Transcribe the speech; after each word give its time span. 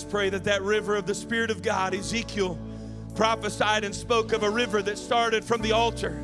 Just 0.00 0.10
pray 0.10 0.30
that 0.30 0.44
that 0.44 0.62
river 0.62 0.96
of 0.96 1.04
the 1.04 1.14
Spirit 1.14 1.50
of 1.50 1.60
God, 1.60 1.94
Ezekiel 1.94 2.58
prophesied 3.14 3.84
and 3.84 3.94
spoke 3.94 4.32
of 4.32 4.42
a 4.42 4.48
river 4.48 4.80
that 4.80 4.96
started 4.96 5.44
from 5.44 5.60
the 5.60 5.72
altar, 5.72 6.18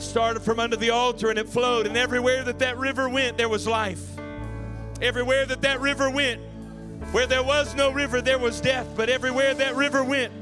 started 0.00 0.40
from 0.40 0.58
under 0.58 0.74
the 0.74 0.90
altar, 0.90 1.30
and 1.30 1.38
it 1.38 1.48
flowed. 1.48 1.86
And 1.86 1.96
everywhere 1.96 2.42
that 2.42 2.58
that 2.58 2.76
river 2.76 3.08
went, 3.08 3.36
there 3.36 3.48
was 3.48 3.68
life. 3.68 4.04
Everywhere 5.00 5.46
that 5.46 5.62
that 5.62 5.80
river 5.80 6.10
went, 6.10 6.40
where 7.12 7.28
there 7.28 7.44
was 7.44 7.72
no 7.76 7.92
river, 7.92 8.20
there 8.20 8.40
was 8.40 8.60
death. 8.60 8.88
But 8.96 9.10
everywhere 9.10 9.54
that 9.54 9.76
river 9.76 10.02
went, 10.02 10.32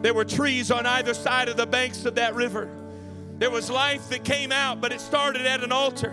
there 0.00 0.14
were 0.14 0.24
trees 0.24 0.70
on 0.70 0.86
either 0.86 1.12
side 1.12 1.48
of 1.48 1.56
the 1.56 1.66
banks 1.66 2.04
of 2.04 2.14
that 2.14 2.36
river. 2.36 2.68
There 3.38 3.50
was 3.50 3.68
life 3.68 4.10
that 4.10 4.22
came 4.22 4.52
out, 4.52 4.80
but 4.80 4.92
it 4.92 5.00
started 5.00 5.44
at 5.44 5.64
an 5.64 5.72
altar. 5.72 6.12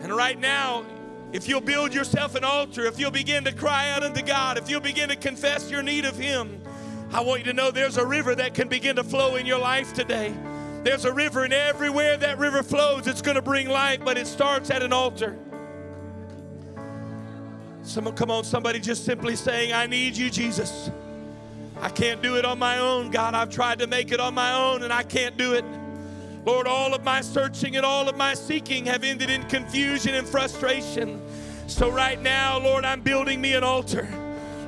And 0.00 0.16
right 0.16 0.40
now, 0.40 0.86
if 1.32 1.48
you'll 1.48 1.60
build 1.60 1.94
yourself 1.94 2.34
an 2.34 2.44
altar, 2.44 2.84
if 2.84 2.98
you'll 2.98 3.10
begin 3.10 3.44
to 3.44 3.52
cry 3.52 3.90
out 3.90 4.02
unto 4.02 4.22
God, 4.22 4.58
if 4.58 4.68
you'll 4.68 4.80
begin 4.80 5.08
to 5.08 5.16
confess 5.16 5.70
your 5.70 5.82
need 5.82 6.04
of 6.04 6.16
Him, 6.16 6.60
I 7.10 7.20
want 7.20 7.40
you 7.40 7.44
to 7.46 7.52
know 7.52 7.70
there's 7.70 7.96
a 7.96 8.06
river 8.06 8.34
that 8.34 8.54
can 8.54 8.68
begin 8.68 8.96
to 8.96 9.04
flow 9.04 9.36
in 9.36 9.46
your 9.46 9.58
life 9.58 9.94
today. 9.94 10.34
There's 10.82 11.04
a 11.04 11.12
river, 11.12 11.44
and 11.44 11.52
everywhere 11.52 12.16
that 12.16 12.38
river 12.38 12.62
flows, 12.62 13.06
it's 13.06 13.22
going 13.22 13.36
to 13.36 13.42
bring 13.42 13.68
life, 13.68 14.00
but 14.04 14.18
it 14.18 14.26
starts 14.26 14.70
at 14.70 14.82
an 14.82 14.92
altar. 14.92 15.38
Someone, 17.82 18.14
come 18.14 18.30
on, 18.30 18.44
somebody 18.44 18.78
just 18.78 19.04
simply 19.04 19.36
saying, 19.36 19.72
I 19.72 19.86
need 19.86 20.16
you, 20.16 20.30
Jesus. 20.30 20.90
I 21.80 21.88
can't 21.88 22.22
do 22.22 22.36
it 22.36 22.44
on 22.44 22.58
my 22.58 22.78
own, 22.78 23.10
God. 23.10 23.34
I've 23.34 23.50
tried 23.50 23.78
to 23.80 23.86
make 23.86 24.12
it 24.12 24.20
on 24.20 24.34
my 24.34 24.52
own, 24.52 24.82
and 24.82 24.92
I 24.92 25.02
can't 25.02 25.36
do 25.36 25.54
it. 25.54 25.64
Lord, 26.44 26.66
all 26.66 26.92
of 26.92 27.04
my 27.04 27.20
searching 27.20 27.76
and 27.76 27.86
all 27.86 28.08
of 28.08 28.16
my 28.16 28.34
seeking 28.34 28.86
have 28.86 29.04
ended 29.04 29.30
in 29.30 29.44
confusion 29.44 30.14
and 30.14 30.26
frustration. 30.26 31.20
So, 31.68 31.88
right 31.88 32.20
now, 32.20 32.58
Lord, 32.58 32.84
I'm 32.84 33.00
building 33.00 33.40
me 33.40 33.54
an 33.54 33.62
altar. 33.62 34.08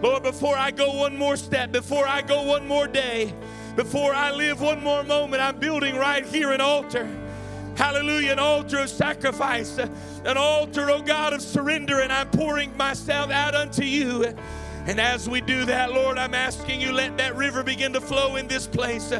Lord, 0.00 0.22
before 0.22 0.56
I 0.56 0.70
go 0.70 0.92
one 0.92 1.16
more 1.16 1.36
step, 1.36 1.72
before 1.72 2.06
I 2.06 2.22
go 2.22 2.42
one 2.42 2.68
more 2.68 2.86
day, 2.86 3.32
before 3.74 4.14
I 4.14 4.30
live 4.30 4.60
one 4.60 4.82
more 4.84 5.02
moment, 5.02 5.42
I'm 5.42 5.58
building 5.58 5.96
right 5.96 6.24
here 6.24 6.52
an 6.52 6.60
altar. 6.60 7.08
Hallelujah, 7.76 8.32
an 8.32 8.38
altar 8.38 8.78
of 8.78 8.88
sacrifice, 8.88 9.78
an 9.78 10.36
altar, 10.36 10.90
oh 10.90 11.02
God, 11.02 11.32
of 11.32 11.42
surrender, 11.42 12.00
and 12.00 12.12
I'm 12.12 12.30
pouring 12.30 12.76
myself 12.76 13.32
out 13.32 13.56
unto 13.56 13.82
you. 13.82 14.32
And 14.86 15.00
as 15.00 15.28
we 15.28 15.40
do 15.40 15.64
that, 15.64 15.92
Lord, 15.92 16.18
I'm 16.18 16.34
asking 16.34 16.80
you, 16.80 16.92
let 16.92 17.16
that 17.16 17.36
river 17.36 17.62
begin 17.62 17.92
to 17.94 18.00
flow 18.00 18.36
in 18.36 18.46
this 18.46 18.66
place. 18.66 19.12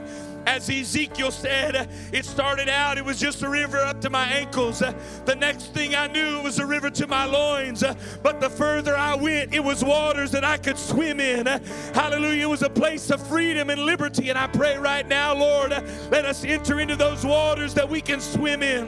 As 0.46 0.68
Ezekiel 0.68 1.30
said, 1.30 1.88
it 2.12 2.26
started 2.26 2.68
out, 2.68 2.98
it 2.98 3.04
was 3.04 3.18
just 3.18 3.42
a 3.42 3.48
river 3.48 3.78
up 3.78 4.02
to 4.02 4.10
my 4.10 4.26
ankles. 4.26 4.80
The 4.80 5.34
next 5.34 5.72
thing 5.72 5.94
I 5.94 6.06
knew, 6.06 6.38
it 6.38 6.44
was 6.44 6.58
a 6.58 6.66
river 6.66 6.90
to 6.90 7.06
my 7.06 7.24
loins. 7.24 7.82
But 8.22 8.42
the 8.42 8.50
further 8.50 8.94
I 8.94 9.14
went, 9.14 9.54
it 9.54 9.64
was 9.64 9.82
waters 9.82 10.30
that 10.32 10.44
I 10.44 10.58
could 10.58 10.76
swim 10.76 11.18
in. 11.18 11.46
Hallelujah. 11.94 12.42
It 12.42 12.50
was 12.50 12.62
a 12.62 12.68
place 12.68 13.10
of 13.10 13.26
freedom 13.26 13.70
and 13.70 13.86
liberty. 13.86 14.28
And 14.28 14.38
I 14.38 14.48
pray 14.48 14.76
right 14.76 15.08
now, 15.08 15.34
Lord, 15.34 15.70
let 16.10 16.26
us 16.26 16.44
enter 16.44 16.78
into 16.78 16.94
those 16.94 17.24
waters 17.24 17.72
that 17.72 17.88
we 17.88 18.03
can 18.03 18.20
swim 18.20 18.62
in. 18.62 18.86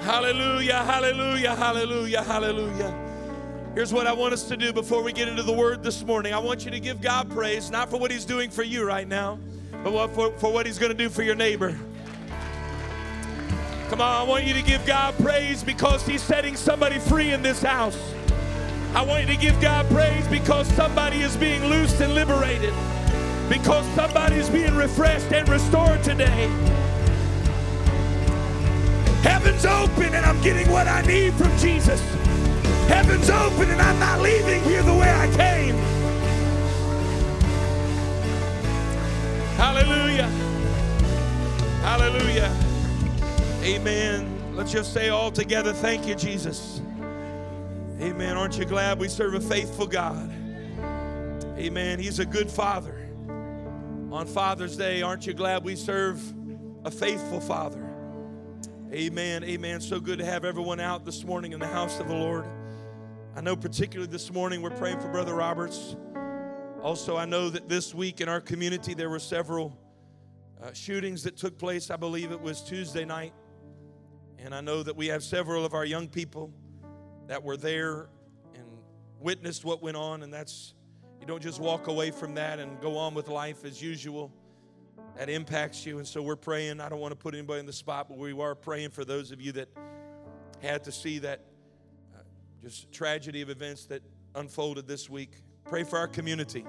Hallelujah, 0.00 0.82
hallelujah, 0.82 1.54
hallelujah, 1.54 2.22
hallelujah. 2.24 3.09
Here's 3.74 3.92
what 3.92 4.08
I 4.08 4.12
want 4.12 4.34
us 4.34 4.48
to 4.48 4.56
do 4.56 4.72
before 4.72 5.00
we 5.00 5.12
get 5.12 5.28
into 5.28 5.44
the 5.44 5.52
word 5.52 5.84
this 5.84 6.04
morning. 6.04 6.34
I 6.34 6.40
want 6.40 6.64
you 6.64 6.72
to 6.72 6.80
give 6.80 7.00
God 7.00 7.30
praise, 7.30 7.70
not 7.70 7.88
for 7.88 7.98
what 7.98 8.10
He's 8.10 8.24
doing 8.24 8.50
for 8.50 8.64
you 8.64 8.84
right 8.84 9.06
now, 9.06 9.38
but 9.84 10.08
for, 10.08 10.32
for 10.32 10.52
what 10.52 10.66
He's 10.66 10.76
going 10.76 10.90
to 10.90 10.98
do 10.98 11.08
for 11.08 11.22
your 11.22 11.36
neighbor. 11.36 11.78
Come 13.88 14.00
on, 14.00 14.26
I 14.26 14.28
want 14.28 14.44
you 14.44 14.54
to 14.54 14.62
give 14.62 14.84
God 14.86 15.14
praise 15.18 15.62
because 15.62 16.04
He's 16.04 16.20
setting 16.20 16.56
somebody 16.56 16.98
free 16.98 17.30
in 17.30 17.42
this 17.42 17.62
house. 17.62 17.96
I 18.92 19.02
want 19.02 19.28
you 19.28 19.34
to 19.34 19.40
give 19.40 19.60
God 19.60 19.86
praise 19.86 20.26
because 20.26 20.66
somebody 20.74 21.20
is 21.20 21.36
being 21.36 21.64
loosed 21.66 22.00
and 22.00 22.12
liberated, 22.12 22.74
because 23.48 23.86
somebody 23.94 24.34
is 24.34 24.50
being 24.50 24.74
refreshed 24.74 25.32
and 25.32 25.48
restored 25.48 26.02
today. 26.02 26.48
Heaven's 29.22 29.64
open 29.64 30.12
and 30.12 30.26
I'm 30.26 30.42
getting 30.42 30.68
what 30.72 30.88
I 30.88 31.02
need 31.02 31.34
from 31.34 31.56
Jesus. 31.58 32.02
Heaven's 32.88 33.30
open 33.30 33.70
and 33.70 33.80
I'm 33.80 33.98
not 33.98 34.20
leaving 34.20 34.62
here 34.64 34.82
the 34.82 34.94
way 34.94 35.10
I 35.10 35.26
came. 35.36 35.76
Hallelujah. 39.56 40.28
Hallelujah. 41.82 42.56
Amen. 43.62 44.54
Let's 44.54 44.72
just 44.72 44.92
say 44.92 45.08
all 45.08 45.30
together, 45.30 45.72
thank 45.72 46.06
you, 46.06 46.14
Jesus. 46.14 46.80
Amen. 48.00 48.36
Aren't 48.36 48.58
you 48.58 48.64
glad 48.64 48.98
we 48.98 49.08
serve 49.08 49.34
a 49.34 49.40
faithful 49.40 49.86
God? 49.86 50.30
Amen. 51.56 51.98
He's 51.98 52.18
a 52.18 52.24
good 52.24 52.50
father. 52.50 52.96
On 54.10 54.26
Father's 54.26 54.76
Day, 54.76 55.02
aren't 55.02 55.26
you 55.26 55.34
glad 55.34 55.62
we 55.62 55.76
serve 55.76 56.20
a 56.84 56.90
faithful 56.90 57.40
father? 57.40 57.86
Amen. 58.92 59.44
Amen. 59.44 59.80
So 59.80 60.00
good 60.00 60.18
to 60.18 60.24
have 60.24 60.44
everyone 60.44 60.80
out 60.80 61.04
this 61.04 61.22
morning 61.24 61.52
in 61.52 61.60
the 61.60 61.66
house 61.66 62.00
of 62.00 62.08
the 62.08 62.14
Lord. 62.14 62.46
I 63.36 63.40
know, 63.40 63.54
particularly 63.54 64.10
this 64.10 64.32
morning, 64.32 64.60
we're 64.60 64.70
praying 64.70 64.98
for 64.98 65.06
Brother 65.06 65.36
Roberts. 65.36 65.94
Also, 66.82 67.16
I 67.16 67.26
know 67.26 67.48
that 67.48 67.68
this 67.68 67.94
week 67.94 68.20
in 68.20 68.28
our 68.28 68.40
community 68.40 68.92
there 68.92 69.08
were 69.08 69.20
several 69.20 69.78
uh, 70.60 70.72
shootings 70.72 71.22
that 71.22 71.36
took 71.36 71.56
place. 71.56 71.92
I 71.92 71.96
believe 71.96 72.32
it 72.32 72.40
was 72.40 72.60
Tuesday 72.60 73.04
night. 73.04 73.32
And 74.40 74.52
I 74.52 74.60
know 74.60 74.82
that 74.82 74.96
we 74.96 75.06
have 75.06 75.22
several 75.22 75.64
of 75.64 75.74
our 75.74 75.84
young 75.84 76.08
people 76.08 76.52
that 77.28 77.44
were 77.44 77.56
there 77.56 78.08
and 78.54 78.64
witnessed 79.20 79.64
what 79.64 79.80
went 79.80 79.96
on. 79.96 80.24
And 80.24 80.34
that's, 80.34 80.74
you 81.20 81.26
don't 81.26 81.42
just 81.42 81.60
walk 81.60 81.86
away 81.86 82.10
from 82.10 82.34
that 82.34 82.58
and 82.58 82.80
go 82.80 82.98
on 82.98 83.14
with 83.14 83.28
life 83.28 83.64
as 83.64 83.80
usual. 83.80 84.32
That 85.16 85.30
impacts 85.30 85.86
you. 85.86 85.98
And 85.98 86.06
so 86.06 86.20
we're 86.20 86.34
praying. 86.34 86.80
I 86.80 86.88
don't 86.88 87.00
want 87.00 87.12
to 87.12 87.16
put 87.16 87.34
anybody 87.34 87.60
in 87.60 87.66
the 87.66 87.72
spot, 87.72 88.08
but 88.08 88.18
we 88.18 88.32
are 88.32 88.56
praying 88.56 88.90
for 88.90 89.04
those 89.04 89.30
of 89.30 89.40
you 89.40 89.52
that 89.52 89.68
had 90.60 90.82
to 90.84 90.90
see 90.90 91.20
that 91.20 91.44
just 92.62 92.92
tragedy 92.92 93.42
of 93.42 93.50
events 93.50 93.86
that 93.86 94.02
unfolded 94.34 94.86
this 94.86 95.08
week. 95.08 95.32
Pray 95.64 95.84
for 95.84 95.98
our 95.98 96.08
community. 96.08 96.64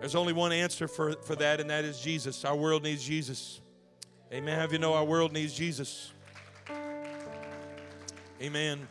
There's 0.00 0.14
only 0.14 0.32
one 0.32 0.52
answer 0.52 0.88
for, 0.88 1.12
for 1.22 1.34
that, 1.36 1.60
and 1.60 1.70
that 1.70 1.84
is 1.84 2.00
Jesus. 2.00 2.44
Our 2.44 2.56
world 2.56 2.82
needs 2.82 3.02
Jesus. 3.02 3.60
Amen. 4.32 4.58
Have 4.58 4.72
you 4.72 4.78
know 4.78 4.94
our 4.94 5.04
world 5.04 5.32
needs 5.32 5.54
Jesus? 5.54 6.12
Amen. 8.42 8.86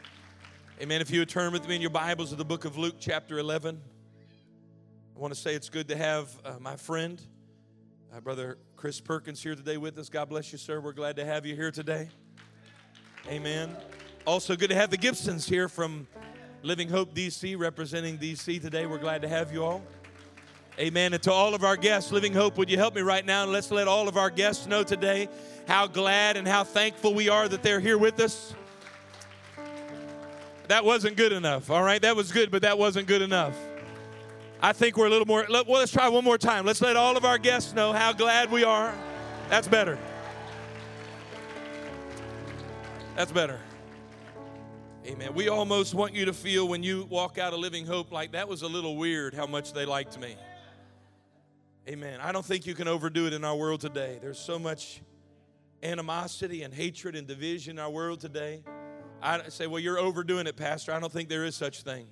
Amen. 0.81 1.02
If 1.02 1.12
you 1.12 1.19
would 1.19 1.30
turn 1.30 1.53
with 1.53 1.68
me 1.68 1.75
in 1.75 1.81
your 1.81 1.91
Bibles 1.91 2.31
to 2.31 2.35
the 2.35 2.46
book 2.46 2.66
of 2.66 2.78
Luke, 2.78 2.96
chapter 3.00 3.38
11. 3.38 3.80
I 5.16 5.19
want 5.19 5.34
to 5.34 5.40
say 5.40 5.53
it's 5.53 5.69
good 5.69 5.88
to 5.90 5.96
have 5.96 6.30
uh, 6.44 6.53
my 6.59 6.75
friend, 6.75 7.22
my 8.12 8.19
Brother 8.19 8.58
Chris 8.75 9.00
Perkins, 9.00 9.41
here 9.41 9.56
today 9.56 9.78
with 9.78 9.97
us. 9.97 10.09
God 10.09 10.30
bless 10.30 10.52
you, 10.52 10.58
sir. 10.58 10.80
We're 10.80 10.94
glad 10.94 11.16
to 11.18 11.25
have 11.25 11.46
you 11.46 11.56
here 11.56 11.72
today. 11.72 12.09
Amen. 13.30 13.75
Also, 14.25 14.56
good 14.56 14.72
to 14.72 14.75
have 14.75 14.90
the 14.90 14.97
Gibsons 14.97 15.47
here 15.47 15.70
from 15.70 16.08
Living 16.64 16.90
Hope 16.90 17.14
DC, 17.14 17.55
representing 17.59 18.17
DC 18.17 18.59
today. 18.59 18.88
We're 18.88 18.97
glad 18.97 19.22
to 19.22 19.28
have 19.28 19.53
you 19.53 19.64
all. 19.64 19.84
Amen. 20.79 21.14
And 21.14 21.22
to 21.23 21.32
all 21.32 21.53
of 21.53 21.64
our 21.64 21.78
guests, 21.78 22.11
Living 22.11 22.34
Hope, 22.34 22.58
would 22.58 22.67
you 22.67 22.78
help 22.78 22.96
me 22.96 23.02
right 23.02 23.23
now? 23.23 23.44
And 23.44 23.52
let's 23.52 23.70
let 23.70 23.88
all 23.88 24.08
of 24.08 24.17
our 24.17 24.32
guests 24.32 24.66
know 24.66 24.82
today 24.82 25.29
how 25.67 25.85
glad 25.85 26.38
and 26.38 26.47
how 26.47 26.64
thankful 26.64 27.14
we 27.14 27.29
are 27.29 27.47
that 27.47 27.61
they're 27.61 27.79
here 27.79 28.00
with 28.00 28.20
us. 28.20 28.55
That 30.70 30.84
wasn't 30.84 31.17
good 31.17 31.32
enough, 31.32 31.70
all 31.70 31.84
right? 31.84 32.02
That 32.02 32.16
was 32.16 32.32
good, 32.32 32.50
but 32.50 32.64
that 32.64 32.79
wasn't 32.79 33.08
good 33.08 33.22
enough. 33.22 33.55
I 34.59 34.73
think 34.73 34.97
we're 34.97 35.05
a 35.05 35.11
little 35.11 35.28
more. 35.28 35.46
Let, 35.47 35.67
well, 35.67 35.78
let's 35.78 35.91
try 35.91 36.09
one 36.09 36.23
more 36.23 36.40
time. 36.40 36.66
Let's 36.66 36.82
let 36.82 36.96
all 36.96 37.16
of 37.16 37.26
our 37.26 37.38
guests 37.38 37.76
know 37.76 37.94
how 37.94 38.11
glad 38.11 38.52
we 38.52 38.64
are. 38.64 38.91
That's 39.50 39.67
better. 39.67 40.00
That's 43.16 43.32
better. 43.32 43.59
Amen. 45.05 45.35
We 45.35 45.49
almost 45.49 45.93
want 45.93 46.16
you 46.16 46.25
to 46.25 46.34
feel 46.34 46.67
when 46.67 46.81
you 46.81 47.05
walk 47.11 47.37
out 47.37 47.53
of 47.53 47.59
Living 47.59 47.85
Hope 47.85 48.11
like 48.11 48.31
that 48.31 48.47
was 48.47 48.63
a 48.63 48.67
little 48.67 48.97
weird 48.97 49.35
how 49.35 49.46
much 49.46 49.72
they 49.72 49.85
liked 49.85 50.19
me. 50.19 50.35
Amen. 51.87 52.19
I 52.19 52.31
don't 52.31 52.43
think 52.43 52.66
you 52.66 52.73
can 52.73 52.87
overdo 52.87 53.28
it 53.28 53.34
in 53.34 53.43
our 53.43 53.55
world 53.55 53.81
today. 53.81 54.17
There's 54.19 54.40
so 54.40 54.57
much 54.57 55.03
animosity 55.84 56.63
and 56.63 56.73
hatred 56.73 57.16
and 57.16 57.28
division 57.28 57.78
in 57.78 57.79
our 57.79 57.91
world 57.91 58.19
today. 58.19 58.63
I 59.22 59.49
say, 59.49 59.67
well, 59.67 59.79
you're 59.79 59.99
overdoing 59.99 60.47
it, 60.47 60.55
Pastor. 60.55 60.91
I 60.91 60.99
don't 60.99 61.13
think 61.13 61.29
there 61.29 61.46
is 61.46 61.55
such 61.55 61.84
thing. 61.84 62.07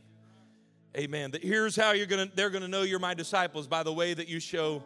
Amen. 0.95 1.31
That 1.31 1.43
here's 1.43 1.75
how 1.75 1.93
you're 1.93 2.05
gonna 2.05 2.29
they're 2.35 2.51
gonna 2.51 2.67
know 2.67 2.83
you're 2.83 2.99
my 2.99 3.15
disciples 3.15 3.65
by 3.65 3.81
the 3.81 3.91
way 3.91 4.13
that 4.13 4.27
you 4.27 4.39
show 4.39 4.83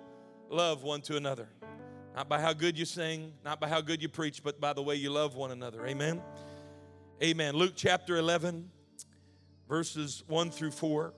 love 0.49 0.81
one 0.81 1.01
to 1.01 1.17
another. 1.17 1.49
Not 2.15 2.29
by 2.29 2.39
how 2.39 2.53
good 2.53 2.79
you 2.79 2.85
sing, 2.85 3.33
not 3.43 3.59
by 3.59 3.67
how 3.67 3.81
good 3.81 4.01
you 4.01 4.07
preach, 4.07 4.41
but 4.41 4.61
by 4.61 4.71
the 4.71 4.81
way 4.81 4.95
you 4.95 5.09
love 5.09 5.35
one 5.35 5.51
another. 5.51 5.85
Amen. 5.85 6.21
Amen. 7.21 7.55
Luke 7.55 7.73
chapter 7.75 8.17
11, 8.17 8.69
verses 9.67 10.23
1 10.27 10.51
through 10.51 10.71
4. 10.71 11.13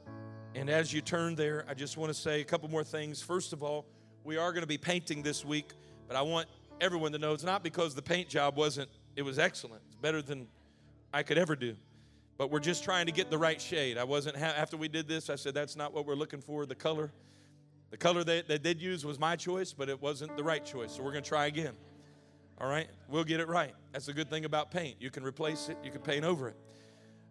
And 0.56 0.70
as 0.70 0.94
you 0.94 1.02
turn 1.02 1.36
there, 1.36 1.66
I 1.68 1.74
just 1.74 1.98
want 1.98 2.10
to 2.10 2.20
say 2.20 2.42
a 2.42 2.46
couple 2.46 2.70
more 2.70 2.84
things. 2.84 3.22
First 3.22 3.54
of 3.54 3.62
all, 3.62 3.86
we 4.24 4.38
are 4.38 4.52
going 4.52 4.62
to 4.62 4.68
be 4.68 4.78
painting 4.78 5.22
this 5.22 5.44
week, 5.44 5.74
but 6.08 6.16
I 6.16 6.22
want 6.22 6.48
everyone 6.80 7.12
to 7.12 7.18
know 7.18 7.34
it's 7.34 7.44
not 7.44 7.64
because 7.64 7.96
the 7.96 8.02
paint 8.02 8.30
job 8.30 8.56
wasn't, 8.56 8.90
it 9.16 9.24
was 9.24 9.38
excellent. 9.38 9.82
It's 9.88 9.96
better 9.96 10.22
than 10.22 10.48
I 11.14 11.24
could 11.24 11.38
ever 11.38 11.56
do 11.56 11.76
but 12.40 12.50
we're 12.50 12.60
just 12.62 12.86
trying 12.86 13.06
to 13.06 13.12
get 13.12 13.30
the 13.30 13.38
right 13.38 13.62
shade. 13.62 13.98
I 13.98 14.06
wasn't, 14.06 14.38
ha- 14.38 14.54
after 14.56 14.78
we 14.78 14.88
did 14.88 15.10
this, 15.10 15.30
I 15.30 15.36
said, 15.36 15.54
that's 15.54 15.76
not 15.76 15.94
what 15.94 16.06
we're 16.06 16.16
looking 16.16 16.40
for, 16.40 16.66
the 16.66 16.74
color. 16.74 17.12
The 17.92 17.98
color 17.98 18.24
that 18.24 18.48
they 18.48 18.58
did 18.58 18.82
use 18.82 19.06
was 19.06 19.20
my 19.20 19.36
choice, 19.36 19.74
but 19.74 19.90
it 19.90 20.02
wasn't 20.02 20.38
the 20.38 20.44
right 20.44 20.64
choice. 20.64 20.94
So 20.94 21.04
we're 21.04 21.12
going 21.12 21.26
to 21.26 21.28
try 21.30 21.48
again. 21.48 21.74
All 22.62 22.68
right? 22.68 22.90
We'll 23.08 23.24
get 23.24 23.40
it 23.40 23.48
right. 23.48 23.74
That's 23.92 24.08
a 24.08 24.14
good 24.14 24.30
thing 24.30 24.46
about 24.46 24.72
paint. 24.72 24.98
You 25.00 25.10
can 25.10 25.24
replace 25.24 25.70
it, 25.70 25.78
you 25.84 25.92
can 25.92 26.02
paint 26.02 26.26
over 26.26 26.50
it. 26.50 26.58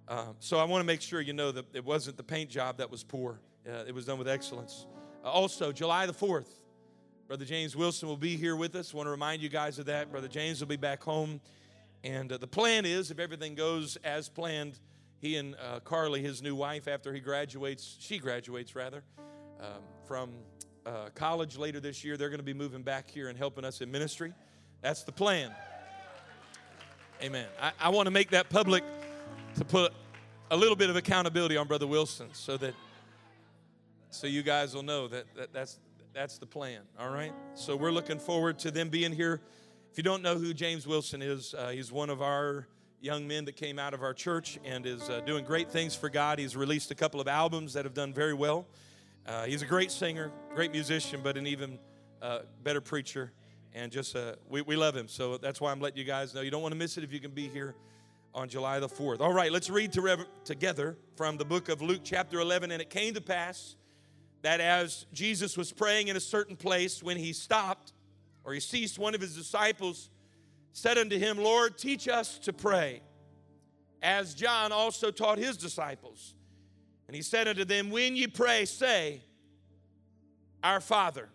Um, 0.08 0.36
so 0.40 0.58
I 0.58 0.64
want 0.64 0.80
to 0.80 0.86
make 0.86 1.02
sure 1.02 1.20
you 1.20 1.34
know 1.34 1.52
that 1.52 1.66
it 1.74 1.84
wasn't 1.84 2.16
the 2.16 2.22
paint 2.22 2.48
job 2.48 2.78
that 2.78 2.90
was 2.90 3.04
poor, 3.04 3.40
uh, 3.68 3.84
it 3.86 3.94
was 3.94 4.06
done 4.06 4.18
with 4.18 4.28
excellence. 4.28 4.86
Uh, 5.22 5.28
also, 5.28 5.70
July 5.70 6.06
the 6.06 6.14
4th, 6.14 6.48
Brother 7.26 7.44
James 7.44 7.76
Wilson 7.76 8.08
will 8.08 8.16
be 8.16 8.36
here 8.36 8.56
with 8.56 8.74
us. 8.74 8.94
want 8.94 9.06
to 9.06 9.10
remind 9.10 9.42
you 9.42 9.50
guys 9.50 9.78
of 9.78 9.86
that. 9.86 10.10
Brother 10.10 10.28
James 10.28 10.60
will 10.60 10.68
be 10.68 10.76
back 10.76 11.02
home. 11.02 11.42
And 12.02 12.32
uh, 12.32 12.38
the 12.38 12.46
plan 12.46 12.86
is, 12.86 13.10
if 13.10 13.18
everything 13.18 13.54
goes 13.54 13.96
as 13.96 14.30
planned, 14.30 14.78
he 15.20 15.36
and 15.36 15.56
uh, 15.56 15.80
Carly, 15.80 16.22
his 16.22 16.40
new 16.40 16.54
wife, 16.54 16.88
after 16.88 17.12
he 17.12 17.20
graduates, 17.20 17.96
she 18.00 18.18
graduates 18.18 18.74
rather, 18.74 19.02
um, 19.60 19.82
from 20.06 20.30
uh, 20.86 21.10
college 21.14 21.58
later 21.58 21.80
this 21.80 22.02
year, 22.02 22.16
they're 22.16 22.30
going 22.30 22.38
to 22.38 22.44
be 22.44 22.54
moving 22.54 22.82
back 22.82 23.10
here 23.10 23.28
and 23.28 23.36
helping 23.36 23.64
us 23.64 23.82
in 23.82 23.90
ministry. 23.90 24.32
That's 24.80 25.02
the 25.02 25.12
plan. 25.12 25.52
Amen. 27.22 27.46
I, 27.60 27.72
I 27.80 27.88
want 27.88 28.06
to 28.06 28.12
make 28.12 28.30
that 28.30 28.48
public 28.48 28.84
to 29.56 29.64
put 29.64 29.92
a 30.50 30.56
little 30.56 30.76
bit 30.76 30.88
of 30.88 30.96
accountability 30.96 31.56
on 31.56 31.66
Brother 31.66 31.86
Wilson 31.86 32.28
so 32.32 32.56
that 32.58 32.74
so 34.10 34.26
you 34.26 34.42
guys 34.42 34.74
will 34.74 34.84
know 34.84 35.08
that, 35.08 35.26
that 35.34 35.52
that's 35.52 35.80
that's 36.14 36.38
the 36.38 36.46
plan. 36.46 36.82
All 36.98 37.10
right. 37.10 37.32
So 37.54 37.76
we're 37.76 37.90
looking 37.90 38.18
forward 38.18 38.58
to 38.60 38.70
them 38.70 38.88
being 38.88 39.12
here. 39.12 39.40
If 39.90 39.98
you 39.98 40.02
don't 40.02 40.22
know 40.22 40.36
who 40.36 40.54
James 40.54 40.86
Wilson 40.86 41.22
is, 41.22 41.54
uh, 41.54 41.68
he's 41.68 41.90
one 41.90 42.08
of 42.08 42.22
our 42.22 42.66
young 43.00 43.26
men 43.26 43.44
that 43.44 43.56
came 43.56 43.78
out 43.78 43.94
of 43.94 44.02
our 44.02 44.14
church 44.14 44.58
and 44.64 44.86
is 44.86 45.08
uh, 45.10 45.20
doing 45.26 45.44
great 45.44 45.70
things 45.70 45.94
for 45.94 46.08
God. 46.08 46.38
He's 46.38 46.56
released 46.56 46.90
a 46.90 46.94
couple 46.94 47.20
of 47.20 47.28
albums 47.28 47.72
that 47.74 47.84
have 47.84 47.94
done 47.94 48.12
very 48.12 48.34
well. 48.34 48.66
Uh, 49.26 49.44
he's 49.44 49.62
a 49.62 49.66
great 49.66 49.90
singer, 49.90 50.32
great 50.54 50.72
musician, 50.72 51.20
but 51.22 51.36
an 51.36 51.46
even 51.46 51.78
uh, 52.22 52.40
better 52.62 52.80
preacher. 52.80 53.32
And 53.74 53.92
just, 53.92 54.16
uh, 54.16 54.34
we, 54.48 54.62
we 54.62 54.76
love 54.76 54.96
him. 54.96 55.08
So 55.08 55.36
that's 55.36 55.60
why 55.60 55.70
I'm 55.70 55.80
letting 55.80 55.98
you 55.98 56.04
guys 56.04 56.34
know. 56.34 56.40
You 56.40 56.50
don't 56.50 56.62
want 56.62 56.72
to 56.72 56.78
miss 56.78 56.96
it 56.96 57.04
if 57.04 57.12
you 57.12 57.20
can 57.20 57.30
be 57.30 57.48
here 57.48 57.74
on 58.34 58.48
July 58.48 58.80
the 58.80 58.88
4th. 58.88 59.20
All 59.20 59.32
right, 59.32 59.52
let's 59.52 59.70
read 59.70 59.92
to 59.92 60.26
together 60.44 60.96
from 61.16 61.36
the 61.36 61.44
book 61.44 61.68
of 61.68 61.82
Luke, 61.82 62.00
chapter 62.04 62.40
11. 62.40 62.70
And 62.70 62.80
it 62.80 62.90
came 62.90 63.14
to 63.14 63.20
pass 63.20 63.76
that 64.42 64.60
as 64.60 65.06
Jesus 65.12 65.56
was 65.56 65.72
praying 65.72 66.08
in 66.08 66.16
a 66.16 66.20
certain 66.20 66.56
place, 66.56 67.02
when 67.02 67.16
he 67.16 67.32
stopped 67.32 67.92
or 68.44 68.54
he 68.54 68.60
ceased, 68.60 68.98
one 68.98 69.14
of 69.14 69.20
his 69.20 69.36
disciples 69.36 70.10
said 70.72 70.96
unto 70.96 71.18
him, 71.18 71.38
Lord, 71.38 71.76
teach 71.76 72.08
us 72.08 72.38
to 72.40 72.52
pray, 72.52 73.02
as 74.00 74.34
John 74.34 74.70
also 74.70 75.10
taught 75.10 75.38
his 75.38 75.56
disciples. 75.56 76.34
And 77.08 77.16
he 77.16 77.22
said 77.22 77.48
unto 77.48 77.64
them, 77.64 77.90
When 77.90 78.14
ye 78.14 78.26
pray, 78.26 78.64
say, 78.64 79.22
Our 80.62 80.80
Father, 80.80 81.28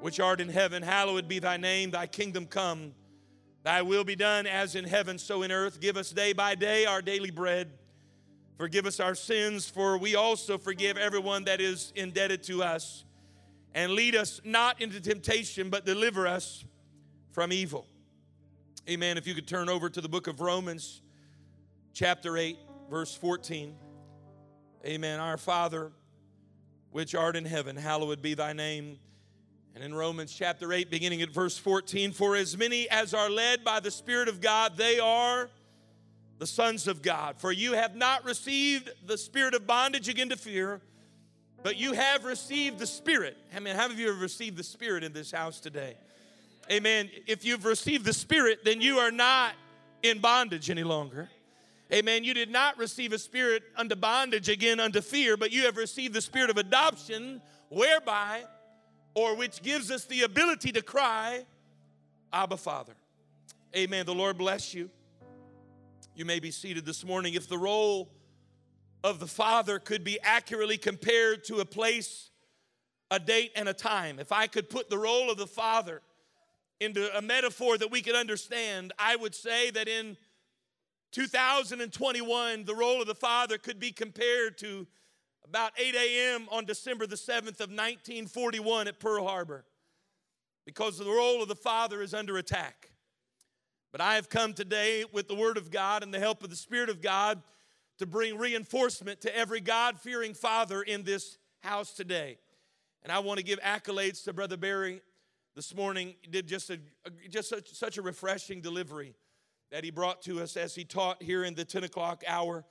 which 0.00 0.20
art 0.20 0.40
in 0.40 0.48
heaven, 0.48 0.82
hallowed 0.82 1.28
be 1.28 1.38
thy 1.38 1.56
name, 1.56 1.90
thy 1.90 2.06
kingdom 2.06 2.46
come, 2.46 2.94
thy 3.64 3.82
will 3.82 4.04
be 4.04 4.16
done 4.16 4.46
as 4.46 4.74
in 4.74 4.84
heaven, 4.84 5.18
so 5.18 5.42
in 5.42 5.50
earth. 5.50 5.80
Give 5.80 5.96
us 5.96 6.10
day 6.10 6.32
by 6.32 6.54
day 6.54 6.86
our 6.86 7.02
daily 7.02 7.30
bread. 7.30 7.70
Forgive 8.56 8.86
us 8.86 8.98
our 8.98 9.14
sins, 9.14 9.68
for 9.68 9.98
we 9.98 10.16
also 10.16 10.58
forgive 10.58 10.96
everyone 10.96 11.44
that 11.44 11.60
is 11.60 11.92
indebted 11.94 12.42
to 12.44 12.62
us. 12.62 13.04
And 13.74 13.92
lead 13.92 14.16
us 14.16 14.40
not 14.44 14.80
into 14.80 15.00
temptation, 15.00 15.70
but 15.70 15.84
deliver 15.84 16.26
us 16.26 16.64
from 17.30 17.52
evil. 17.52 17.86
Amen. 18.88 19.18
If 19.18 19.26
you 19.26 19.34
could 19.34 19.46
turn 19.46 19.68
over 19.68 19.88
to 19.90 20.00
the 20.00 20.08
book 20.08 20.26
of 20.26 20.40
Romans, 20.40 21.02
chapter 21.92 22.36
8, 22.36 22.58
verse 22.90 23.14
14. 23.14 23.74
Amen. 24.84 25.20
Our 25.20 25.36
Father, 25.36 25.92
which 26.90 27.14
art 27.14 27.36
in 27.36 27.44
heaven, 27.44 27.76
hallowed 27.76 28.22
be 28.22 28.34
thy 28.34 28.54
name. 28.54 28.98
And 29.78 29.84
in 29.84 29.94
Romans 29.94 30.34
chapter 30.34 30.72
8, 30.72 30.90
beginning 30.90 31.22
at 31.22 31.30
verse 31.30 31.56
14, 31.56 32.10
for 32.10 32.34
as 32.34 32.58
many 32.58 32.90
as 32.90 33.14
are 33.14 33.30
led 33.30 33.62
by 33.62 33.78
the 33.78 33.92
Spirit 33.92 34.26
of 34.26 34.40
God, 34.40 34.76
they 34.76 34.98
are 34.98 35.48
the 36.40 36.48
sons 36.48 36.88
of 36.88 37.00
God. 37.00 37.36
For 37.38 37.52
you 37.52 37.74
have 37.74 37.94
not 37.94 38.24
received 38.24 38.90
the 39.06 39.16
spirit 39.16 39.54
of 39.54 39.68
bondage 39.68 40.08
again 40.08 40.30
to 40.30 40.36
fear, 40.36 40.80
but 41.62 41.76
you 41.76 41.92
have 41.92 42.24
received 42.24 42.80
the 42.80 42.88
Spirit. 42.88 43.36
I 43.54 43.60
mean, 43.60 43.76
how 43.76 43.82
many 43.82 43.94
of 43.94 44.00
you 44.00 44.08
have 44.08 44.20
received 44.20 44.56
the 44.56 44.64
Spirit 44.64 45.04
in 45.04 45.12
this 45.12 45.30
house 45.30 45.60
today? 45.60 45.96
Amen. 46.72 47.08
If 47.28 47.44
you've 47.44 47.64
received 47.64 48.04
the 48.04 48.12
Spirit, 48.12 48.64
then 48.64 48.80
you 48.80 48.98
are 48.98 49.12
not 49.12 49.52
in 50.02 50.18
bondage 50.18 50.70
any 50.70 50.82
longer. 50.82 51.28
Amen. 51.92 52.24
You 52.24 52.34
did 52.34 52.50
not 52.50 52.76
receive 52.78 53.12
a 53.12 53.18
spirit 53.18 53.62
unto 53.76 53.94
bondage 53.94 54.48
again 54.48 54.80
unto 54.80 55.00
fear, 55.00 55.36
but 55.36 55.52
you 55.52 55.66
have 55.66 55.76
received 55.76 56.14
the 56.14 56.20
spirit 56.20 56.50
of 56.50 56.56
adoption, 56.56 57.40
whereby, 57.68 58.42
or 59.14 59.34
which 59.34 59.62
gives 59.62 59.90
us 59.90 60.04
the 60.04 60.22
ability 60.22 60.72
to 60.72 60.82
cry, 60.82 61.44
Abba, 62.32 62.56
Father. 62.56 62.94
Amen. 63.76 64.06
The 64.06 64.14
Lord 64.14 64.38
bless 64.38 64.74
you. 64.74 64.90
You 66.14 66.24
may 66.24 66.40
be 66.40 66.50
seated 66.50 66.84
this 66.84 67.04
morning. 67.04 67.34
If 67.34 67.48
the 67.48 67.58
role 67.58 68.10
of 69.04 69.20
the 69.20 69.26
Father 69.26 69.78
could 69.78 70.04
be 70.04 70.18
accurately 70.22 70.78
compared 70.78 71.44
to 71.44 71.60
a 71.60 71.64
place, 71.64 72.30
a 73.10 73.18
date, 73.18 73.52
and 73.54 73.68
a 73.68 73.74
time, 73.74 74.18
if 74.18 74.32
I 74.32 74.46
could 74.46 74.68
put 74.68 74.90
the 74.90 74.98
role 74.98 75.30
of 75.30 75.38
the 75.38 75.46
Father 75.46 76.02
into 76.80 77.16
a 77.16 77.22
metaphor 77.22 77.78
that 77.78 77.90
we 77.90 78.02
could 78.02 78.14
understand, 78.14 78.92
I 78.98 79.16
would 79.16 79.34
say 79.34 79.70
that 79.70 79.88
in 79.88 80.16
2021, 81.12 82.64
the 82.64 82.74
role 82.74 83.00
of 83.00 83.06
the 83.06 83.14
Father 83.14 83.58
could 83.58 83.80
be 83.80 83.92
compared 83.92 84.58
to 84.58 84.86
about 85.44 85.72
8 85.78 85.94
a.m. 85.94 86.48
on 86.50 86.64
December 86.64 87.06
the 87.06 87.16
7th 87.16 87.60
of 87.60 87.70
1941 87.70 88.88
at 88.88 88.98
Pearl 88.98 89.26
Harbor, 89.26 89.64
because 90.66 90.98
the 90.98 91.04
role 91.04 91.42
of 91.42 91.48
the 91.48 91.56
Father 91.56 92.02
is 92.02 92.14
under 92.14 92.36
attack. 92.36 92.90
But 93.92 94.00
I 94.00 94.16
have 94.16 94.28
come 94.28 94.52
today 94.52 95.04
with 95.12 95.28
the 95.28 95.34
Word 95.34 95.56
of 95.56 95.70
God 95.70 96.02
and 96.02 96.12
the 96.12 96.18
help 96.18 96.42
of 96.44 96.50
the 96.50 96.56
Spirit 96.56 96.90
of 96.90 97.00
God 97.00 97.42
to 97.98 98.06
bring 98.06 98.36
reinforcement 98.36 99.20
to 99.22 99.36
every 99.36 99.60
God 99.60 99.98
fearing 99.98 100.34
father 100.34 100.82
in 100.82 101.02
this 101.02 101.38
house 101.60 101.92
today. 101.94 102.38
And 103.02 103.12
I 103.12 103.20
want 103.20 103.38
to 103.38 103.44
give 103.44 103.60
accolades 103.60 104.24
to 104.24 104.32
Brother 104.32 104.56
Barry 104.56 105.00
this 105.56 105.74
morning 105.74 106.14
did 106.30 106.46
just 106.46 106.70
a, 106.70 106.78
just 107.28 107.48
such, 107.48 107.70
such 107.70 107.98
a 107.98 108.02
refreshing 108.02 108.60
delivery 108.60 109.14
that 109.70 109.82
he 109.82 109.90
brought 109.90 110.22
to 110.22 110.40
us 110.40 110.56
as 110.56 110.74
he 110.74 110.84
taught 110.84 111.22
here 111.22 111.44
in 111.44 111.54
the 111.54 111.64
10 111.64 111.84
o'clock 111.84 112.22
hour 112.26 112.64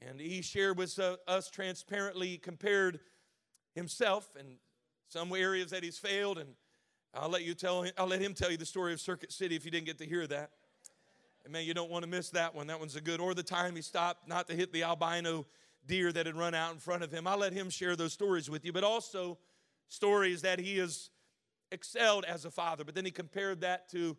and 0.00 0.20
he 0.20 0.42
shared 0.42 0.78
with 0.78 0.98
us 1.26 1.50
transparently 1.50 2.38
compared 2.38 3.00
himself 3.74 4.28
and 4.38 4.56
some 5.08 5.32
areas 5.32 5.70
that 5.70 5.82
he's 5.82 5.98
failed 5.98 6.38
and 6.38 6.50
i'll 7.14 7.28
let 7.28 7.44
you 7.44 7.54
tell 7.54 7.82
him 7.82 7.92
i'll 7.98 8.06
let 8.06 8.20
him 8.20 8.34
tell 8.34 8.50
you 8.50 8.56
the 8.56 8.66
story 8.66 8.92
of 8.92 9.00
circuit 9.00 9.32
city 9.32 9.56
if 9.56 9.64
you 9.64 9.70
didn't 9.70 9.86
get 9.86 9.98
to 9.98 10.06
hear 10.06 10.26
that. 10.26 10.50
And 11.44 11.52
man 11.52 11.64
you 11.64 11.74
don't 11.74 11.90
want 11.90 12.04
to 12.04 12.10
miss 12.10 12.30
that 12.30 12.54
one. 12.54 12.66
That 12.66 12.80
one's 12.80 12.96
a 12.96 13.00
good 13.00 13.20
or 13.20 13.34
the 13.34 13.42
time 13.42 13.76
he 13.76 13.82
stopped 13.82 14.28
not 14.28 14.48
to 14.48 14.54
hit 14.54 14.72
the 14.72 14.82
albino 14.82 15.46
deer 15.86 16.10
that 16.12 16.26
had 16.26 16.36
run 16.36 16.54
out 16.54 16.72
in 16.72 16.78
front 16.78 17.04
of 17.04 17.12
him. 17.12 17.26
I'll 17.26 17.38
let 17.38 17.52
him 17.52 17.70
share 17.70 17.94
those 17.94 18.12
stories 18.12 18.50
with 18.50 18.64
you 18.64 18.72
but 18.72 18.84
also 18.84 19.38
stories 19.88 20.42
that 20.42 20.58
he 20.58 20.78
has 20.78 21.10
excelled 21.70 22.24
as 22.24 22.44
a 22.44 22.50
father, 22.50 22.84
but 22.84 22.94
then 22.94 23.04
he 23.04 23.10
compared 23.10 23.60
that 23.60 23.88
to 23.90 24.16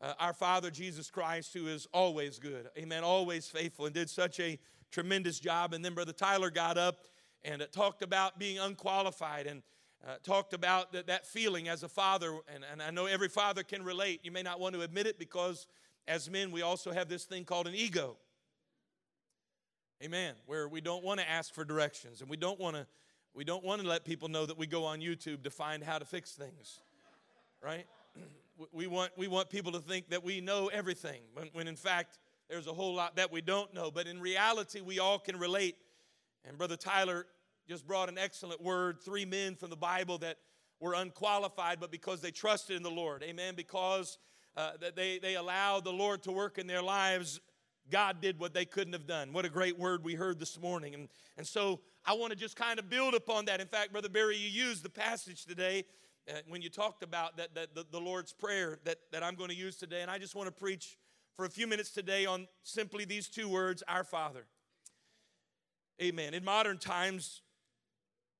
uh, 0.00 0.14
our 0.18 0.32
Father 0.32 0.70
Jesus 0.70 1.10
Christ, 1.10 1.54
who 1.54 1.68
is 1.68 1.86
always 1.92 2.38
good, 2.38 2.68
amen, 2.76 3.04
always 3.04 3.46
faithful, 3.46 3.86
and 3.86 3.94
did 3.94 4.10
such 4.10 4.40
a 4.40 4.58
tremendous 4.92 5.40
job. 5.40 5.74
And 5.74 5.84
then 5.84 5.94
Brother 5.94 6.12
Tyler 6.12 6.50
got 6.50 6.78
up 6.78 7.06
and 7.44 7.62
uh, 7.62 7.66
talked 7.72 8.02
about 8.02 8.38
being 8.38 8.58
unqualified 8.58 9.46
and 9.46 9.62
uh, 10.06 10.14
talked 10.22 10.52
about 10.52 10.92
that, 10.92 11.08
that 11.08 11.26
feeling 11.26 11.68
as 11.68 11.82
a 11.82 11.88
father. 11.88 12.38
And, 12.54 12.64
and 12.70 12.82
I 12.82 12.90
know 12.90 13.06
every 13.06 13.28
father 13.28 13.62
can 13.62 13.82
relate. 13.82 14.20
You 14.22 14.30
may 14.30 14.42
not 14.42 14.60
want 14.60 14.74
to 14.74 14.82
admit 14.82 15.06
it 15.06 15.18
because 15.18 15.66
as 16.06 16.30
men, 16.30 16.50
we 16.50 16.62
also 16.62 16.92
have 16.92 17.08
this 17.08 17.24
thing 17.24 17.44
called 17.44 17.66
an 17.66 17.74
ego. 17.74 18.16
Amen. 20.02 20.34
Where 20.46 20.68
we 20.68 20.80
don't 20.80 21.04
want 21.04 21.20
to 21.20 21.28
ask 21.28 21.54
for 21.54 21.64
directions 21.64 22.20
and 22.20 22.30
we 22.30 22.36
don't 22.36 22.58
want 22.60 22.76
to 22.76 22.86
we 23.34 23.44
don't 23.44 23.64
want 23.64 23.80
to 23.80 23.88
let 23.88 24.04
people 24.04 24.28
know 24.28 24.44
that 24.44 24.58
we 24.58 24.66
go 24.66 24.84
on 24.84 25.00
YouTube 25.00 25.42
to 25.44 25.50
find 25.50 25.82
how 25.82 25.98
to 25.98 26.04
fix 26.04 26.32
things, 26.32 26.80
right? 27.62 27.86
We 28.70 28.86
want, 28.86 29.12
we 29.16 29.28
want 29.28 29.48
people 29.48 29.72
to 29.72 29.80
think 29.80 30.10
that 30.10 30.22
we 30.22 30.40
know 30.40 30.68
everything, 30.68 31.22
when, 31.32 31.48
when 31.54 31.66
in 31.66 31.74
fact, 31.74 32.18
there's 32.48 32.66
a 32.66 32.72
whole 32.72 32.94
lot 32.94 33.16
that 33.16 33.32
we 33.32 33.40
don't 33.40 33.72
know. 33.74 33.90
But 33.90 34.06
in 34.06 34.20
reality, 34.20 34.80
we 34.80 34.98
all 34.98 35.18
can 35.18 35.38
relate 35.38 35.76
And 36.44 36.58
Brother 36.58 36.76
Tyler 36.76 37.26
just 37.68 37.86
brought 37.86 38.08
an 38.08 38.18
excellent 38.18 38.60
word 38.60 38.98
three 39.00 39.24
men 39.24 39.54
from 39.54 39.70
the 39.70 39.76
Bible 39.76 40.18
that 40.18 40.38
were 40.80 40.94
unqualified, 40.94 41.78
but 41.78 41.90
because 41.92 42.20
they 42.20 42.30
trusted 42.32 42.76
in 42.76 42.82
the 42.82 42.90
Lord. 42.90 43.22
Amen. 43.22 43.54
Because 43.56 44.18
uh, 44.56 44.72
they, 44.96 45.18
they 45.18 45.36
allowed 45.36 45.84
the 45.84 45.92
Lord 45.92 46.22
to 46.24 46.32
work 46.32 46.58
in 46.58 46.66
their 46.66 46.82
lives, 46.82 47.40
God 47.90 48.20
did 48.20 48.38
what 48.38 48.52
they 48.52 48.64
couldn't 48.64 48.92
have 48.92 49.06
done. 49.06 49.32
What 49.32 49.44
a 49.44 49.48
great 49.48 49.78
word 49.78 50.04
we 50.04 50.14
heard 50.14 50.40
this 50.40 50.60
morning. 50.60 50.94
And, 50.94 51.08
and 51.36 51.46
so 51.46 51.80
I 52.04 52.14
want 52.14 52.32
to 52.32 52.36
just 52.36 52.56
kind 52.56 52.78
of 52.78 52.90
build 52.90 53.14
upon 53.14 53.44
that. 53.44 53.60
In 53.60 53.68
fact, 53.68 53.92
Brother 53.92 54.08
Barry, 54.08 54.36
you 54.36 54.48
used 54.48 54.82
the 54.82 54.90
passage 54.90 55.44
today 55.44 55.84
uh, 56.28 56.38
when 56.48 56.62
you 56.62 56.68
talked 56.68 57.02
about 57.02 57.36
that, 57.36 57.54
that 57.54 57.74
the, 57.74 57.86
the 57.90 58.00
Lord's 58.00 58.32
Prayer 58.32 58.78
that, 58.84 58.98
that 59.12 59.22
I'm 59.22 59.36
going 59.36 59.50
to 59.50 59.56
use 59.56 59.76
today. 59.76 60.02
And 60.02 60.10
I 60.10 60.18
just 60.18 60.34
want 60.34 60.48
to 60.48 60.52
preach 60.52 60.98
for 61.36 61.44
a 61.44 61.50
few 61.50 61.66
minutes 61.66 61.90
today 61.90 62.26
on 62.26 62.46
simply 62.62 63.04
these 63.04 63.28
two 63.28 63.48
words 63.48 63.82
Our 63.88 64.04
Father. 64.04 64.44
Amen. 66.00 66.34
In 66.34 66.44
modern 66.44 66.78
times, 66.78 67.42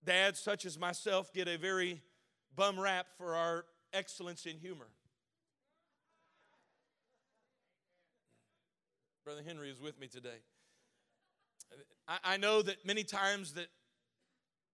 dads 0.05 0.41
such 0.41 0.67
as 0.67 0.79
myself 0.79 1.33
get 1.33 1.49
a 1.49 1.57
very 1.57 2.03
bum 2.57 2.79
rap 2.79 3.07
for 3.17 3.35
our 3.35 3.65
excellence 3.93 4.47
in 4.47 4.59
humor. 4.59 4.89
Brother 9.25 9.43
Henry 9.47 9.71
is 9.71 9.81
with 9.81 10.01
me 10.01 10.09
today. 10.09 10.41
I, 12.09 12.19
I 12.25 12.37
know 12.37 12.63
that 12.63 12.85
many 12.85 13.05
times 13.05 13.53
that 13.53 13.69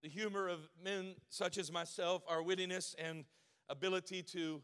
the 0.01 0.09
humor 0.09 0.47
of 0.47 0.59
men 0.83 1.13
such 1.29 1.57
as 1.57 1.71
myself, 1.71 2.23
our 2.27 2.41
wittiness 2.41 2.95
and 2.97 3.25
ability 3.69 4.23
to 4.23 4.61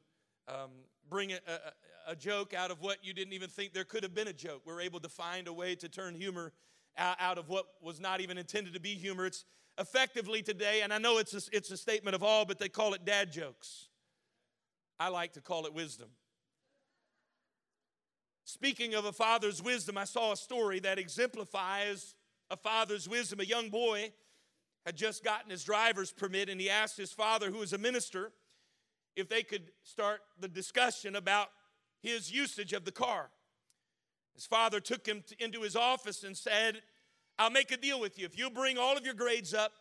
um, 0.47 0.71
bring 1.09 1.31
a, 1.31 1.39
a, 1.47 2.11
a, 2.11 2.15
joke 2.15 2.53
out 2.53 2.71
of 2.71 2.81
what 2.81 2.97
you 3.03 3.13
didn't 3.13 3.33
even 3.33 3.49
think 3.49 3.73
there 3.73 3.83
could 3.83 4.03
have 4.03 4.13
been 4.13 4.27
a 4.27 4.33
joke. 4.33 4.61
We're 4.65 4.81
able 4.81 4.99
to 4.99 5.09
find 5.09 5.47
a 5.47 5.53
way 5.53 5.75
to 5.75 5.89
turn 5.89 6.15
humor 6.15 6.53
out, 6.97 7.17
out 7.19 7.37
of 7.37 7.49
what 7.49 7.65
was 7.81 7.99
not 7.99 8.21
even 8.21 8.37
intended 8.37 8.73
to 8.73 8.79
be 8.79 8.95
humor. 8.95 9.25
It's 9.25 9.45
effectively 9.79 10.41
today, 10.41 10.81
and 10.83 10.93
I 10.93 10.97
know 10.97 11.17
it's 11.17 11.33
a, 11.33 11.55
it's 11.55 11.71
a 11.71 11.77
statement 11.77 12.15
of 12.15 12.23
all, 12.23 12.45
but 12.45 12.59
they 12.59 12.69
call 12.69 12.93
it 12.93 13.05
dad 13.05 13.31
jokes. 13.31 13.89
I 14.99 15.09
like 15.09 15.33
to 15.33 15.41
call 15.41 15.65
it 15.65 15.73
wisdom. 15.73 16.09
Speaking 18.45 18.93
of 18.93 19.05
a 19.05 19.11
father's 19.11 19.61
wisdom, 19.61 19.97
I 19.97 20.05
saw 20.05 20.31
a 20.31 20.37
story 20.37 20.79
that 20.81 20.99
exemplifies 20.99 22.15
a 22.51 22.55
father's 22.55 23.09
wisdom. 23.09 23.39
A 23.39 23.43
young 23.43 23.69
boy 23.69 24.13
had 24.85 24.95
just 24.95 25.23
gotten 25.23 25.49
his 25.49 25.63
driver's 25.63 26.11
permit, 26.11 26.47
and 26.47 26.61
he 26.61 26.69
asked 26.69 26.95
his 26.95 27.11
father, 27.11 27.49
who 27.49 27.57
was 27.57 27.73
a 27.73 27.77
minister, 27.77 28.31
if 29.15 29.29
they 29.29 29.43
could 29.43 29.72
start 29.84 30.22
the 30.39 30.48
discussion 30.48 31.15
about 31.15 31.50
his 32.01 32.31
usage 32.31 32.74
of 32.74 32.86
the 32.86 32.91
car. 32.91 33.29
His 34.34 34.45
father 34.45 34.79
took 34.79 35.07
him 35.07 35.24
to, 35.27 35.43
into 35.43 35.62
his 35.62 35.75
office 35.75 36.24
and 36.24 36.36
said, 36.36 36.81
I'll 37.39 37.50
make 37.50 37.72
a 37.72 37.77
deal 37.77 38.00
with 38.00 38.19
you. 38.19 38.25
If 38.25 38.38
you 38.38 38.50
bring 38.50 38.77
all 38.77 38.98
of 38.98 39.05
your 39.05 39.13
grades 39.13 39.53
up, 39.53 39.72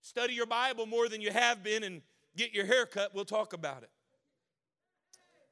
study 0.00 0.34
your 0.34 0.46
Bible 0.46 0.86
more 0.86 1.08
than 1.08 1.20
you 1.20 1.30
have 1.30 1.62
been, 1.62 1.84
and 1.84 2.02
get 2.36 2.52
your 2.52 2.66
hair 2.66 2.86
cut, 2.86 3.14
we'll 3.14 3.24
talk 3.24 3.52
about 3.52 3.82
it. 3.82 3.90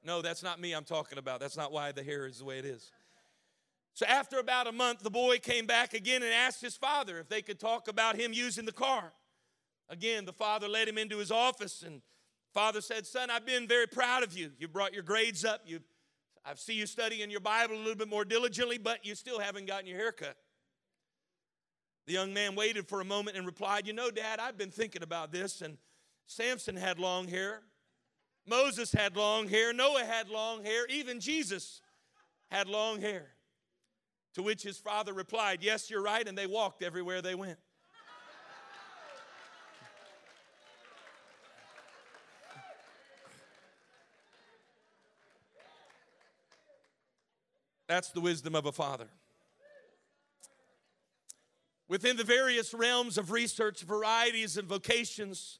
No, 0.03 0.23
that's 0.23 0.43
not 0.43 0.61
me 0.61 0.73
I'm 0.73 0.85
talking 0.85 1.19
about. 1.19 1.41
That's 1.41 1.57
not 1.57 1.73
why 1.73 1.93
the 1.93 2.03
hair 2.03 2.27
is 2.27 2.39
the 2.39 2.45
way 2.45 2.59
it 2.59 2.65
is. 2.65 2.91
So 3.93 4.07
after 4.07 4.39
about 4.39 4.67
a 4.67 4.73
month, 4.73 5.01
the 5.01 5.11
boy 5.11 5.39
came 5.39 5.67
back 5.67 5.93
again 5.93 6.23
and 6.23 6.33
asked 6.33 6.63
his 6.63 6.77
father 6.77 7.19
if 7.19 7.29
they 7.29 7.43
could 7.43 7.61
talk 7.61 7.89
about 7.89 8.17
him 8.17 8.33
using 8.33 8.65
the 8.65 8.73
car. 8.73 9.13
Again, 9.91 10.25
the 10.25 10.33
father 10.33 10.69
led 10.69 10.89
him 10.89 10.97
into 10.97 11.19
his 11.19 11.31
office 11.31 11.83
and 11.83 12.01
father 12.53 12.81
said, 12.81 13.07
Son, 13.07 13.31
I've 13.31 13.47
been 13.47 13.67
very 13.67 13.87
proud 13.87 14.23
of 14.23 14.37
you. 14.37 14.51
You 14.59 14.69
brought 14.69 14.93
your 14.93 15.03
grades 15.03 15.45
up. 15.45 15.63
You, 15.67 15.81
I 16.45 16.55
see 16.55 16.75
you 16.75 16.87
studying 16.87 17.31
your 17.31 17.41
Bible 17.41 17.77
a 17.77 17.79
little 17.79 17.95
bit 17.95 18.09
more 18.09 18.25
diligently, 18.25 18.79
but 18.79 19.05
you 19.05 19.15
still 19.15 19.39
haven't 19.39 19.67
gotten 19.67 19.87
your 19.87 19.99
hair 19.99 20.13
cut. 20.13 20.37
The 22.07 22.13
young 22.15 22.33
man 22.33 22.57
waited 22.57 22.89
for 22.89 23.01
a 23.01 23.05
moment 23.05 23.37
and 23.37 23.47
replied, 23.47 23.87
You 23.87 23.93
know, 23.93 24.11
Dad, 24.11 24.41
I've 24.41 24.59
been 24.59 24.71
thinking 24.71 25.03
about 25.03 25.33
this, 25.33 25.61
and 25.61 25.77
Samson 26.27 26.77
had 26.77 26.99
long 26.99 27.29
hair. 27.29 27.63
Moses 28.47 28.91
had 28.91 29.17
long 29.17 29.49
hair. 29.49 29.73
Noah 29.73 30.05
had 30.05 30.29
long 30.29 30.65
hair. 30.65 30.87
Even 30.89 31.21
Jesus 31.21 31.81
had 32.51 32.69
long 32.69 33.01
hair. 33.01 33.29
To 34.35 34.43
which 34.43 34.63
his 34.63 34.79
father 34.79 35.13
replied, 35.13 35.63
Yes, 35.63 35.91
you're 35.91 36.03
right. 36.03 36.27
And 36.27 36.37
they 36.37 36.47
walked 36.47 36.83
everywhere 36.83 37.23
they 37.23 37.35
went. 37.35 37.59
That's 47.91 48.13
the 48.13 48.21
wisdom 48.21 48.55
of 48.55 48.67
a 48.67 48.73
father. 48.73 49.09
Within 51.89 52.17
the 52.17 52.23
various 52.23 52.73
realms 52.73 53.19
of 53.19 53.33
research, 53.33 53.83
varieties, 53.83 54.57
and 54.57 54.69
vocations, 54.69 55.59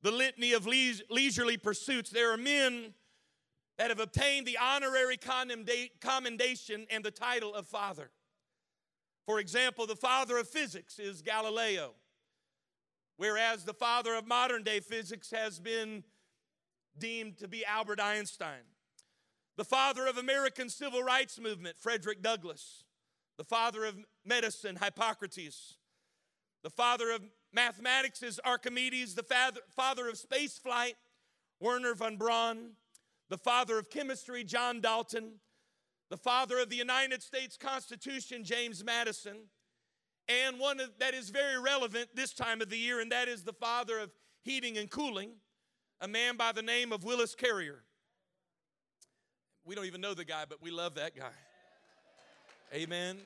the 0.00 0.12
litany 0.12 0.52
of 0.52 0.68
leisurely 0.68 1.56
pursuits, 1.56 2.10
there 2.10 2.32
are 2.32 2.36
men 2.36 2.94
that 3.76 3.90
have 3.90 3.98
obtained 3.98 4.46
the 4.46 4.56
honorary 4.56 5.18
commendation 6.00 6.86
and 6.92 7.04
the 7.04 7.10
title 7.10 7.52
of 7.52 7.66
father. 7.66 8.12
For 9.26 9.40
example, 9.40 9.84
the 9.84 9.96
father 9.96 10.38
of 10.38 10.48
physics 10.48 11.00
is 11.00 11.22
Galileo, 11.22 11.94
whereas 13.16 13.64
the 13.64 13.74
father 13.74 14.14
of 14.14 14.28
modern 14.28 14.62
day 14.62 14.78
physics 14.78 15.32
has 15.32 15.58
been 15.58 16.04
deemed 16.96 17.36
to 17.38 17.48
be 17.48 17.66
Albert 17.66 17.98
Einstein. 17.98 18.62
The 19.56 19.64
father 19.64 20.06
of 20.06 20.18
American 20.18 20.68
civil 20.68 21.02
rights 21.02 21.38
movement, 21.38 21.76
Frederick 21.78 22.22
Douglass. 22.22 22.84
The 23.38 23.44
father 23.44 23.84
of 23.84 23.96
medicine, 24.24 24.78
Hippocrates. 24.82 25.74
The 26.62 26.70
father 26.70 27.10
of 27.10 27.22
mathematics 27.52 28.22
is 28.22 28.40
Archimedes. 28.44 29.14
The 29.14 29.52
father 29.76 30.08
of 30.08 30.18
space 30.18 30.58
flight, 30.58 30.94
Wernher 31.60 31.94
von 31.94 32.16
Braun. 32.16 32.72
The 33.28 33.38
father 33.38 33.78
of 33.78 33.90
chemistry, 33.90 34.44
John 34.44 34.80
Dalton. 34.80 35.40
The 36.10 36.16
father 36.16 36.58
of 36.58 36.68
the 36.68 36.76
United 36.76 37.22
States 37.22 37.56
Constitution, 37.56 38.44
James 38.44 38.84
Madison. 38.84 39.48
And 40.28 40.58
one 40.58 40.80
that 40.98 41.14
is 41.14 41.30
very 41.30 41.60
relevant 41.60 42.08
this 42.14 42.32
time 42.32 42.60
of 42.60 42.70
the 42.70 42.78
year, 42.78 43.00
and 43.00 43.12
that 43.12 43.28
is 43.28 43.44
the 43.44 43.52
father 43.52 43.98
of 43.98 44.10
heating 44.42 44.78
and 44.78 44.90
cooling, 44.90 45.32
a 46.00 46.08
man 46.08 46.36
by 46.36 46.52
the 46.52 46.62
name 46.62 46.92
of 46.92 47.04
Willis 47.04 47.34
Carrier. 47.34 47.84
We 49.66 49.74
don't 49.74 49.86
even 49.86 50.02
know 50.02 50.12
the 50.12 50.26
guy, 50.26 50.44
but 50.46 50.60
we 50.60 50.70
love 50.70 50.96
that 50.96 51.16
guy. 51.16 51.32
Amen. 52.74 53.16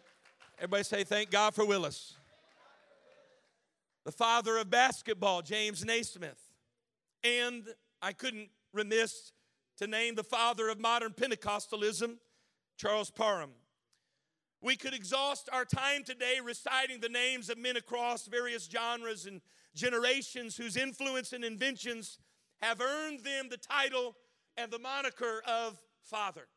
Everybody 0.59 0.85
say, 0.85 1.02
Thank 1.02 1.30
God 1.30 1.52
for 1.52 1.64
Willis. 1.64 2.14
The 4.04 4.12
father 4.12 4.57
of 4.59 4.71
basketball, 4.71 5.42
James 5.42 5.85
Naismith. 5.85 6.40
And 7.25 7.64
I 8.00 8.12
couldn't 8.12 8.50
remiss 8.73 9.33
to 9.78 9.88
name 9.88 10.14
the 10.14 10.23
father 10.23 10.68
of 10.68 10.78
modern 10.78 11.12
Pentecostalism, 11.12 12.18
Charles 12.76 13.11
Parham. 13.11 13.50
We 14.61 14.76
could 14.76 14.95
exhaust 14.95 15.49
our 15.52 15.64
time 15.64 16.04
today 16.04 16.37
reciting 16.42 17.00
the 17.00 17.09
names 17.09 17.50
of 17.50 17.59
men 17.59 17.76
across 17.76 18.26
various 18.26 18.68
genres 18.71 19.26
and 19.26 19.40
generations 19.75 20.57
whose 20.57 20.76
influence 20.76 21.33
and 21.33 21.45
inventions 21.45 22.18
have 22.61 22.80
earned 22.80 23.21
them 23.21 23.49
the 23.49 23.57
title 23.57 24.16
and 24.57 24.71
the 24.71 24.78
moniker 24.78 25.42
of 25.47 25.80
Father. 26.08 26.48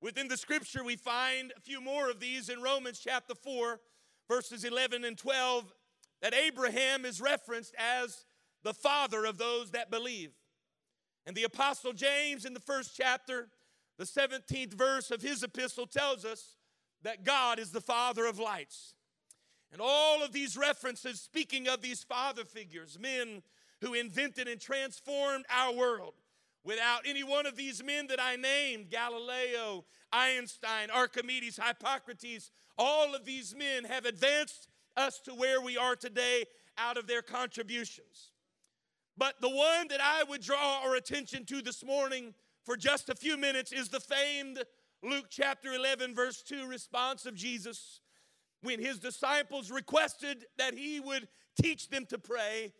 Within 0.00 0.28
the 0.28 0.36
scripture, 0.36 0.84
we 0.84 0.96
find 0.96 1.52
a 1.56 1.60
few 1.60 1.80
more 1.80 2.10
of 2.10 2.20
these 2.20 2.48
in 2.48 2.62
Romans 2.62 2.98
chapter 2.98 3.34
4, 3.34 3.80
verses 4.28 4.64
11 4.64 5.04
and 5.04 5.18
12, 5.18 5.72
that 6.20 6.34
Abraham 6.34 7.04
is 7.04 7.20
referenced 7.20 7.74
as 7.76 8.24
the 8.62 8.74
father 8.74 9.24
of 9.24 9.38
those 9.38 9.72
that 9.72 9.90
believe. 9.90 10.32
And 11.26 11.36
the 11.36 11.44
Apostle 11.44 11.92
James, 11.92 12.44
in 12.44 12.54
the 12.54 12.60
first 12.60 12.96
chapter, 12.96 13.48
the 13.98 14.04
17th 14.04 14.74
verse 14.74 15.10
of 15.10 15.22
his 15.22 15.42
epistle, 15.42 15.86
tells 15.86 16.24
us 16.24 16.56
that 17.02 17.24
God 17.24 17.58
is 17.58 17.70
the 17.70 17.80
Father 17.80 18.26
of 18.26 18.38
lights. 18.38 18.94
And 19.72 19.80
all 19.80 20.22
of 20.22 20.32
these 20.32 20.56
references, 20.56 21.20
speaking 21.20 21.66
of 21.66 21.80
these 21.80 22.02
father 22.02 22.44
figures, 22.44 22.98
men 23.00 23.42
who 23.80 23.94
invented 23.94 24.46
and 24.46 24.60
transformed 24.60 25.46
our 25.50 25.72
world, 25.72 26.14
Without 26.64 27.00
any 27.06 27.24
one 27.24 27.46
of 27.46 27.56
these 27.56 27.82
men 27.82 28.06
that 28.06 28.20
I 28.20 28.36
named 28.36 28.90
Galileo, 28.90 29.84
Einstein, 30.12 30.90
Archimedes, 30.90 31.58
Hippocrates 31.58 32.50
all 32.78 33.14
of 33.14 33.24
these 33.24 33.54
men 33.54 33.84
have 33.84 34.06
advanced 34.06 34.68
us 34.96 35.20
to 35.20 35.34
where 35.34 35.60
we 35.60 35.76
are 35.76 35.96
today 35.96 36.44
out 36.78 36.96
of 36.96 37.06
their 37.06 37.22
contributions. 37.22 38.30
But 39.16 39.40
the 39.40 39.48
one 39.48 39.88
that 39.88 40.00
I 40.00 40.24
would 40.24 40.42
draw 40.42 40.80
our 40.84 40.94
attention 40.94 41.44
to 41.46 41.62
this 41.62 41.84
morning 41.84 42.34
for 42.64 42.76
just 42.76 43.08
a 43.08 43.14
few 43.14 43.36
minutes 43.36 43.72
is 43.72 43.88
the 43.88 44.00
famed 44.00 44.62
Luke 45.02 45.26
chapter 45.28 45.72
11, 45.72 46.14
verse 46.14 46.42
2 46.42 46.66
response 46.66 47.26
of 47.26 47.34
Jesus 47.34 48.00
when 48.62 48.80
his 48.80 48.98
disciples 48.98 49.70
requested 49.70 50.46
that 50.56 50.74
he 50.74 51.00
would 51.00 51.28
teach 51.60 51.88
them 51.88 52.06
to 52.06 52.18
pray. 52.18 52.72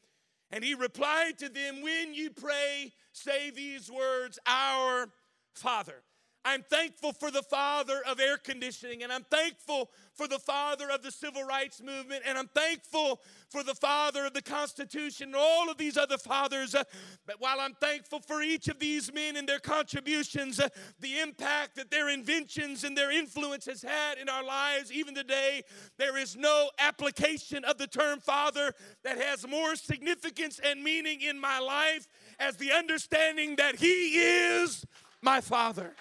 And 0.52 0.62
he 0.62 0.74
replied 0.74 1.38
to 1.38 1.48
them, 1.48 1.80
When 1.80 2.14
you 2.14 2.30
pray, 2.30 2.92
say 3.12 3.50
these 3.50 3.90
words, 3.90 4.38
Our 4.46 5.08
Father. 5.54 6.02
I'm 6.44 6.62
thankful 6.64 7.12
for 7.12 7.30
the 7.30 7.42
father 7.42 8.02
of 8.08 8.18
air 8.18 8.36
conditioning, 8.36 9.04
and 9.04 9.12
I'm 9.12 9.24
thankful 9.30 9.90
for 10.14 10.26
the 10.26 10.40
father 10.40 10.90
of 10.90 11.02
the 11.02 11.12
civil 11.12 11.44
rights 11.44 11.80
movement, 11.80 12.24
and 12.26 12.36
I'm 12.36 12.48
thankful 12.48 13.20
for 13.48 13.62
the 13.62 13.74
father 13.74 14.26
of 14.26 14.34
the 14.34 14.42
Constitution, 14.42 15.28
and 15.28 15.36
all 15.36 15.70
of 15.70 15.78
these 15.78 15.96
other 15.96 16.18
fathers. 16.18 16.74
Uh, 16.74 16.82
but 17.26 17.36
while 17.38 17.60
I'm 17.60 17.74
thankful 17.74 18.20
for 18.20 18.42
each 18.42 18.66
of 18.66 18.80
these 18.80 19.12
men 19.12 19.36
and 19.36 19.48
their 19.48 19.60
contributions, 19.60 20.58
uh, 20.58 20.68
the 20.98 21.20
impact 21.20 21.76
that 21.76 21.90
their 21.90 22.08
inventions 22.08 22.82
and 22.82 22.96
their 22.96 23.12
influence 23.12 23.66
has 23.66 23.82
had 23.82 24.18
in 24.18 24.28
our 24.28 24.44
lives, 24.44 24.90
even 24.90 25.14
today, 25.14 25.62
there 25.96 26.18
is 26.18 26.34
no 26.34 26.70
application 26.80 27.64
of 27.64 27.78
the 27.78 27.86
term 27.86 28.18
father 28.18 28.74
that 29.04 29.16
has 29.16 29.46
more 29.46 29.76
significance 29.76 30.60
and 30.64 30.82
meaning 30.82 31.20
in 31.20 31.38
my 31.38 31.60
life 31.60 32.08
as 32.40 32.56
the 32.56 32.72
understanding 32.72 33.54
that 33.56 33.76
he 33.76 34.18
is 34.18 34.84
my 35.20 35.40
father. 35.40 35.94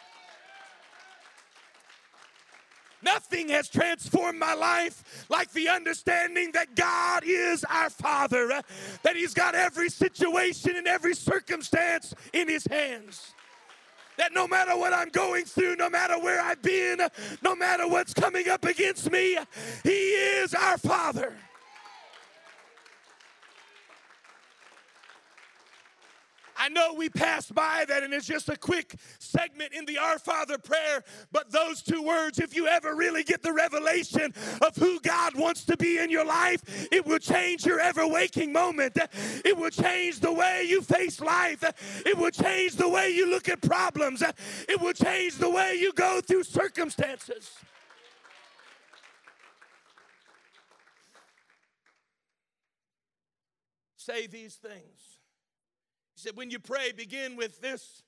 Nothing 3.03 3.49
has 3.49 3.69
transformed 3.69 4.39
my 4.39 4.53
life 4.53 5.25
like 5.29 5.51
the 5.53 5.69
understanding 5.69 6.51
that 6.53 6.75
God 6.75 7.23
is 7.25 7.63
our 7.65 7.89
Father, 7.89 8.61
that 9.03 9.15
He's 9.15 9.33
got 9.33 9.55
every 9.55 9.89
situation 9.89 10.75
and 10.75 10.87
every 10.87 11.15
circumstance 11.15 12.13
in 12.33 12.47
His 12.47 12.65
hands. 12.67 13.33
That 14.17 14.33
no 14.33 14.47
matter 14.47 14.77
what 14.77 14.93
I'm 14.93 15.09
going 15.09 15.45
through, 15.45 15.77
no 15.77 15.89
matter 15.89 16.19
where 16.19 16.41
I've 16.41 16.61
been, 16.61 16.99
no 17.41 17.55
matter 17.55 17.87
what's 17.87 18.13
coming 18.13 18.49
up 18.49 18.65
against 18.65 19.11
me, 19.11 19.37
He 19.83 19.89
is 19.89 20.53
our 20.53 20.77
Father. 20.77 21.33
I 26.61 26.69
know 26.69 26.93
we 26.93 27.09
passed 27.09 27.55
by 27.55 27.85
that 27.87 28.03
and 28.03 28.13
it's 28.13 28.27
just 28.27 28.47
a 28.47 28.55
quick 28.55 28.93
segment 29.17 29.73
in 29.73 29.83
the 29.85 29.97
Our 29.97 30.19
Father 30.19 30.59
prayer, 30.59 31.03
but 31.31 31.51
those 31.51 31.81
two 31.81 32.03
words, 32.03 32.37
if 32.37 32.55
you 32.55 32.67
ever 32.67 32.93
really 32.93 33.23
get 33.23 33.41
the 33.41 33.51
revelation 33.51 34.31
of 34.61 34.75
who 34.75 34.99
God 34.99 35.35
wants 35.35 35.63
to 35.65 35.75
be 35.75 35.97
in 35.97 36.11
your 36.11 36.23
life, 36.23 36.61
it 36.91 37.03
will 37.03 37.17
change 37.17 37.65
your 37.65 37.79
ever 37.79 38.07
waking 38.07 38.53
moment. 38.53 38.95
It 39.43 39.57
will 39.57 39.71
change 39.71 40.19
the 40.19 40.31
way 40.31 40.63
you 40.69 40.83
face 40.83 41.19
life. 41.19 41.63
It 42.05 42.15
will 42.15 42.29
change 42.29 42.75
the 42.75 42.87
way 42.87 43.09
you 43.09 43.27
look 43.27 43.49
at 43.49 43.59
problems. 43.63 44.21
It 44.69 44.79
will 44.79 44.93
change 44.93 45.37
the 45.37 45.49
way 45.49 45.77
you 45.79 45.91
go 45.93 46.21
through 46.21 46.43
circumstances. 46.43 47.49
Say 53.97 54.27
these 54.27 54.53
things. 54.53 55.10
Said, 56.21 56.37
when 56.37 56.51
you 56.51 56.59
pray, 56.59 56.91
begin 56.91 57.35
with 57.35 57.61
this 57.61 58.03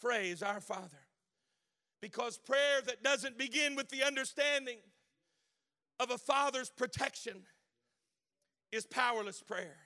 phrase, 0.00 0.42
Our 0.42 0.60
Father. 0.60 0.98
Because 2.00 2.36
prayer 2.36 2.80
that 2.86 3.04
doesn't 3.04 3.38
begin 3.38 3.76
with 3.76 3.88
the 3.90 4.02
understanding 4.02 4.78
of 6.00 6.10
a 6.10 6.18
father's 6.18 6.68
protection 6.68 7.44
is 8.72 8.86
powerless 8.86 9.40
prayer. 9.40 9.76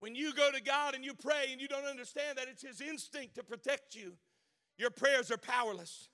When 0.00 0.16
you 0.16 0.34
go 0.34 0.50
to 0.50 0.60
God 0.60 0.96
and 0.96 1.04
you 1.04 1.14
pray 1.14 1.50
and 1.52 1.60
you 1.60 1.68
don't 1.68 1.84
understand 1.84 2.36
that 2.38 2.48
it's 2.48 2.62
His 2.62 2.80
instinct 2.80 3.36
to 3.36 3.44
protect 3.44 3.94
you, 3.94 4.14
your 4.76 4.90
prayers 4.90 5.30
are 5.30 5.38
powerless. 5.38 6.08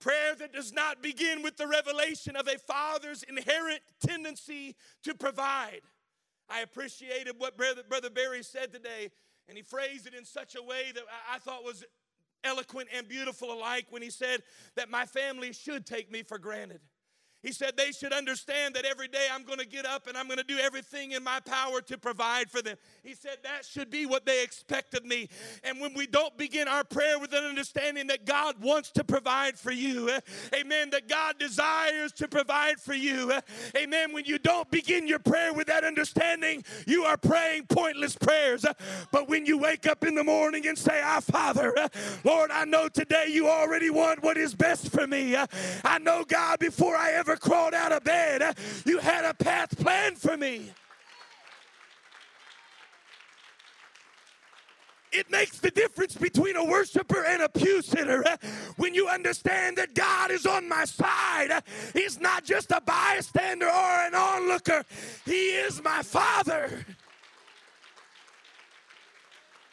Prayer 0.00 0.36
that 0.36 0.52
does 0.52 0.72
not 0.72 1.02
begin 1.02 1.42
with 1.42 1.56
the 1.56 1.66
revelation 1.66 2.36
of 2.36 2.46
a 2.46 2.58
father's 2.58 3.24
inherent 3.24 3.80
tendency 4.06 4.76
to 5.02 5.14
provide. 5.14 5.80
I 6.48 6.60
appreciated 6.60 7.34
what 7.38 7.56
Brother 7.56 8.10
Barry 8.10 8.44
said 8.44 8.72
today 8.72 9.10
and 9.48 9.56
he 9.56 9.62
phrased 9.62 10.06
it 10.06 10.14
in 10.14 10.24
such 10.24 10.54
a 10.56 10.62
way 10.62 10.92
that 10.94 11.04
I 11.32 11.38
thought 11.38 11.64
was 11.64 11.84
eloquent 12.42 12.88
and 12.94 13.08
beautiful 13.08 13.52
alike 13.52 13.86
when 13.90 14.02
he 14.02 14.10
said 14.10 14.42
that 14.76 14.90
my 14.90 15.06
family 15.06 15.52
should 15.52 15.86
take 15.86 16.10
me 16.10 16.22
for 16.22 16.38
granted. 16.38 16.80
He 17.44 17.52
said 17.52 17.76
they 17.76 17.92
should 17.92 18.14
understand 18.14 18.74
that 18.74 18.86
every 18.86 19.06
day 19.06 19.26
I'm 19.30 19.44
going 19.44 19.58
to 19.58 19.66
get 19.66 19.84
up 19.84 20.06
and 20.06 20.16
I'm 20.16 20.26
going 20.26 20.38
to 20.38 20.44
do 20.44 20.56
everything 20.58 21.12
in 21.12 21.22
my 21.22 21.40
power 21.40 21.82
to 21.82 21.98
provide 21.98 22.50
for 22.50 22.62
them. 22.62 22.78
He 23.02 23.14
said 23.14 23.36
that 23.42 23.66
should 23.66 23.90
be 23.90 24.06
what 24.06 24.24
they 24.24 24.42
expect 24.42 24.94
of 24.94 25.04
me. 25.04 25.28
And 25.62 25.78
when 25.78 25.92
we 25.92 26.06
don't 26.06 26.34
begin 26.38 26.68
our 26.68 26.84
prayer 26.84 27.18
with 27.18 27.34
an 27.34 27.44
understanding 27.44 28.06
that 28.06 28.24
God 28.24 28.62
wants 28.62 28.90
to 28.92 29.04
provide 29.04 29.58
for 29.58 29.72
you, 29.72 30.08
eh, 30.08 30.20
amen, 30.54 30.88
that 30.90 31.06
God 31.06 31.38
desires 31.38 32.12
to 32.12 32.28
provide 32.28 32.80
for 32.80 32.94
you, 32.94 33.30
eh, 33.30 33.40
amen, 33.76 34.14
when 34.14 34.24
you 34.24 34.38
don't 34.38 34.70
begin 34.70 35.06
your 35.06 35.18
prayer 35.18 35.52
with 35.52 35.66
that 35.66 35.84
understanding, 35.84 36.64
you 36.86 37.04
are 37.04 37.18
praying 37.18 37.66
pointless 37.66 38.16
prayers. 38.16 38.64
Eh. 38.64 38.72
But 39.12 39.28
when 39.28 39.44
you 39.44 39.58
wake 39.58 39.86
up 39.86 40.02
in 40.02 40.14
the 40.14 40.24
morning 40.24 40.66
and 40.66 40.78
say, 40.78 41.02
Our 41.02 41.20
Father, 41.20 41.74
Lord, 42.24 42.50
I 42.50 42.64
know 42.64 42.88
today 42.88 43.26
you 43.28 43.50
already 43.50 43.90
want 43.90 44.22
what 44.22 44.38
is 44.38 44.54
best 44.54 44.88
for 44.90 45.06
me. 45.06 45.36
I 45.84 45.98
know, 45.98 46.24
God, 46.24 46.58
before 46.58 46.96
I 46.96 47.12
ever 47.12 47.33
ever 47.34 47.40
crawled 47.40 47.74
out 47.74 47.92
of 47.92 48.04
bed, 48.04 48.56
you 48.84 48.98
had 48.98 49.24
a 49.24 49.34
path 49.34 49.76
planned 49.78 50.18
for 50.18 50.36
me. 50.36 50.70
It 55.12 55.30
makes 55.30 55.60
the 55.60 55.70
difference 55.70 56.16
between 56.16 56.56
a 56.56 56.64
worshiper 56.64 57.24
and 57.24 57.42
a 57.42 57.48
pew 57.48 57.82
sitter. 57.82 58.26
Eh? 58.26 58.36
When 58.78 58.94
you 58.94 59.06
understand 59.06 59.76
that 59.76 59.94
God 59.94 60.32
is 60.32 60.44
on 60.44 60.68
my 60.68 60.84
side, 60.86 61.52
eh? 61.52 61.60
He's 61.92 62.18
not 62.18 62.44
just 62.44 62.72
a 62.72 62.80
bystander 62.80 63.66
or 63.66 63.70
an 63.70 64.14
onlooker, 64.14 64.82
He 65.24 65.50
is 65.50 65.80
my 65.84 66.02
Father. 66.02 66.84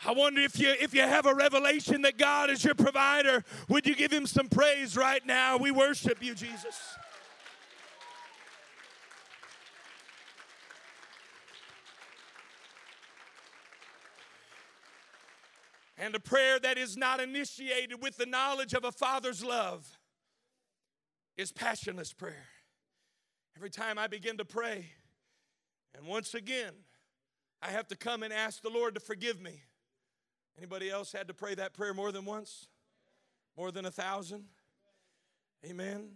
I 0.05 0.11
wonder 0.11 0.41
if 0.41 0.59
you 0.59 0.73
if 0.79 0.93
you 0.93 1.01
have 1.01 1.25
a 1.25 1.33
revelation 1.33 2.03
that 2.03 2.17
God 2.19 2.51
is 2.51 2.63
your 2.63 2.75
provider, 2.75 3.43
would 3.67 3.87
you 3.87 3.95
give 3.95 4.11
him 4.11 4.27
some 4.27 4.47
praise 4.47 4.95
right 4.95 5.25
now? 5.25 5.57
We 5.57 5.71
worship 5.71 6.23
you, 6.23 6.35
Jesus. 6.35 6.97
And 16.01 16.15
a 16.15 16.19
prayer 16.19 16.57
that 16.59 16.79
is 16.79 16.97
not 16.97 17.19
initiated 17.19 18.01
with 18.01 18.17
the 18.17 18.25
knowledge 18.25 18.73
of 18.73 18.83
a 18.83 18.91
father's 18.91 19.45
love 19.45 19.99
is 21.37 21.51
passionless 21.51 22.11
prayer. 22.11 22.47
Every 23.55 23.69
time 23.69 23.99
I 23.99 24.07
begin 24.07 24.35
to 24.37 24.45
pray, 24.45 24.87
and 25.95 26.07
once 26.07 26.33
again, 26.33 26.73
I 27.61 27.67
have 27.67 27.87
to 27.89 27.95
come 27.95 28.23
and 28.23 28.33
ask 28.33 28.63
the 28.63 28.69
Lord 28.71 28.95
to 28.95 28.99
forgive 28.99 29.39
me. 29.39 29.61
Anybody 30.57 30.89
else 30.89 31.11
had 31.11 31.27
to 31.27 31.35
pray 31.35 31.53
that 31.53 31.73
prayer 31.73 31.93
more 31.93 32.11
than 32.11 32.25
once? 32.25 32.67
More 33.55 33.71
than 33.71 33.85
a 33.85 33.91
thousand? 33.91 34.45
Amen. 35.63 36.09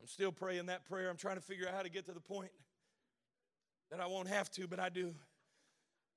I'm 0.00 0.06
still 0.06 0.32
praying 0.32 0.66
that 0.66 0.86
prayer. 0.86 1.10
I'm 1.10 1.18
trying 1.18 1.36
to 1.36 1.42
figure 1.42 1.68
out 1.68 1.74
how 1.74 1.82
to 1.82 1.90
get 1.90 2.06
to 2.06 2.12
the 2.12 2.20
point 2.20 2.52
that 3.90 4.00
I 4.00 4.06
won't 4.06 4.28
have 4.28 4.50
to, 4.52 4.66
but 4.66 4.80
I 4.80 4.88
do. 4.88 5.14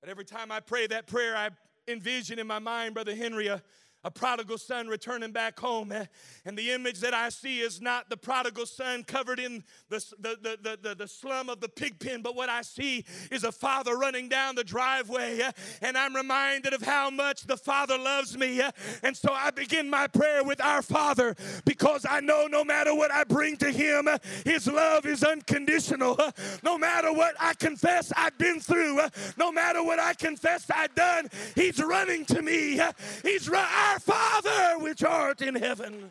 But 0.00 0.08
every 0.08 0.24
time 0.24 0.50
I 0.50 0.60
pray 0.60 0.86
that 0.86 1.06
prayer, 1.06 1.36
I 1.36 1.50
envision 1.88 2.38
in 2.38 2.46
my 2.46 2.58
mind, 2.58 2.94
Brother 2.94 3.14
Henry, 3.14 3.46
a, 3.48 3.62
a 4.02 4.10
prodigal 4.10 4.58
son 4.58 4.88
returning 4.88 5.30
back 5.30 5.58
home. 5.58 5.92
Eh? 5.92 6.06
And 6.44 6.56
the 6.56 6.70
image 6.70 7.00
that 7.00 7.12
I 7.12 7.28
see 7.28 7.60
is 7.60 7.80
not 7.80 8.08
the 8.08 8.16
prodigal 8.16 8.66
son 8.66 9.04
covered 9.04 9.38
in 9.38 9.62
the, 9.88 10.04
the, 10.18 10.58
the, 10.62 10.78
the, 10.82 10.94
the 10.94 11.08
slum 11.08 11.48
of 11.48 11.60
the 11.60 11.68
pig 11.68 11.98
pen, 11.98 12.22
but 12.22 12.34
what 12.34 12.48
I 12.48 12.62
see 12.62 13.04
is 13.30 13.44
a 13.44 13.52
father 13.52 13.96
running 13.96 14.28
down 14.28 14.54
the 14.54 14.64
driveway. 14.64 15.40
Eh? 15.40 15.50
And 15.82 15.98
I'm 15.98 16.16
reminded 16.16 16.72
of 16.72 16.82
how 16.82 17.10
much 17.10 17.46
the 17.46 17.56
father 17.56 17.98
loves 17.98 18.36
me. 18.36 18.60
Eh? 18.60 18.70
And 19.02 19.16
so 19.16 19.32
I 19.32 19.50
begin 19.50 19.90
my 19.90 20.06
prayer 20.06 20.42
with 20.44 20.60
our 20.60 20.82
father 20.82 21.34
because 21.64 22.06
I 22.08 22.20
know 22.20 22.46
no 22.46 22.64
matter 22.64 22.94
what 22.94 23.12
I 23.12 23.24
bring 23.24 23.56
to 23.58 23.70
him, 23.70 24.08
his 24.44 24.66
love 24.66 25.04
is 25.06 25.22
unconditional. 25.22 26.18
No 26.62 26.78
matter 26.78 27.12
what 27.12 27.34
I 27.38 27.54
confess 27.54 28.12
I've 28.16 28.36
been 28.38 28.60
through, 28.60 29.00
no 29.36 29.52
matter 29.52 29.82
what 29.82 29.98
I 29.98 30.14
confess 30.14 30.70
I've 30.74 30.94
done, 30.94 31.28
he's 31.54 31.82
running 31.82 32.24
to 32.26 32.42
me. 32.42 32.80
He's 33.22 33.48
running 33.48 33.89
our 33.90 33.98
Father 33.98 34.78
which 34.78 35.02
art 35.02 35.42
in 35.42 35.54
heaven. 35.54 36.10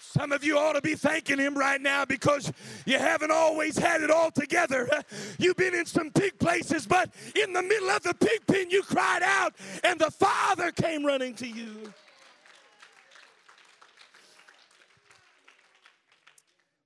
Some 0.00 0.32
of 0.32 0.42
you 0.42 0.58
ought 0.58 0.72
to 0.72 0.80
be 0.80 0.94
thanking 0.94 1.38
him 1.38 1.56
right 1.56 1.80
now 1.80 2.04
because 2.04 2.52
you 2.86 2.98
haven't 2.98 3.30
always 3.30 3.78
had 3.78 4.02
it 4.02 4.10
all 4.10 4.30
together. 4.30 4.88
You've 5.38 5.56
been 5.56 5.74
in 5.74 5.86
some 5.86 6.10
big 6.10 6.38
places, 6.38 6.86
but 6.86 7.10
in 7.34 7.52
the 7.52 7.62
middle 7.62 7.90
of 7.90 8.02
the 8.02 8.14
pig 8.14 8.46
pen, 8.46 8.70
you 8.70 8.82
cried 8.82 9.22
out, 9.22 9.54
and 9.84 9.98
the 9.98 10.10
Father 10.10 10.72
came 10.72 11.04
running 11.04 11.34
to 11.34 11.46
you. 11.46 11.92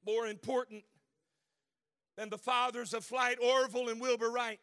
More 0.05 0.27
important 0.27 0.83
than 2.16 2.29
the 2.29 2.38
fathers 2.38 2.92
of 2.92 3.05
flight, 3.05 3.38
Orville 3.40 3.88
and 3.88 4.01
Wilbur 4.01 4.31
Wright, 4.31 4.61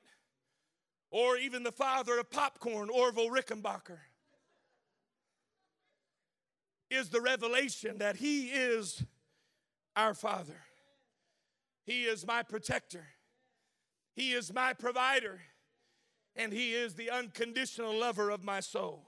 or 1.12 1.38
even 1.38 1.64
the 1.64 1.72
father 1.72 2.20
of 2.20 2.30
popcorn, 2.30 2.90
Orville 2.90 3.30
Redenbacher, 3.30 4.00
is 6.90 7.10
the 7.10 7.22
revelation 7.22 7.98
that 8.00 8.18
He 8.18 8.48
is 8.48 9.04
our 9.96 10.14
Father. 10.14 10.62
He 11.86 12.04
is 12.04 12.26
my 12.26 12.44
protector, 12.44 13.08
He 14.16 14.34
is 14.34 14.54
my 14.54 14.74
provider, 14.74 15.42
and 16.36 16.54
He 16.54 16.74
is 16.74 16.96
the 16.96 17.10
unconditional 17.10 17.98
lover 17.98 18.30
of 18.30 18.44
my 18.44 18.60
soul. 18.60 19.08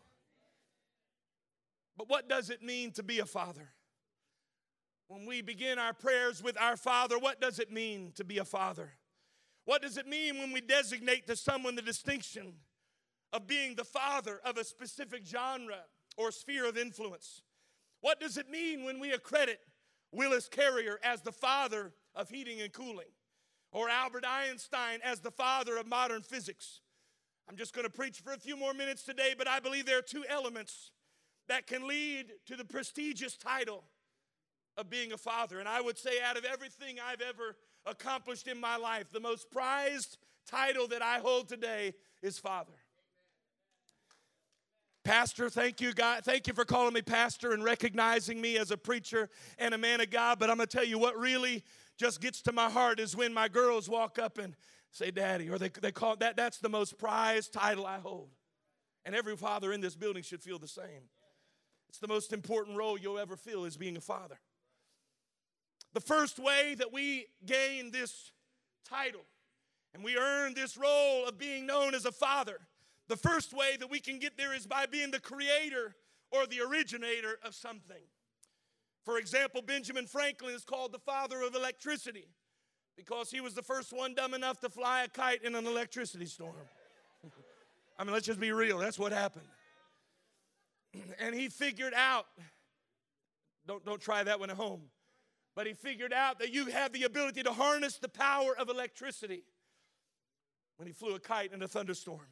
But 1.98 2.10
what 2.10 2.28
does 2.28 2.50
it 2.50 2.64
mean 2.64 2.92
to 2.94 3.04
be 3.04 3.20
a 3.20 3.26
father? 3.26 3.70
When 5.08 5.26
we 5.26 5.42
begin 5.42 5.78
our 5.78 5.94
prayers 5.94 6.42
with 6.42 6.60
our 6.60 6.78
Father, 6.78 7.20
what 7.20 7.42
does 7.42 7.60
it 7.60 7.70
mean 7.70 8.14
to 8.16 8.24
be 8.24 8.38
a 8.38 8.46
father? 8.46 8.94
What 9.66 9.82
does 9.82 9.98
it 9.98 10.08
mean 10.08 10.40
when 10.40 10.52
we 10.52 10.62
designate 10.62 11.28
to 11.28 11.36
someone 11.36 11.76
the 11.76 11.82
distinction 11.82 12.54
of 13.32 13.48
being 13.48 13.76
the 13.76 13.84
father 13.84 14.40
of 14.44 14.58
a 14.58 14.64
specific 14.64 15.26
genre 15.26 15.82
or 16.18 16.32
sphere 16.32 16.68
of 16.68 16.78
influence? 16.78 17.42
What 18.02 18.20
does 18.20 18.38
it 18.38 18.50
mean 18.50 18.84
when 18.84 19.00
we 19.00 19.12
accredit 19.12 19.60
Willis 20.12 20.50
Carrier 20.50 21.00
as 21.04 21.22
the 21.22 21.32
father 21.32 21.94
of 22.16 22.30
heating 22.30 22.60
and 22.62 22.74
cooling 22.74 23.12
or 23.72 23.88
Albert 23.88 24.26
Einstein 24.28 25.00
as 25.04 25.20
the 25.20 25.32
father 25.32 25.78
of 25.78 25.88
modern 25.88 26.22
physics? 26.22 26.82
I'm 27.48 27.56
just 27.56 27.74
going 27.74 27.86
to 27.86 27.92
preach 27.92 28.20
for 28.20 28.34
a 28.34 28.38
few 28.38 28.58
more 28.58 28.74
minutes 28.74 29.04
today, 29.04 29.36
but 29.38 29.48
I 29.48 29.60
believe 29.60 29.86
there 29.86 30.00
are 30.00 30.04
two 30.04 30.26
elements 30.28 30.92
that 31.48 31.68
can 31.68 31.88
lead 31.88 32.32
to 32.48 32.56
the 32.56 32.66
prestigious 32.66 33.38
title 33.38 33.84
of 34.78 34.90
being 34.90 35.12
a 35.12 35.18
father. 35.18 35.60
And 35.60 35.68
I 35.68 35.82
would 35.82 35.98
say, 35.98 36.22
out 36.24 36.38
of 36.38 36.46
everything 36.46 36.98
I've 37.00 37.22
ever 37.22 37.58
accomplished 37.86 38.48
in 38.48 38.60
my 38.60 38.78
life, 38.78 39.12
the 39.12 39.20
most 39.20 39.50
prized 39.52 40.18
title 40.48 40.88
that 40.88 41.02
I 41.02 41.20
hold 41.20 41.48
today 41.48 41.94
is 42.22 42.38
father. 42.38 42.74
Pastor, 45.04 45.50
thank 45.50 45.82
you, 45.82 45.94
God. 45.94 46.24
Thank 46.24 46.46
you 46.46 46.54
for 46.54 46.64
calling 46.64 46.94
me 46.94 47.02
pastor 47.02 47.54
and 47.54 47.64
recognizing 47.64 48.40
me 48.40 48.58
as 48.58 48.70
a 48.70 48.78
preacher 48.78 49.30
and 49.58 49.74
a 49.74 49.78
man 49.78 50.00
of 50.00 50.12
God. 50.12 50.38
But 50.38 50.52
I'm 50.52 50.58
gonna 50.58 50.68
tell 50.68 50.84
you 50.84 51.00
what 51.00 51.18
really 51.18 51.64
just 51.98 52.22
gets 52.22 52.42
to 52.44 52.52
my 52.52 52.70
heart 52.70 53.00
is 53.00 53.16
when 53.16 53.34
my 53.34 53.48
girls 53.48 53.90
walk 53.90 54.20
up 54.20 54.38
and 54.38 54.56
say, 54.92 55.10
Daddy, 55.10 55.50
or 55.50 55.58
they, 55.58 55.70
they 55.70 55.92
call 55.92 56.16
that 56.18 56.38
that's 56.38 56.60
the 56.60 56.70
most 56.70 57.00
prized 57.00 57.52
title 57.52 57.88
I 57.88 57.98
hold. 57.98 58.30
And 59.04 59.16
every 59.16 59.36
father 59.36 59.74
in 59.74 59.82
this 59.82 59.96
building 59.96 60.22
should 60.22 60.44
feel 60.44 60.60
the 60.60 60.68
same. 60.68 61.10
It's 61.90 61.98
the 61.98 62.08
most 62.08 62.32
important 62.32 62.78
role 62.78 62.98
you'll 62.98 63.20
ever 63.20 63.36
feel 63.36 63.66
is 63.66 63.78
being 63.78 63.98
a 63.98 64.02
father. 64.02 64.40
The 65.94 66.02
first 66.02 66.40
way 66.40 66.76
that 66.78 66.94
we 66.94 67.28
gain 67.46 67.92
this 67.92 68.32
title 68.88 69.26
and 69.94 70.04
we 70.04 70.18
earn 70.18 70.54
this 70.54 70.78
role 70.78 71.26
of 71.28 71.38
being 71.38 71.66
known 71.66 71.94
as 71.94 72.06
a 72.06 72.12
father 72.12 72.60
the 73.12 73.18
first 73.18 73.52
way 73.52 73.76
that 73.78 73.92
we 73.92 74.00
can 74.00 74.20
get 74.20 74.38
there 74.38 74.56
is 74.56 74.66
by 74.66 74.86
being 74.86 75.12
the 75.12 75.20
creator 75.20 75.96
or 76.32 76.48
the 76.48 76.62
originator 76.62 77.38
of 77.44 77.54
something. 77.54 78.04
For 79.04 79.18
example, 79.18 79.62
Benjamin 79.62 80.08
Franklin 80.08 80.56
is 80.56 80.64
called 80.64 80.94
the 80.94 81.00
father 81.00 81.42
of 81.42 81.54
electricity 81.54 82.30
because 82.96 83.30
he 83.30 83.42
was 83.42 83.54
the 83.54 83.64
first 83.64 83.92
one 83.92 84.14
dumb 84.14 84.34
enough 84.34 84.62
to 84.62 84.70
fly 84.70 85.04
a 85.04 85.10
kite 85.10 85.44
in 85.44 85.56
an 85.56 85.68
electricity 85.68 86.26
storm. 86.26 86.54
I 88.00 88.06
mean, 88.06 88.14
let's 88.14 88.26
just 88.26 88.40
be 88.40 88.54
real, 88.54 88.78
that's 88.78 88.98
what 88.98 89.12
happened. 89.12 89.48
And 91.20 91.36
he 91.36 91.50
figured 91.50 91.94
out, 91.94 92.28
don't, 93.68 93.84
don't 93.86 94.02
try 94.02 94.24
that 94.24 94.40
one 94.40 94.50
at 94.50 94.56
home, 94.56 94.84
but 95.56 95.68
he 95.68 95.74
figured 95.74 96.14
out 96.14 96.40
that 96.40 96.54
you 96.54 96.68
have 96.68 96.94
the 96.94 97.04
ability 97.04 97.44
to 97.44 97.52
harness 97.52 97.98
the 97.98 98.10
power 98.10 98.56
of 98.58 98.70
electricity 98.70 99.44
when 100.78 100.88
he 100.88 100.94
flew 100.94 101.16
a 101.16 101.20
kite 101.20 101.54
in 101.54 101.62
a 101.62 101.68
thunderstorm. 101.68 102.28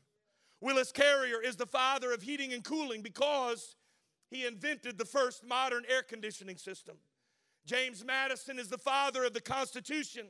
Willis 0.61 0.91
Carrier 0.91 1.41
is 1.41 1.55
the 1.55 1.65
father 1.65 2.11
of 2.11 2.21
heating 2.21 2.53
and 2.53 2.63
cooling 2.63 3.01
because 3.01 3.75
he 4.29 4.45
invented 4.45 4.97
the 4.97 5.05
first 5.05 5.45
modern 5.45 5.83
air 5.89 6.03
conditioning 6.03 6.57
system. 6.57 6.97
James 7.65 8.03
Madison 8.03 8.59
is 8.59 8.69
the 8.69 8.77
father 8.77 9.25
of 9.25 9.33
the 9.33 9.41
Constitution 9.41 10.25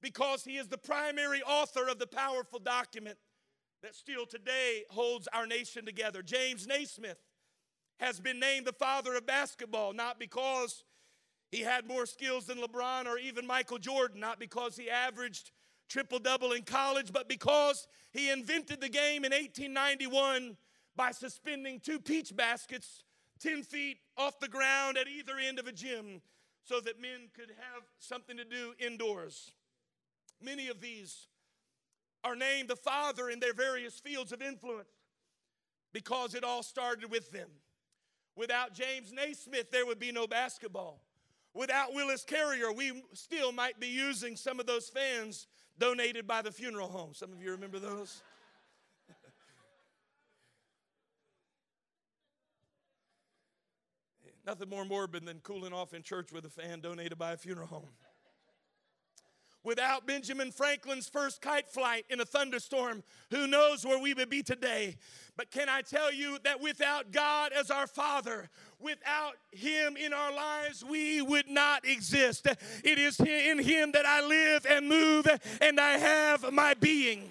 because 0.00 0.44
he 0.44 0.56
is 0.56 0.68
the 0.68 0.78
primary 0.78 1.42
author 1.42 1.88
of 1.88 1.98
the 1.98 2.06
powerful 2.06 2.58
document 2.58 3.18
that 3.82 3.94
still 3.94 4.26
today 4.26 4.84
holds 4.90 5.28
our 5.32 5.46
nation 5.46 5.84
together. 5.84 6.22
James 6.22 6.66
Naismith 6.66 7.18
has 8.00 8.20
been 8.20 8.38
named 8.38 8.66
the 8.66 8.72
father 8.72 9.14
of 9.16 9.26
basketball, 9.26 9.92
not 9.92 10.18
because 10.18 10.84
he 11.50 11.60
had 11.60 11.86
more 11.86 12.06
skills 12.06 12.46
than 12.46 12.58
LeBron 12.58 13.06
or 13.06 13.18
even 13.18 13.46
Michael 13.46 13.78
Jordan, 13.78 14.20
not 14.20 14.38
because 14.38 14.76
he 14.76 14.90
averaged 14.90 15.50
triple 15.88 16.18
double 16.18 16.52
in 16.52 16.62
college, 16.62 17.12
but 17.12 17.28
because 17.28 17.86
he 18.12 18.30
invented 18.30 18.80
the 18.80 18.88
game 18.88 19.24
in 19.24 19.32
1891 19.32 20.56
by 20.96 21.10
suspending 21.12 21.80
two 21.80 21.98
peach 21.98 22.36
baskets 22.36 23.04
10 23.40 23.62
feet 23.62 23.98
off 24.16 24.40
the 24.40 24.48
ground 24.48 24.98
at 24.98 25.06
either 25.08 25.38
end 25.38 25.58
of 25.58 25.66
a 25.66 25.72
gym 25.72 26.20
so 26.64 26.80
that 26.80 27.00
men 27.00 27.28
could 27.34 27.50
have 27.50 27.82
something 27.98 28.36
to 28.36 28.44
do 28.44 28.74
indoors. 28.78 29.52
Many 30.42 30.68
of 30.68 30.80
these 30.80 31.28
are 32.24 32.36
named 32.36 32.68
the 32.68 32.76
father 32.76 33.30
in 33.30 33.40
their 33.40 33.54
various 33.54 33.98
fields 33.98 34.32
of 34.32 34.42
influence 34.42 34.88
because 35.92 36.34
it 36.34 36.44
all 36.44 36.62
started 36.62 37.10
with 37.10 37.30
them. 37.30 37.48
Without 38.36 38.74
James 38.74 39.12
Naismith, 39.12 39.70
there 39.70 39.86
would 39.86 39.98
be 39.98 40.12
no 40.12 40.26
basketball. 40.26 41.00
Without 41.58 41.92
Willis 41.92 42.24
Carrier, 42.24 42.72
we 42.72 43.02
still 43.14 43.50
might 43.50 43.80
be 43.80 43.88
using 43.88 44.36
some 44.36 44.60
of 44.60 44.66
those 44.66 44.88
fans 44.88 45.48
donated 45.76 46.24
by 46.24 46.40
the 46.40 46.52
funeral 46.52 46.86
home. 46.86 47.14
Some 47.14 47.32
of 47.32 47.42
you 47.42 47.50
remember 47.50 47.80
those? 47.80 48.22
Nothing 54.46 54.68
more 54.68 54.84
morbid 54.84 55.26
than 55.26 55.40
cooling 55.40 55.72
off 55.72 55.94
in 55.94 56.04
church 56.04 56.30
with 56.30 56.44
a 56.44 56.48
fan 56.48 56.78
donated 56.78 57.18
by 57.18 57.32
a 57.32 57.36
funeral 57.36 57.66
home. 57.66 57.88
Without 59.64 60.06
Benjamin 60.06 60.52
Franklin's 60.52 61.08
first 61.08 61.42
kite 61.42 61.68
flight 61.68 62.04
in 62.08 62.20
a 62.20 62.24
thunderstorm, 62.24 63.02
who 63.30 63.46
knows 63.46 63.84
where 63.84 63.98
we 63.98 64.14
would 64.14 64.30
be 64.30 64.42
today? 64.42 64.96
But 65.36 65.50
can 65.50 65.68
I 65.68 65.82
tell 65.82 66.12
you 66.12 66.38
that 66.44 66.60
without 66.60 67.12
God 67.12 67.52
as 67.52 67.70
our 67.70 67.86
Father, 67.86 68.48
without 68.80 69.34
Him 69.50 69.96
in 69.96 70.12
our 70.12 70.32
lives, 70.32 70.84
we 70.84 71.22
would 71.22 71.48
not 71.48 71.84
exist. 71.84 72.46
It 72.84 72.98
is 72.98 73.18
in 73.20 73.58
Him 73.58 73.92
that 73.92 74.06
I 74.06 74.24
live 74.24 74.66
and 74.68 74.88
move 74.88 75.26
and 75.60 75.78
I 75.80 75.98
have 75.98 76.52
my 76.52 76.74
being. 76.74 77.30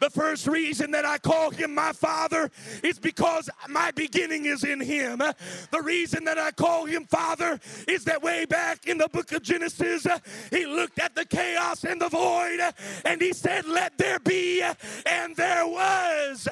The 0.00 0.10
first 0.10 0.46
reason 0.46 0.90
that 0.92 1.04
I 1.04 1.18
call 1.18 1.50
him 1.50 1.74
my 1.74 1.92
father 1.92 2.50
is 2.82 2.98
because 2.98 3.48
my 3.68 3.90
beginning 3.92 4.46
is 4.46 4.64
in 4.64 4.80
him. 4.80 5.18
The 5.18 5.82
reason 5.82 6.24
that 6.24 6.38
I 6.38 6.50
call 6.50 6.84
him 6.84 7.06
father 7.06 7.58
is 7.88 8.04
that 8.04 8.22
way 8.22 8.44
back 8.44 8.86
in 8.86 8.98
the 8.98 9.08
book 9.08 9.32
of 9.32 9.42
Genesis, 9.42 10.06
he 10.50 10.66
looked 10.66 10.98
at 10.98 11.14
the 11.14 11.24
chaos 11.24 11.84
and 11.84 12.00
the 12.00 12.08
void 12.08 12.60
and 13.04 13.20
he 13.20 13.32
said, 13.32 13.66
Let 13.66 13.96
there 13.98 14.18
be, 14.18 14.62
and 15.06 15.34
there 15.36 15.66
was. 15.66 16.48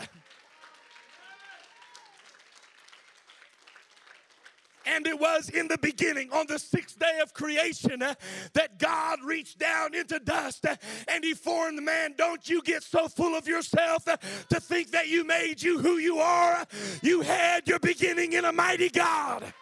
And 4.87 5.07
it 5.07 5.18
was 5.18 5.49
in 5.49 5.68
the 5.68 5.79
beginning, 5.79 6.31
on 6.33 6.47
the 6.47 6.59
sixth 6.59 6.99
day 6.99 7.20
of 7.23 7.33
creation, 7.33 8.03
uh, 8.03 8.14
that 8.53 8.79
God 8.79 9.18
reached 9.25 9.59
down 9.59 9.94
into 9.94 10.18
dust 10.18 10.66
uh, 10.66 10.77
and 11.09 11.25
He 11.25 11.35
formed 11.35 11.83
man. 11.83 12.14
Don't 12.16 12.49
you 12.49 12.62
get 12.62 12.83
so 12.83 13.09
full 13.09 13.35
of 13.37 13.49
yourself 13.49 14.07
uh, 14.07 14.16
to 14.51 14.61
think 14.61 14.90
that 14.90 15.09
you 15.09 15.25
made 15.25 15.62
you 15.62 15.79
who 15.79 15.99
you 15.99 16.18
are. 16.18 16.66
You 17.03 17.23
had 17.23 17.66
your 17.66 17.79
beginning 17.79 18.35
in 18.35 18.44
a 18.44 18.53
mighty 18.53 18.90
God. 18.90 19.53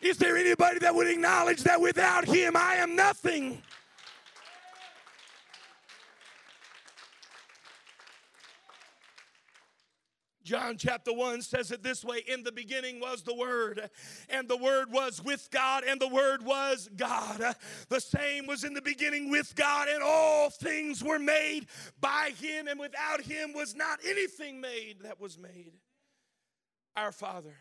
Is 0.00 0.18
there 0.18 0.36
anybody 0.36 0.78
that 0.80 0.94
would 0.94 1.08
acknowledge 1.08 1.62
that 1.64 1.80
without 1.80 2.26
Him 2.26 2.56
I 2.56 2.76
am 2.76 2.94
nothing? 2.94 3.62
John 10.46 10.76
chapter 10.78 11.12
1 11.12 11.42
says 11.42 11.72
it 11.72 11.82
this 11.82 12.04
way 12.04 12.22
In 12.28 12.44
the 12.44 12.52
beginning 12.52 13.00
was 13.00 13.22
the 13.22 13.34
Word, 13.34 13.90
and 14.28 14.48
the 14.48 14.56
Word 14.56 14.92
was 14.92 15.20
with 15.20 15.48
God, 15.50 15.82
and 15.82 16.00
the 16.00 16.06
Word 16.06 16.44
was 16.44 16.88
God. 16.96 17.56
The 17.88 18.00
same 18.00 18.46
was 18.46 18.62
in 18.62 18.72
the 18.72 18.80
beginning 18.80 19.28
with 19.28 19.56
God, 19.56 19.88
and 19.88 20.04
all 20.04 20.50
things 20.50 21.02
were 21.02 21.18
made 21.18 21.66
by 22.00 22.30
Him, 22.40 22.68
and 22.68 22.78
without 22.78 23.22
Him 23.22 23.54
was 23.54 23.74
not 23.74 23.98
anything 24.06 24.60
made 24.60 25.00
that 25.00 25.20
was 25.20 25.36
made. 25.36 25.72
Our 26.94 27.10
Father 27.10 27.56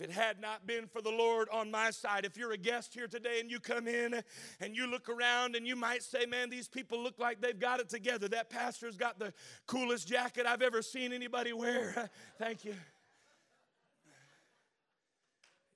if 0.00 0.08
it 0.08 0.12
had 0.12 0.40
not 0.40 0.66
been 0.66 0.86
for 0.86 1.02
the 1.02 1.10
Lord 1.10 1.48
on 1.52 1.70
my 1.70 1.90
side, 1.90 2.24
if 2.24 2.36
you're 2.36 2.52
a 2.52 2.56
guest 2.56 2.94
here 2.94 3.06
today 3.06 3.38
and 3.38 3.50
you 3.50 3.60
come 3.60 3.86
in 3.86 4.22
and 4.60 4.74
you 4.74 4.86
look 4.86 5.10
around 5.10 5.54
and 5.54 5.66
you 5.66 5.76
might 5.76 6.02
say, 6.02 6.24
Man, 6.24 6.48
these 6.48 6.68
people 6.68 7.02
look 7.02 7.18
like 7.18 7.40
they've 7.40 7.58
got 7.58 7.80
it 7.80 7.90
together. 7.90 8.26
That 8.28 8.48
pastor's 8.48 8.96
got 8.96 9.18
the 9.18 9.34
coolest 9.66 10.08
jacket 10.08 10.46
I've 10.46 10.62
ever 10.62 10.80
seen 10.80 11.12
anybody 11.12 11.52
wear. 11.52 12.08
Thank 12.38 12.64
you. 12.64 12.74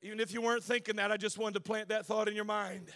Even 0.00 0.20
if 0.20 0.32
you 0.32 0.40
weren't 0.40 0.64
thinking 0.64 0.96
that, 0.96 1.12
I 1.12 1.18
just 1.18 1.37
wanted 1.37 1.54
to 1.54 1.60
plant 1.60 1.88
that 1.88 2.06
thought 2.06 2.28
in 2.28 2.34
your 2.34 2.44
mind. 2.44 2.90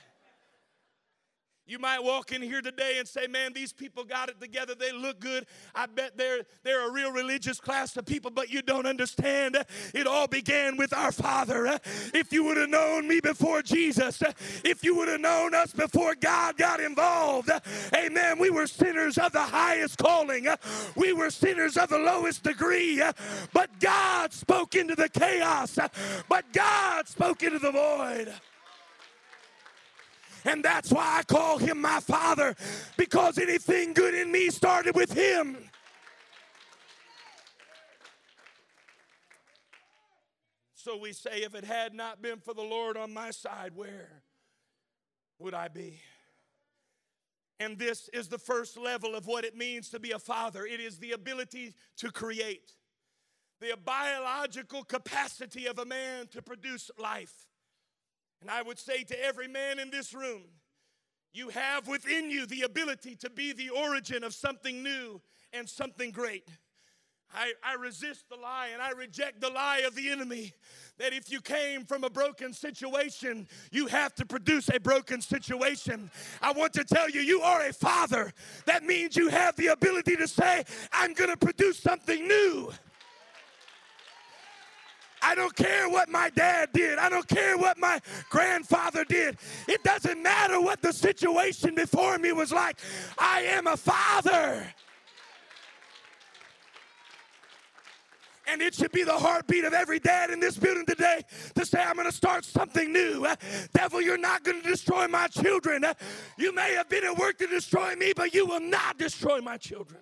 You 1.69 1.79
might 1.79 2.03
walk 2.03 2.33
in 2.33 2.41
here 2.41 2.63
today 2.63 2.97
and 2.99 3.07
say, 3.07 3.27
Man, 3.27 3.53
these 3.53 3.75
people 3.75 4.03
got 4.03 4.31
it 4.31 4.41
together. 4.41 4.75
They 4.75 4.91
look 4.91 5.21
good. 5.21 5.45
I 5.75 5.85
bet 5.85 6.17
they're, 6.17 6.41
they're 6.63 6.89
a 6.89 6.91
real 6.91 7.13
religious 7.13 7.61
class 7.61 7.95
of 7.99 8.07
people, 8.07 8.31
but 8.31 8.49
you 8.49 8.63
don't 8.63 8.87
understand. 8.87 9.59
It 9.93 10.07
all 10.07 10.27
began 10.27 10.79
with 10.79 10.95
our 10.95 11.13
Father. 11.13 11.79
If 12.15 12.33
you 12.33 12.45
would 12.45 12.57
have 12.57 12.71
known 12.71 13.07
me 13.07 13.21
before 13.21 13.61
Jesus, 13.61 14.23
if 14.65 14.83
you 14.83 14.97
would 14.97 15.09
have 15.09 15.21
known 15.21 15.55
us 15.55 15.75
before 15.75 16.15
God 16.15 16.57
got 16.57 16.81
involved, 16.81 17.51
amen, 17.95 18.39
we 18.39 18.49
were 18.49 18.67
sinners 18.67 19.19
of 19.19 19.33
the 19.33 19.43
highest 19.43 19.99
calling. 19.99 20.49
We 20.97 21.13
were 21.13 21.29
sinners 21.29 21.77
of 21.77 21.91
the 21.91 21.99
lowest 21.99 22.45
degree, 22.45 23.03
but 23.53 23.79
God 23.79 24.33
spoke 24.33 24.75
into 24.75 24.95
the 24.95 25.11
chaos, 25.11 25.79
but 26.31 26.51
God 26.55 27.09
spoke 27.09 27.43
into 27.43 27.59
the 27.59 27.73
void. 27.73 28.33
And 30.49 30.65
that's 30.65 30.91
why 30.91 31.19
I 31.19 31.23
call 31.25 31.59
him 31.59 31.79
my 31.83 32.01
father, 32.01 32.57
because 32.97 33.37
anything 33.37 33.93
good 33.93 34.15
in 34.15 34.33
me 34.33 34.49
started 34.49 34.97
with 34.97 35.13
him. 35.13 35.59
So 40.75 40.97
we 40.97 41.13
say, 41.13 41.43
if 41.43 41.55
it 41.55 41.65
had 41.65 41.93
not 41.93 42.23
been 42.23 42.39
for 42.39 42.55
the 42.55 42.63
Lord 42.63 42.97
on 42.97 43.13
my 43.13 43.31
side, 43.31 43.73
where 43.75 44.23
would 45.39 45.53
I 45.53 45.69
be? 45.69 46.01
And 47.61 47.79
this 47.79 48.09
is 48.15 48.29
the 48.29 48.39
first 48.39 48.79
level 48.79 49.15
of 49.15 49.27
what 49.27 49.45
it 49.45 49.55
means 49.55 49.91
to 49.91 50.01
be 50.01 50.13
a 50.13 50.19
father 50.19 50.65
it 50.65 50.81
is 50.81 50.99
the 50.99 51.13
ability 51.13 51.75
to 51.99 52.11
create, 52.11 52.73
the 53.61 53.77
biological 53.85 54.83
capacity 54.83 55.67
of 55.67 55.79
a 55.79 55.85
man 55.85 56.27
to 56.29 56.41
produce 56.41 56.91
life. 56.99 57.48
And 58.41 58.51
I 58.51 58.63
would 58.63 58.79
say 58.79 59.05
to 59.05 59.25
every 59.25 59.49
man 59.49 59.79
in 59.79 59.91
this 59.91 60.15
room, 60.15 60.43
you 61.33 61.51
have 61.51 61.87
within 61.87 62.31
you 62.31 62.47
the 62.47 62.63
ability 62.63 63.17
to 63.17 63.31
be 63.31 63.53
the 63.53 63.71
origin 63.71 64.25
of 64.25 64.35
something 64.35 64.83
new 64.83 65.21
and 65.53 65.69
something 65.69 66.11
great. 66.11 66.49
I, 67.35 67.53
I, 67.63 67.75
resist 67.75 68.25
the 68.31 68.37
lie 68.37 68.69
and 68.73 68.81
I 68.81 68.93
reject 68.93 69.43
the 69.43 69.51
lie 69.51 69.83
of 69.87 69.95
the 69.95 70.09
enemy 70.09 70.55
that 70.97 71.13
if 71.13 71.31
you 71.31 71.43
came 71.43 71.85
from 71.85 72.03
a 72.03 72.09
broken 72.09 72.55
situation, 72.55 73.47
you 73.71 73.87
have 73.87 74.15
to 74.15 74.25
produce 74.25 74.71
a 74.71 74.81
broken 74.81 75.21
situation. 75.21 76.11
I 76.41 76.53
want 76.53 76.73
to 76.73 76.85
tell 76.85 77.11
you, 77.11 77.21
you 77.21 77.43
are 77.43 77.67
a 77.67 77.73
father. 77.73 78.33
That 78.65 78.83
means 78.83 79.15
you 79.15 79.29
have 79.29 79.57
the 79.57 79.69
ability 79.69 80.17
to 80.17 80.27
say, 80.27 80.65
I'm 80.91 81.13
going 81.13 81.31
to 81.31 81.37
produce 81.37 81.79
something 81.79 82.27
new. 82.27 82.73
I 85.23 85.35
don't 85.35 85.55
care 85.55 85.89
what 85.89 86.09
my 86.09 86.31
dad 86.31 86.71
did. 86.73 86.99
I 86.99 87.09
don't 87.09 87.29
care 87.29 87.57
what 87.57 87.79
my 87.79 88.01
grandfather 88.31 89.05
did. 89.05 89.37
It 89.67 89.83
doesn't 89.83 90.23
matter 90.23 90.61
what 90.61 90.83
the 90.83 90.93
situation 90.93 91.75
before 91.75 92.19
me 92.19 92.33
was 92.33 92.53
like. 92.53 92.79
I 93.19 93.43
am 93.43 93.67
a 93.67 93.77
father. 93.77 94.67
And 98.51 98.63
it 98.63 98.75
should 98.75 98.93
be 98.93 99.03
the 99.03 99.13
heartbeat 99.13 99.65
of 99.65 99.75
every 99.75 99.99
dad 99.99 100.31
in 100.31 100.41
this 100.41 100.57
building 100.57 100.87
today 100.87 101.23
to 101.55 101.67
say, 101.67 101.83
I'm 101.83 101.97
going 101.97 102.09
to 102.09 102.17
start 102.17 102.47
something 102.47 102.91
new. 102.91 103.27
Uh, 103.27 103.37
devil, 103.75 104.01
you're 104.01 104.17
not 104.17 104.43
going 104.43 104.63
to 104.63 104.67
destroy 104.67 105.07
my 105.07 105.27
children. 105.27 105.85
Uh, 105.85 105.93
you 106.39 106.55
may 106.55 106.73
have 106.75 106.89
been 106.89 107.05
at 107.05 107.19
work 107.19 107.37
to 107.39 107.47
destroy 107.47 107.95
me, 107.97 108.15
but 108.17 108.33
you 108.33 108.47
will 108.47 108.61
not 108.61 108.97
destroy 108.97 109.41
my 109.43 109.59
children. 109.59 110.01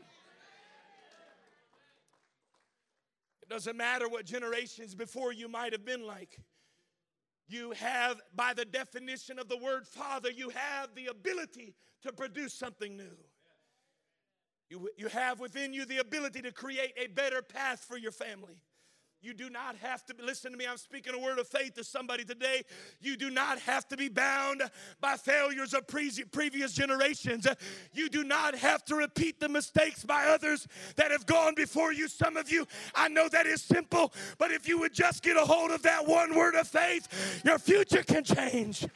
It 3.46 3.52
doesn't 3.52 3.76
matter 3.76 4.08
what 4.08 4.24
generations 4.24 4.94
before 4.94 5.32
you 5.32 5.48
might 5.48 5.72
have 5.72 5.84
been 5.84 6.04
like. 6.04 6.40
You 7.48 7.72
have, 7.72 8.20
by 8.34 8.54
the 8.54 8.64
definition 8.64 9.38
of 9.38 9.48
the 9.48 9.56
word 9.56 9.86
father, 9.86 10.30
you 10.30 10.50
have 10.50 10.94
the 10.96 11.06
ability 11.06 11.74
to 12.02 12.12
produce 12.12 12.52
something 12.52 12.96
new. 12.96 13.16
You, 14.68 14.88
you 14.96 15.06
have 15.08 15.38
within 15.38 15.72
you 15.72 15.84
the 15.84 15.98
ability 15.98 16.42
to 16.42 16.50
create 16.50 16.92
a 16.96 17.06
better 17.06 17.40
path 17.40 17.84
for 17.86 17.96
your 17.96 18.10
family. 18.10 18.56
You 19.22 19.34
do 19.34 19.50
not 19.50 19.76
have 19.76 20.04
to 20.06 20.14
listen 20.22 20.52
to 20.52 20.58
me. 20.58 20.66
I'm 20.66 20.76
speaking 20.76 21.14
a 21.14 21.18
word 21.18 21.38
of 21.38 21.48
faith 21.48 21.74
to 21.74 21.84
somebody 21.84 22.24
today. 22.24 22.62
You 23.00 23.16
do 23.16 23.30
not 23.30 23.58
have 23.60 23.88
to 23.88 23.96
be 23.96 24.08
bound 24.08 24.62
by 25.00 25.16
failures 25.16 25.74
of 25.74 25.86
pre- 25.86 26.12
previous 26.30 26.72
generations. 26.72 27.46
You 27.92 28.08
do 28.08 28.24
not 28.24 28.54
have 28.54 28.84
to 28.86 28.94
repeat 28.94 29.40
the 29.40 29.48
mistakes 29.48 30.04
by 30.04 30.26
others 30.26 30.68
that 30.96 31.10
have 31.10 31.26
gone 31.26 31.54
before 31.54 31.92
you. 31.92 32.08
Some 32.08 32.36
of 32.36 32.50
you, 32.50 32.66
I 32.94 33.08
know 33.08 33.28
that 33.28 33.46
is 33.46 33.62
simple, 33.62 34.12
but 34.38 34.50
if 34.50 34.68
you 34.68 34.78
would 34.78 34.92
just 34.92 35.22
get 35.22 35.36
a 35.36 35.44
hold 35.44 35.70
of 35.70 35.82
that 35.82 36.06
one 36.06 36.34
word 36.36 36.54
of 36.54 36.68
faith, 36.68 37.42
your 37.44 37.58
future 37.58 38.02
can 38.02 38.22
change. 38.22 38.86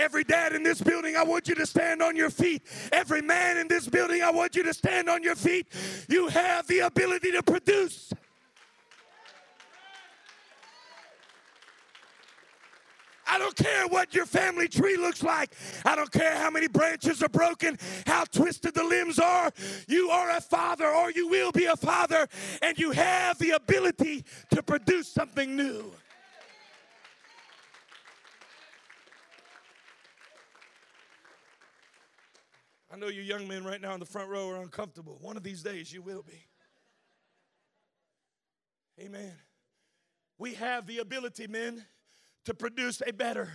Every 0.00 0.24
dad 0.24 0.54
in 0.54 0.62
this 0.62 0.80
building, 0.80 1.14
I 1.14 1.22
want 1.22 1.46
you 1.46 1.54
to 1.56 1.66
stand 1.66 2.00
on 2.00 2.16
your 2.16 2.30
feet. 2.30 2.62
Every 2.90 3.20
man 3.20 3.58
in 3.58 3.68
this 3.68 3.86
building, 3.86 4.22
I 4.22 4.30
want 4.30 4.56
you 4.56 4.62
to 4.62 4.72
stand 4.72 5.10
on 5.10 5.22
your 5.22 5.36
feet. 5.36 5.66
You 6.08 6.28
have 6.28 6.66
the 6.66 6.78
ability 6.80 7.32
to 7.32 7.42
produce. 7.42 8.10
I 13.28 13.38
don't 13.38 13.54
care 13.54 13.86
what 13.88 14.14
your 14.14 14.24
family 14.24 14.68
tree 14.68 14.96
looks 14.96 15.22
like. 15.22 15.54
I 15.84 15.94
don't 15.94 16.10
care 16.10 16.34
how 16.34 16.50
many 16.50 16.66
branches 16.66 17.22
are 17.22 17.28
broken, 17.28 17.78
how 18.06 18.24
twisted 18.24 18.74
the 18.74 18.82
limbs 18.82 19.18
are. 19.18 19.52
You 19.86 20.08
are 20.08 20.30
a 20.30 20.40
father, 20.40 20.88
or 20.88 21.10
you 21.10 21.28
will 21.28 21.52
be 21.52 21.66
a 21.66 21.76
father, 21.76 22.26
and 22.62 22.78
you 22.78 22.90
have 22.92 23.38
the 23.38 23.50
ability 23.50 24.24
to 24.52 24.62
produce 24.62 25.08
something 25.08 25.54
new. 25.54 25.92
I 32.92 32.96
know 32.96 33.08
you 33.08 33.22
young 33.22 33.46
men 33.46 33.64
right 33.64 33.80
now 33.80 33.94
in 33.94 34.00
the 34.00 34.06
front 34.06 34.28
row 34.28 34.48
are 34.50 34.60
uncomfortable. 34.62 35.18
One 35.20 35.36
of 35.36 35.42
these 35.42 35.62
days 35.62 35.92
you 35.92 36.02
will 36.02 36.22
be. 36.22 36.46
Amen. 39.00 39.32
We 40.38 40.54
have 40.54 40.86
the 40.86 40.98
ability, 40.98 41.46
men, 41.46 41.84
to 42.46 42.54
produce 42.54 43.00
a 43.06 43.12
better 43.12 43.52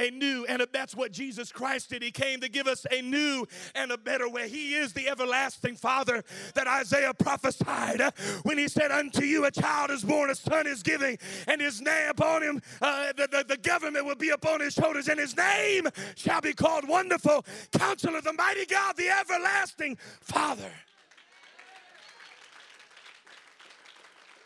a 0.00 0.10
new 0.10 0.46
and 0.46 0.62
a, 0.62 0.68
that's 0.72 0.94
what 0.96 1.12
Jesus 1.12 1.52
Christ 1.52 1.90
did. 1.90 2.02
He 2.02 2.10
came 2.10 2.40
to 2.40 2.48
give 2.48 2.66
us 2.66 2.86
a 2.90 3.02
new 3.02 3.46
and 3.74 3.92
a 3.92 3.98
better 3.98 4.28
way. 4.28 4.48
He 4.48 4.74
is 4.74 4.92
the 4.92 5.08
everlasting 5.08 5.76
Father 5.76 6.24
that 6.54 6.66
Isaiah 6.66 7.12
prophesied 7.14 8.02
when 8.42 8.58
he 8.58 8.68
said, 8.68 8.90
Unto 8.90 9.24
you 9.24 9.44
a 9.44 9.50
child 9.50 9.90
is 9.90 10.02
born, 10.02 10.30
a 10.30 10.34
son 10.34 10.66
is 10.66 10.82
giving, 10.82 11.18
and 11.46 11.60
his 11.60 11.80
name 11.80 12.10
upon 12.10 12.42
him, 12.42 12.62
uh, 12.80 13.12
the, 13.16 13.28
the, 13.30 13.44
the 13.48 13.56
government 13.58 14.06
will 14.06 14.16
be 14.16 14.30
upon 14.30 14.60
his 14.60 14.74
shoulders, 14.74 15.08
and 15.08 15.20
his 15.20 15.36
name 15.36 15.88
shall 16.16 16.40
be 16.40 16.52
called 16.52 16.88
Wonderful, 16.88 17.44
Counselor, 17.72 18.20
the 18.20 18.32
Mighty 18.32 18.66
God, 18.66 18.96
the 18.96 19.08
Everlasting 19.08 19.96
Father. 20.20 20.70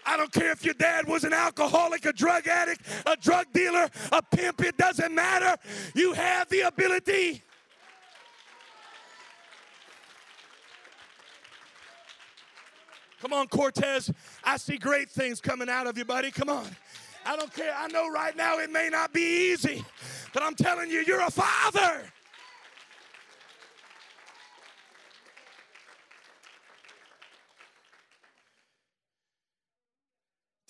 I 0.07 0.17
don't 0.17 0.33
care 0.33 0.53
if 0.53 0.65
your 0.65 0.75
dad 0.75 1.07
was 1.07 1.25
an 1.25 1.33
alcoholic, 1.33 2.05
a 2.05 2.13
drug 2.13 2.47
addict, 2.47 2.83
a 3.07 3.17
drug 3.17 3.47
dealer, 3.53 3.89
a 4.13 4.23
pimp, 4.23 4.63
it 4.63 4.77
doesn't 4.77 5.15
matter. 5.15 5.57
You 5.95 6.13
have 6.13 6.49
the 6.49 6.63
ability. 6.63 7.43
Come 13.21 13.33
on, 13.33 13.49
Cortez. 13.49 14.11
I 14.45 14.59
see 14.59 14.77
great 14.77 15.09
things 15.09 15.41
coming 15.41 15.71
out 15.71 15.87
of 15.87 15.97
you, 15.97 16.05
buddy. 16.05 16.31
Come 16.31 16.51
on. 16.51 16.67
I 17.25 17.37
don't 17.37 17.53
care. 17.55 17.75
I 17.75 17.89
know 17.89 18.11
right 18.11 18.37
now 18.37 18.59
it 18.59 18.71
may 18.71 18.91
not 18.91 19.15
be 19.15 19.53
easy, 19.53 19.83
but 20.35 20.43
I'm 20.43 20.55
telling 20.55 20.91
you, 20.91 21.03
you're 21.07 21.23
a 21.23 21.31
father. 21.31 22.03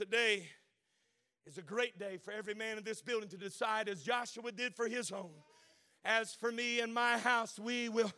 Today 0.05 0.47
is 1.47 1.57
a 1.57 1.63
great 1.63 1.99
day 1.99 2.19
for 2.19 2.31
every 2.31 2.53
man 2.53 2.77
in 2.77 2.85
this 2.85 3.01
building 3.01 3.31
to 3.31 3.39
decide, 3.39 3.89
as 3.89 4.03
Joshua 4.03 4.53
did 4.53 4.75
for 4.75 4.87
his 4.87 5.09
home. 5.09 5.33
As 6.05 6.35
for 6.35 6.53
me 6.53 6.81
and 6.81 6.93
my 6.93 7.17
house, 7.17 7.59
we 7.59 7.89
will. 7.89 8.13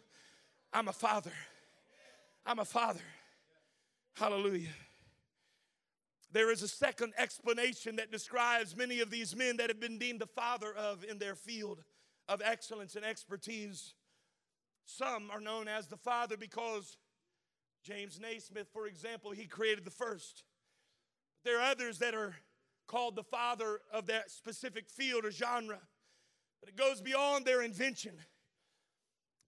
I'm 0.72 0.88
a 0.88 0.92
father. 0.92 1.31
I'm 2.44 2.59
a 2.59 2.64
father. 2.64 3.05
Hallelujah. 4.14 4.72
There 6.33 6.51
is 6.51 6.61
a 6.62 6.66
second 6.66 7.12
explanation 7.16 7.94
that 7.96 8.11
describes 8.11 8.77
many 8.77 8.99
of 8.99 9.09
these 9.09 9.37
men 9.37 9.57
that 9.59 9.68
have 9.68 9.79
been 9.79 9.96
deemed 9.96 10.18
the 10.18 10.27
father 10.27 10.75
of 10.75 11.05
in 11.05 11.20
their 11.20 11.37
field 11.37 11.85
of 12.29 12.42
excellence 12.44 12.96
and 12.96 13.05
expertise. 13.05 13.94
Some 14.87 15.31
are 15.31 15.40
known 15.40 15.68
as 15.68 15.87
the 15.87 15.96
father 15.96 16.37
because 16.37 16.96
James 17.85 18.18
Naismith, 18.18 18.66
for 18.72 18.88
example, 18.88 19.31
he 19.31 19.46
created 19.46 19.85
the 19.85 19.92
first. 19.92 20.42
There 21.46 21.61
are 21.61 21.70
others 21.70 21.98
that 21.98 22.12
are 22.12 22.35
called 22.88 23.14
the 23.14 23.22
father 23.22 23.78
of 23.92 24.06
that 24.06 24.32
specific 24.32 24.90
field 24.90 25.24
or 25.24 25.30
genre, 25.30 25.78
but 26.59 26.68
it 26.68 26.76
goes 26.76 27.00
beyond 27.00 27.44
their 27.44 27.62
invention. 27.62 28.14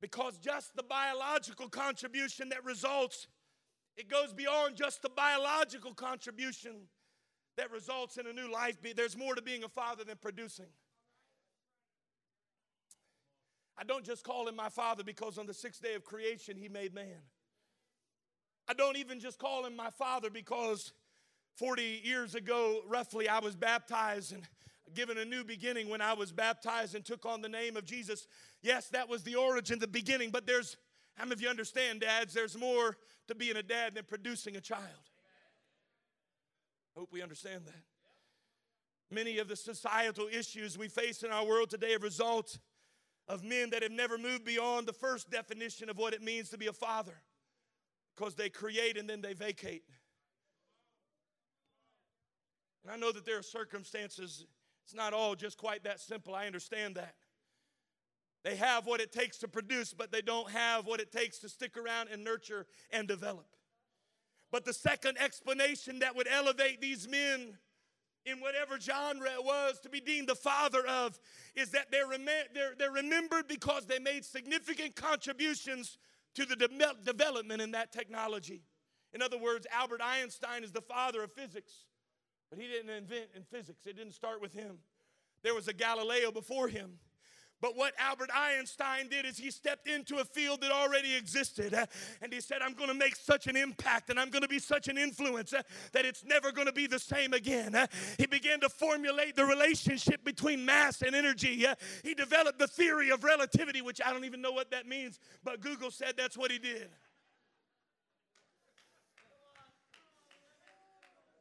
Because 0.00 0.38
just 0.38 0.76
the 0.76 0.84
biological 0.84 1.68
contribution 1.68 2.50
that 2.50 2.64
results, 2.64 3.26
it 3.96 4.08
goes 4.08 4.32
beyond 4.32 4.76
just 4.76 5.02
the 5.02 5.08
biological 5.08 5.92
contribution 5.92 6.87
that 7.56 7.72
results 7.72 8.16
in 8.16 8.28
a 8.28 8.32
new 8.32 8.48
life. 8.48 8.76
There's 8.94 9.16
more 9.16 9.34
to 9.34 9.42
being 9.42 9.64
a 9.64 9.68
father 9.68 10.04
than 10.04 10.18
producing. 10.18 10.68
I 13.76 13.82
don't 13.82 14.04
just 14.04 14.22
call 14.22 14.46
him 14.46 14.54
my 14.54 14.68
father 14.68 15.02
because 15.02 15.37
on 15.37 15.46
the 15.46 15.54
sixth 15.54 15.82
day 15.82 15.94
of 15.94 16.04
creation 16.04 16.56
he 16.56 16.68
made 16.68 16.94
man. 16.94 17.22
I 18.68 18.74
don't 18.74 18.96
even 18.98 19.18
just 19.18 19.40
call 19.40 19.66
him 19.66 19.74
my 19.74 19.90
father 19.90 20.30
because 20.30 20.92
40 21.59 22.03
years 22.05 22.37
ago, 22.37 22.83
roughly, 22.87 23.29
I 23.29 23.40
was 23.40 23.57
baptized 23.57 24.33
and 24.33 24.44
given 24.94 25.18
a 25.18 25.25
new 25.25 25.42
beginning 25.42 25.88
when 25.88 26.01
I 26.01 26.12
was 26.12 26.31
baptized 26.31 26.94
and 26.94 27.05
took 27.05 27.27
on 27.27 27.42
the 27.42 27.49
name 27.49 27.77
of 27.77 27.85
Jesus. 27.85 28.29
Yes, 28.62 28.88
that 28.90 29.09
was 29.09 29.25
the 29.25 29.35
origin, 29.35 29.81
the 29.81 29.88
beginning, 29.88 30.31
but 30.31 30.47
there's, 30.47 30.77
how 31.16 31.25
many 31.25 31.35
of 31.35 31.40
you 31.42 31.49
understand, 31.49 32.01
dads, 32.01 32.33
there's 32.33 32.57
more 32.57 32.97
to 33.27 33.35
being 33.35 33.57
a 33.57 33.62
dad 33.62 33.97
than 33.97 34.05
producing 34.05 34.57
a 34.57 34.61
child? 34.61 34.85
I 36.97 37.01
hope 37.01 37.09
we 37.11 37.23
understand 37.23 37.66
that. 37.66 37.83
Many 39.11 39.38
of 39.38 39.49
the 39.49 39.57
societal 39.57 40.29
issues 40.31 40.79
we 40.79 40.87
face 40.87 41.25
in 41.25 41.33
our 41.33 41.44
world 41.44 41.71
today 41.71 41.94
are 41.94 41.99
result 41.99 42.59
of 43.27 43.42
men 43.42 43.71
that 43.71 43.83
have 43.83 43.92
never 43.92 44.16
moved 44.16 44.44
beyond 44.44 44.87
the 44.87 44.92
first 44.92 45.29
definition 45.29 45.90
of 45.90 45.99
what 45.99 46.14
it 46.14 46.23
means 46.23 46.51
to 46.51 46.59
be 46.59 46.68
a 46.68 46.73
father 46.73 47.21
because 48.16 48.35
they 48.37 48.49
create 48.49 48.97
and 48.97 49.11
then 49.11 49.21
they 49.21 49.35
vacate. 49.35 49.83
And 52.88 52.94
I 52.94 53.07
know 53.07 53.12
that 53.12 53.27
there 53.27 53.38
are 53.38 53.42
circumstances, 53.42 54.46
it's 54.83 54.94
not 54.94 55.12
all 55.12 55.35
just 55.35 55.59
quite 55.59 55.85
that 55.85 56.01
simple. 56.01 56.35
I 56.35 56.46
understand 56.46 56.94
that. 56.94 57.16
They 58.44 58.57
have 58.57 58.87
what 58.87 59.03
it 59.03 59.12
takes 59.12 59.37
to 59.38 59.48
produce, 59.48 59.92
but 59.92 60.11
they 60.11 60.22
don't 60.22 60.48
have 60.51 60.87
what 60.87 60.98
it 60.98 61.12
takes 61.12 61.38
to 61.40 61.51
stick 61.51 61.77
around 61.77 62.09
and 62.11 62.24
nurture 62.24 62.66
and 62.90 63.07
develop. 63.07 63.44
But 64.51 64.64
the 64.64 64.72
second 64.72 65.18
explanation 65.18 65.98
that 65.98 66.16
would 66.16 66.29
elevate 66.29 66.81
these 66.81 67.07
men 67.07 67.59
in 68.24 68.40
whatever 68.40 68.81
genre 68.81 69.29
it 69.35 69.44
was 69.44 69.79
to 69.81 69.90
be 69.90 70.01
deemed 70.01 70.29
the 70.29 70.35
father 70.35 70.87
of 70.87 71.18
is 71.55 71.70
that 71.72 71.90
they're, 71.90 72.09
rem- 72.09 72.24
they're, 72.55 72.72
they're 72.79 72.90
remembered 72.90 73.48
because 73.48 73.85
they 73.85 73.98
made 73.98 74.24
significant 74.24 74.96
contributions 74.96 75.98
to 76.37 76.46
the 76.46 76.57
de- 76.57 76.94
development 77.05 77.61
in 77.61 77.72
that 77.72 77.92
technology. 77.92 78.62
In 79.12 79.20
other 79.20 79.37
words, 79.37 79.66
Albert 79.70 80.01
Einstein 80.03 80.64
is 80.64 80.72
the 80.72 80.81
father 80.81 81.22
of 81.22 81.33
physics, 81.33 81.85
but 82.50 82.58
he 82.58 82.66
didn't 82.66 82.90
invent 82.90 83.26
in 83.34 83.42
physics, 83.42 83.87
it 83.87 83.96
didn't 83.96 84.14
start 84.14 84.40
with 84.40 84.52
him. 84.52 84.78
There 85.42 85.54
was 85.54 85.68
a 85.68 85.72
Galileo 85.72 86.30
before 86.30 86.68
him. 86.68 86.98
But 87.61 87.76
what 87.76 87.92
Albert 87.98 88.30
Einstein 88.32 89.08
did 89.08 89.26
is 89.26 89.37
he 89.37 89.50
stepped 89.50 89.88
into 89.88 90.18
a 90.18 90.24
field 90.24 90.61
that 90.61 90.70
already 90.70 91.16
existed 91.16 91.74
uh, 91.74 91.87
and 92.22 92.32
he 92.32 92.40
said, 92.40 92.58
I'm 92.62 92.74
going 92.74 92.88
to 92.88 92.94
make 92.94 93.16
such 93.16 93.48
an 93.48 93.56
impact 93.56 94.11
and 94.11 94.20
I'm 94.20 94.30
going 94.30 94.42
to 94.42 94.48
be 94.48 94.61
such 94.61 94.87
an 94.87 94.96
influence 94.96 95.52
uh, 95.52 95.62
that 95.92 96.04
it's 96.04 96.24
never 96.24 96.52
going 96.52 96.68
to 96.68 96.72
be 96.72 96.87
the 96.87 97.00
same 97.00 97.32
again. 97.32 97.74
Uh, 97.74 97.88
he 98.16 98.26
began 98.26 98.61
to 98.61 98.68
formulate 98.68 99.34
the 99.34 99.44
relationship 99.44 100.24
between 100.24 100.64
mass 100.64 101.02
and 101.02 101.16
energy. 101.16 101.66
He 102.04 102.14
developed 102.14 102.61
the 102.61 102.68
theory 102.68 103.11
of 103.11 103.24
relativity, 103.24 103.82
which 103.82 104.00
I 104.04 104.12
don't 104.12 104.24
even 104.24 104.40
know 104.40 104.52
what 104.52 104.70
that 104.70 104.87
means, 104.87 105.18
but 105.42 105.61
Google 105.61 105.90
said 105.90 106.14
that's 106.16 106.38
what 106.38 106.52
he 106.52 106.58
did. 106.58 106.90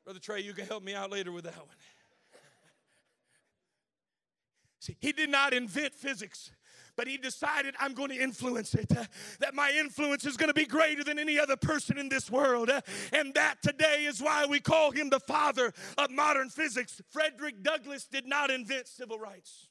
Brother 0.08 0.22
Trey, 0.22 0.40
you 0.40 0.54
can 0.54 0.66
help 0.66 0.84
me 0.84 0.96
out 0.96 1.12
later 1.12 1.34
with 1.34 1.44
that 1.44 1.58
one. 1.58 1.66
See, 4.80 4.96
he 5.02 5.12
did 5.12 5.30
not 5.30 5.54
invent 5.54 5.94
physics 5.94 6.52
but 6.96 7.08
he 7.08 7.18
decided 7.18 7.76
I'm 7.78 7.94
going 7.94 8.10
to 8.10 8.16
influence 8.16 8.74
it. 8.74 8.92
Uh, 8.98 9.04
that 9.40 9.54
my 9.54 9.72
influence 9.78 10.26
is 10.26 10.36
going 10.36 10.48
to 10.48 10.54
be 10.54 10.66
greater 10.66 11.04
than 11.04 11.20
any 11.20 11.38
other 11.38 11.56
person 11.56 12.00
in 12.00 12.10
this 12.10 12.32
world. 12.32 12.72
Uh, 12.72 12.82
and 13.14 13.36
that 13.36 13.62
today 13.62 14.06
is 14.06 14.20
why 14.20 14.48
we 14.48 14.60
call 14.60 14.90
him 14.90 15.12
the 15.12 15.20
father 15.20 15.74
of 15.98 16.10
modern 16.10 16.50
physics. 16.50 17.00
Frederick 17.12 17.62
Douglass 17.62 18.08
did 18.08 18.26
not 18.26 18.50
invent 18.50 18.88
civil 18.88 19.20
rights, 19.20 19.68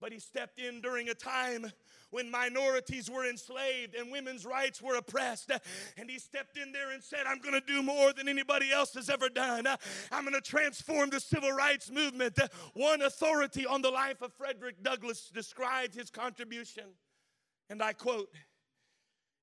but 0.00 0.12
he 0.12 0.20
stepped 0.20 0.60
in 0.60 0.80
during 0.80 1.08
a 1.08 1.14
time 1.14 1.72
when 2.10 2.30
minorities 2.30 3.10
were 3.10 3.28
enslaved 3.28 3.94
and 3.94 4.10
women's 4.10 4.44
rights 4.44 4.82
were 4.82 4.96
oppressed. 4.96 5.50
And 5.96 6.10
he 6.10 6.18
stepped 6.18 6.56
in 6.56 6.72
there 6.72 6.90
and 6.92 7.02
said, 7.02 7.20
I'm 7.26 7.40
going 7.40 7.54
to 7.54 7.66
do 7.66 7.82
more 7.82 8.12
than 8.12 8.28
anybody 8.28 8.72
else 8.72 8.94
has 8.94 9.08
ever 9.08 9.28
done. 9.28 9.66
I'm 10.10 10.24
going 10.24 10.34
to 10.34 10.40
transform 10.40 11.10
the 11.10 11.20
civil 11.20 11.52
rights 11.52 11.90
movement. 11.90 12.38
One 12.74 13.02
authority 13.02 13.66
on 13.66 13.82
the 13.82 13.90
life 13.90 14.22
of 14.22 14.32
Frederick 14.32 14.82
Douglass 14.82 15.30
described 15.32 15.94
his 15.94 16.10
contribution. 16.10 16.84
And 17.68 17.82
I 17.82 17.92
quote, 17.92 18.28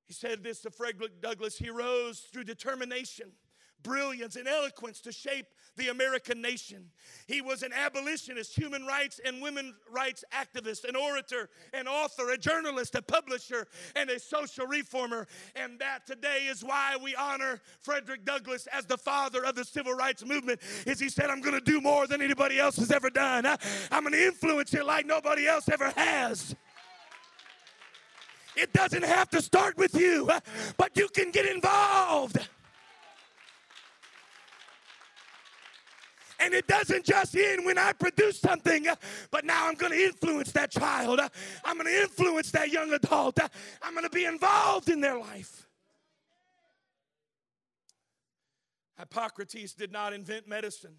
he 0.05 0.13
said 0.13 0.43
this 0.43 0.61
to 0.61 0.71
Frederick 0.71 1.21
Douglass 1.21 1.57
He 1.57 1.69
rose 1.69 2.19
through 2.31 2.45
determination 2.45 3.31
brilliance 3.83 4.35
and 4.35 4.47
eloquence 4.47 5.01
to 5.01 5.11
shape 5.11 5.47
the 5.75 5.89
American 5.89 6.41
nation. 6.41 6.89
He 7.27 7.41
was 7.41 7.63
an 7.63 7.71
abolitionist, 7.71 8.55
human 8.55 8.85
rights 8.85 9.21
and 9.23 9.41
women's 9.41 9.75
rights 9.91 10.23
activist, 10.33 10.85
an 10.85 10.95
orator, 10.95 11.49
an 11.73 11.87
author, 11.87 12.31
a 12.31 12.37
journalist, 12.37 12.95
a 12.95 13.01
publisher, 13.01 13.67
and 13.95 14.09
a 14.09 14.19
social 14.19 14.65
reformer. 14.65 15.27
And 15.55 15.79
that 15.79 16.07
today 16.07 16.47
is 16.49 16.63
why 16.63 16.97
we 17.01 17.15
honor 17.15 17.61
Frederick 17.79 18.25
Douglass 18.25 18.67
as 18.67 18.85
the 18.85 18.97
father 18.97 19.45
of 19.45 19.55
the 19.55 19.63
civil 19.63 19.93
rights 19.93 20.25
movement. 20.25 20.59
Is 20.85 20.99
he 20.99 21.09
said, 21.09 21.29
I'm 21.29 21.41
to 21.47 21.61
do 21.61 21.79
more 21.79 22.07
than 22.07 22.21
anybody 22.21 22.59
else 22.59 22.75
has 22.77 22.91
ever 22.91 23.09
done. 23.09 23.45
I'm 23.45 24.03
going 24.03 24.13
to 24.13 24.25
influence 24.25 24.73
it 24.73 24.85
like 24.85 25.05
nobody 25.05 25.47
else 25.47 25.69
ever 25.69 25.91
has. 25.95 26.55
It 28.55 28.73
doesn't 28.73 29.03
have 29.03 29.29
to 29.29 29.41
start 29.41 29.77
with 29.77 29.93
you, 29.93 30.29
but 30.77 30.97
you 30.97 31.07
can 31.09 31.31
get 31.31 31.45
involved. 31.45 32.39
And 36.39 36.53
it 36.53 36.67
doesn't 36.67 37.03
just 37.03 37.35
end 37.35 37.65
when 37.65 37.77
I 37.77 37.93
produce 37.93 38.39
something, 38.39 38.85
but 39.31 39.43
now 39.43 39.67
I'm 39.67 39.73
going 39.73 39.91
to 39.91 40.05
influence 40.05 40.51
that 40.51 40.71
child. 40.71 41.19
I'm 41.65 41.77
going 41.77 41.87
to 41.87 42.01
influence 42.01 42.51
that 42.51 42.69
young 42.69 42.93
adult. 42.93 43.39
I'm 43.81 43.93
going 43.93 44.03
to 44.03 44.09
be 44.09 44.25
involved 44.25 44.89
in 44.89 45.01
their 45.01 45.17
life. 45.17 45.67
Hippocrates 48.97 49.73
did 49.73 49.91
not 49.91 50.13
invent 50.13 50.47
medicine. 50.47 50.95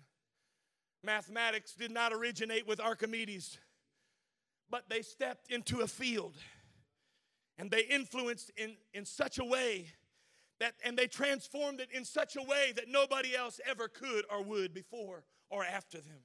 Mathematics 1.04 1.74
did 1.74 1.90
not 1.90 2.12
originate 2.12 2.66
with 2.66 2.80
Archimedes, 2.80 3.58
but 4.70 4.88
they 4.88 5.02
stepped 5.02 5.50
into 5.50 5.80
a 5.80 5.86
field 5.86 6.36
and 7.56 7.70
they 7.70 7.82
influenced 7.82 8.50
in, 8.56 8.76
in 8.94 9.04
such 9.04 9.38
a 9.38 9.44
way 9.44 9.92
that, 10.60 10.74
and 10.84 10.96
they 10.96 11.06
transformed 11.06 11.80
it 11.80 11.90
in 11.92 12.04
such 12.04 12.36
a 12.36 12.42
way 12.42 12.72
that 12.76 12.88
nobody 12.88 13.36
else 13.36 13.60
ever 13.66 13.88
could 13.88 14.24
or 14.30 14.42
would 14.42 14.74
before 14.74 15.24
or 15.50 15.64
after 15.64 15.98
them. 15.98 16.20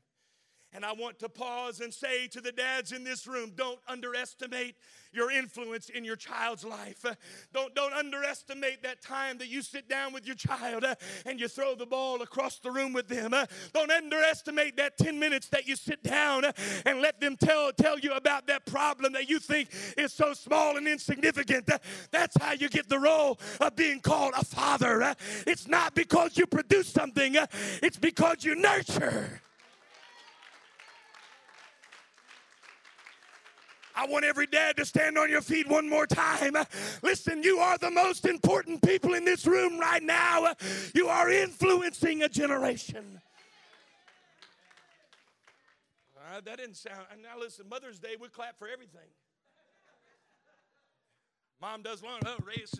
And 0.73 0.83
I 0.83 0.93
want 0.93 1.19
to 1.19 1.29
pause 1.29 1.79
and 1.79 1.93
say 1.93 2.27
to 2.27 2.41
the 2.41 2.51
dads 2.51 2.91
in 2.91 3.03
this 3.03 3.27
room 3.27 3.51
don't 3.55 3.79
underestimate 3.87 4.75
your 5.11 5.31
influence 5.31 5.89
in 5.89 6.03
your 6.03 6.15
child's 6.15 6.65
life. 6.65 7.05
Don't, 7.53 7.75
don't 7.75 7.93
underestimate 7.93 8.81
that 8.83 9.01
time 9.01 9.37
that 9.37 9.47
you 9.47 9.61
sit 9.61 9.87
down 9.87 10.11
with 10.11 10.25
your 10.25 10.35
child 10.35 10.85
and 11.25 11.39
you 11.39 11.47
throw 11.47 11.75
the 11.75 11.85
ball 11.85 12.21
across 12.21 12.59
the 12.59 12.71
room 12.71 12.93
with 12.93 13.07
them. 13.07 13.31
Don't 13.73 13.91
underestimate 13.91 14.77
that 14.77 14.97
10 14.97 15.19
minutes 15.19 15.49
that 15.49 15.67
you 15.67 15.75
sit 15.75 16.03
down 16.03 16.45
and 16.85 17.01
let 17.01 17.21
them 17.21 17.37
tell, 17.37 17.71
tell 17.71 17.99
you 17.99 18.13
about 18.13 18.47
that 18.47 18.65
problem 18.65 19.13
that 19.13 19.29
you 19.29 19.39
think 19.39 19.69
is 19.97 20.11
so 20.11 20.33
small 20.33 20.77
and 20.77 20.87
insignificant. 20.87 21.69
That's 22.11 22.35
how 22.41 22.53
you 22.53 22.69
get 22.69 22.89
the 22.89 22.99
role 22.99 23.39
of 23.61 23.75
being 23.75 23.99
called 23.99 24.33
a 24.35 24.43
father. 24.43 25.15
It's 25.45 25.67
not 25.67 25.93
because 25.93 26.37
you 26.37 26.47
produce 26.47 26.87
something, 26.87 27.35
it's 27.81 27.97
because 27.97 28.43
you 28.43 28.55
nurture. 28.55 29.41
I 33.95 34.07
want 34.07 34.25
every 34.25 34.47
dad 34.47 34.77
to 34.77 34.85
stand 34.85 35.17
on 35.17 35.29
your 35.29 35.41
feet 35.41 35.67
one 35.67 35.89
more 35.89 36.07
time. 36.07 36.55
Listen, 37.01 37.43
you 37.43 37.59
are 37.59 37.77
the 37.77 37.91
most 37.91 38.25
important 38.25 38.81
people 38.81 39.13
in 39.13 39.25
this 39.25 39.45
room 39.45 39.79
right 39.79 40.01
now. 40.01 40.53
You 40.93 41.07
are 41.07 41.29
influencing 41.29 42.23
a 42.23 42.29
generation. 42.29 43.21
Uh, 46.17 46.41
that 46.43 46.57
didn't 46.57 46.77
sound. 46.77 47.05
Now 47.21 47.39
listen, 47.39 47.69
Mother's 47.69 47.99
Day, 47.99 48.15
we 48.19 48.27
clap 48.29 48.57
for 48.57 48.67
everything. 48.67 49.09
Mom 51.61 51.81
does 51.81 52.01
laundry. 52.03 52.29
Oh, 52.29 52.43
raise, 52.45 52.73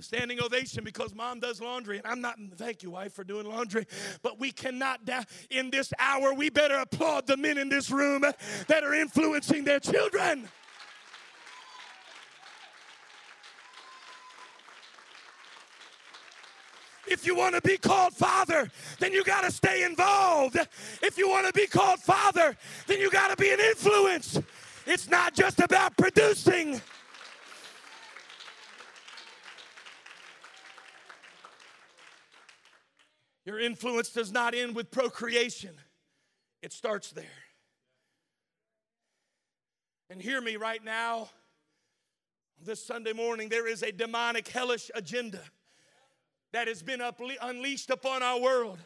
standing 0.00 0.42
ovation 0.42 0.84
because 0.84 1.14
mom 1.14 1.40
does 1.40 1.60
laundry. 1.60 1.98
And 1.98 2.06
I'm 2.06 2.20
not, 2.20 2.38
thank 2.56 2.82
you, 2.82 2.90
wife, 2.90 3.12
for 3.12 3.24
doing 3.24 3.46
laundry. 3.46 3.86
But 4.22 4.38
we 4.38 4.52
cannot, 4.52 5.04
da- 5.04 5.24
in 5.50 5.70
this 5.70 5.92
hour, 5.98 6.32
we 6.34 6.50
better 6.50 6.76
applaud 6.76 7.26
the 7.26 7.36
men 7.36 7.58
in 7.58 7.68
this 7.68 7.90
room 7.90 8.22
that 8.68 8.84
are 8.84 8.94
influencing 8.94 9.64
their 9.64 9.80
children. 9.80 10.48
If 17.06 17.26
you 17.26 17.34
want 17.34 17.56
to 17.56 17.60
be 17.60 17.76
called 17.76 18.14
father, 18.14 18.70
then 19.00 19.12
you 19.12 19.24
got 19.24 19.42
to 19.42 19.50
stay 19.50 19.82
involved. 19.82 20.56
If 21.02 21.18
you 21.18 21.28
want 21.28 21.46
to 21.46 21.52
be 21.52 21.66
called 21.66 21.98
father, 21.98 22.56
then 22.86 23.00
you 23.00 23.10
got 23.10 23.36
to 23.36 23.36
be 23.36 23.50
an 23.50 23.58
influence. 23.58 24.40
It's 24.86 25.08
not 25.08 25.34
just 25.34 25.58
about 25.58 25.96
producing. 25.96 26.80
Your 33.50 33.58
influence 33.58 34.10
does 34.10 34.30
not 34.30 34.54
end 34.54 34.76
with 34.76 34.92
procreation, 34.92 35.74
it 36.62 36.72
starts 36.72 37.10
there. 37.10 37.24
And 40.08 40.22
hear 40.22 40.40
me 40.40 40.54
right 40.54 40.84
now. 40.84 41.30
This 42.64 42.80
Sunday 42.80 43.12
morning, 43.12 43.48
there 43.48 43.66
is 43.66 43.82
a 43.82 43.90
demonic, 43.90 44.46
hellish 44.46 44.88
agenda 44.94 45.40
that 46.52 46.68
has 46.68 46.80
been 46.80 47.02
unleashed 47.42 47.90
upon 47.90 48.22
our 48.22 48.38
world 48.38 48.78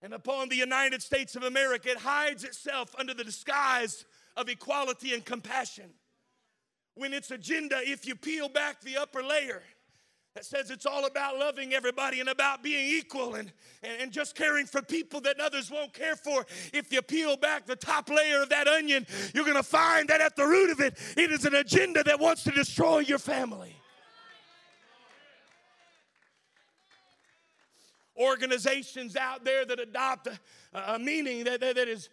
and 0.00 0.14
upon 0.14 0.48
the 0.48 0.56
United 0.56 1.02
States 1.02 1.34
of 1.34 1.42
America. 1.42 1.90
It 1.90 1.98
hides 1.98 2.44
itself 2.44 2.94
under 3.00 3.14
the 3.14 3.24
disguise 3.24 4.04
of 4.36 4.48
equality 4.48 5.12
and 5.12 5.24
compassion. 5.24 5.90
When 6.94 7.12
its 7.12 7.32
agenda, 7.32 7.80
if 7.82 8.06
you 8.06 8.14
peel 8.14 8.48
back 8.48 8.80
the 8.80 8.98
upper 8.98 9.24
layer, 9.24 9.64
that 10.34 10.44
says 10.44 10.70
it's 10.70 10.86
all 10.86 11.06
about 11.06 11.38
loving 11.38 11.74
everybody 11.74 12.20
and 12.20 12.28
about 12.28 12.62
being 12.62 12.86
equal 12.86 13.34
and, 13.34 13.50
and, 13.82 14.00
and, 14.00 14.12
just 14.12 14.36
caring 14.36 14.64
for 14.64 14.80
people 14.80 15.20
that 15.20 15.40
others 15.40 15.70
won't 15.70 15.92
care 15.92 16.14
for. 16.14 16.46
If 16.72 16.92
you 16.92 17.02
peel 17.02 17.36
back 17.36 17.66
the 17.66 17.74
top 17.74 18.08
layer 18.08 18.42
of 18.42 18.48
that 18.50 18.68
onion, 18.68 19.06
you're 19.34 19.44
going 19.44 19.56
to 19.56 19.62
find 19.62 20.08
that 20.08 20.20
at 20.20 20.36
the 20.36 20.46
root 20.46 20.70
of 20.70 20.80
it, 20.80 20.96
it 21.16 21.32
is 21.32 21.44
an 21.46 21.56
agenda 21.56 22.04
that 22.04 22.20
wants 22.20 22.44
to 22.44 22.52
destroy 22.52 23.00
your 23.00 23.18
family. 23.18 23.74
Organizations 28.16 29.16
out 29.16 29.44
there 29.44 29.64
that 29.64 29.80
adopt 29.80 30.28
a, 30.28 30.38
a 30.94 30.98
meaning 30.98 31.42
that, 31.44 31.60
that, 31.60 31.74
that 31.74 31.88
is 31.88 32.08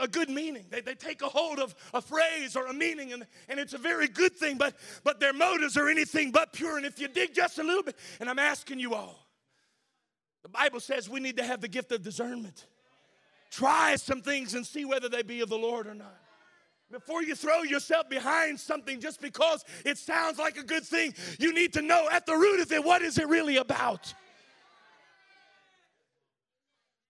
a 0.00 0.08
good 0.08 0.28
meaning. 0.28 0.66
They, 0.70 0.80
they 0.80 0.94
take 0.94 1.22
a 1.22 1.28
hold 1.28 1.58
of 1.58 1.74
a 1.92 2.00
phrase 2.00 2.56
or 2.56 2.66
a 2.66 2.72
meaning, 2.72 3.12
and, 3.12 3.26
and 3.48 3.58
it's 3.58 3.74
a 3.74 3.78
very 3.78 4.08
good 4.08 4.34
thing, 4.34 4.56
but, 4.58 4.74
but 5.02 5.20
their 5.20 5.32
motives 5.32 5.76
are 5.76 5.88
anything 5.88 6.30
but 6.30 6.52
pure. 6.52 6.76
And 6.76 6.86
if 6.86 6.98
you 6.98 7.08
dig 7.08 7.34
just 7.34 7.58
a 7.58 7.62
little 7.62 7.82
bit, 7.82 7.96
and 8.20 8.28
I'm 8.28 8.38
asking 8.38 8.78
you 8.78 8.94
all, 8.94 9.26
the 10.42 10.48
Bible 10.48 10.80
says 10.80 11.08
we 11.08 11.20
need 11.20 11.38
to 11.38 11.44
have 11.44 11.60
the 11.60 11.68
gift 11.68 11.92
of 11.92 12.02
discernment. 12.02 12.66
Try 13.50 13.96
some 13.96 14.20
things 14.20 14.54
and 14.54 14.66
see 14.66 14.84
whether 14.84 15.08
they 15.08 15.22
be 15.22 15.40
of 15.40 15.48
the 15.48 15.58
Lord 15.58 15.86
or 15.86 15.94
not. 15.94 16.18
Before 16.90 17.22
you 17.22 17.34
throw 17.34 17.62
yourself 17.62 18.08
behind 18.08 18.60
something 18.60 19.00
just 19.00 19.20
because 19.20 19.64
it 19.84 19.96
sounds 19.96 20.38
like 20.38 20.58
a 20.58 20.62
good 20.62 20.84
thing, 20.84 21.14
you 21.38 21.54
need 21.54 21.72
to 21.72 21.82
know 21.82 22.08
at 22.10 22.26
the 22.26 22.34
root 22.34 22.60
of 22.60 22.70
it 22.70 22.84
what 22.84 23.02
is 23.02 23.18
it 23.18 23.26
really 23.26 23.56
about? 23.56 24.12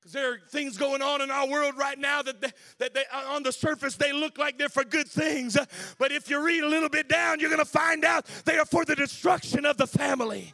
Because 0.05 0.13
there 0.13 0.33
are 0.35 0.39
things 0.51 0.77
going 0.77 1.01
on 1.01 1.23
in 1.23 1.31
our 1.31 1.49
world 1.49 1.79
right 1.79 1.99
now 1.99 2.21
that, 2.21 2.39
they, 2.39 2.51
that 2.77 2.93
they, 2.93 3.05
uh, 3.11 3.31
on 3.31 3.43
the 3.43 3.51
surface 3.51 3.97
they 3.97 4.13
look 4.13 4.37
like 4.37 4.59
they're 4.59 4.69
for 4.69 4.85
good 4.85 5.09
things. 5.09 5.57
Uh, 5.57 5.65
but 5.97 6.13
if 6.13 6.29
you 6.29 6.45
read 6.45 6.63
a 6.63 6.69
little 6.69 6.91
bit 6.91 7.09
down, 7.09 7.41
you're 7.41 7.49
going 7.49 7.59
to 7.59 7.65
find 7.65 8.05
out 8.05 8.27
they 8.45 8.59
are 8.59 8.67
for 8.67 8.85
the 8.85 8.95
destruction 8.95 9.65
of 9.65 9.79
the 9.79 9.87
family. 9.87 10.53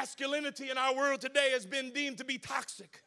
Masculinity 0.00 0.70
in 0.70 0.78
our 0.78 0.96
world 0.96 1.20
today 1.20 1.50
has 1.52 1.66
been 1.66 1.90
deemed 1.90 2.16
to 2.16 2.24
be 2.24 2.38
toxic, 2.38 3.02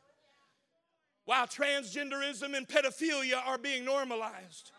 while 1.26 1.48
transgenderism 1.48 2.56
and 2.56 2.68
pedophilia 2.68 3.44
are 3.48 3.58
being 3.58 3.84
normalized. 3.84 4.70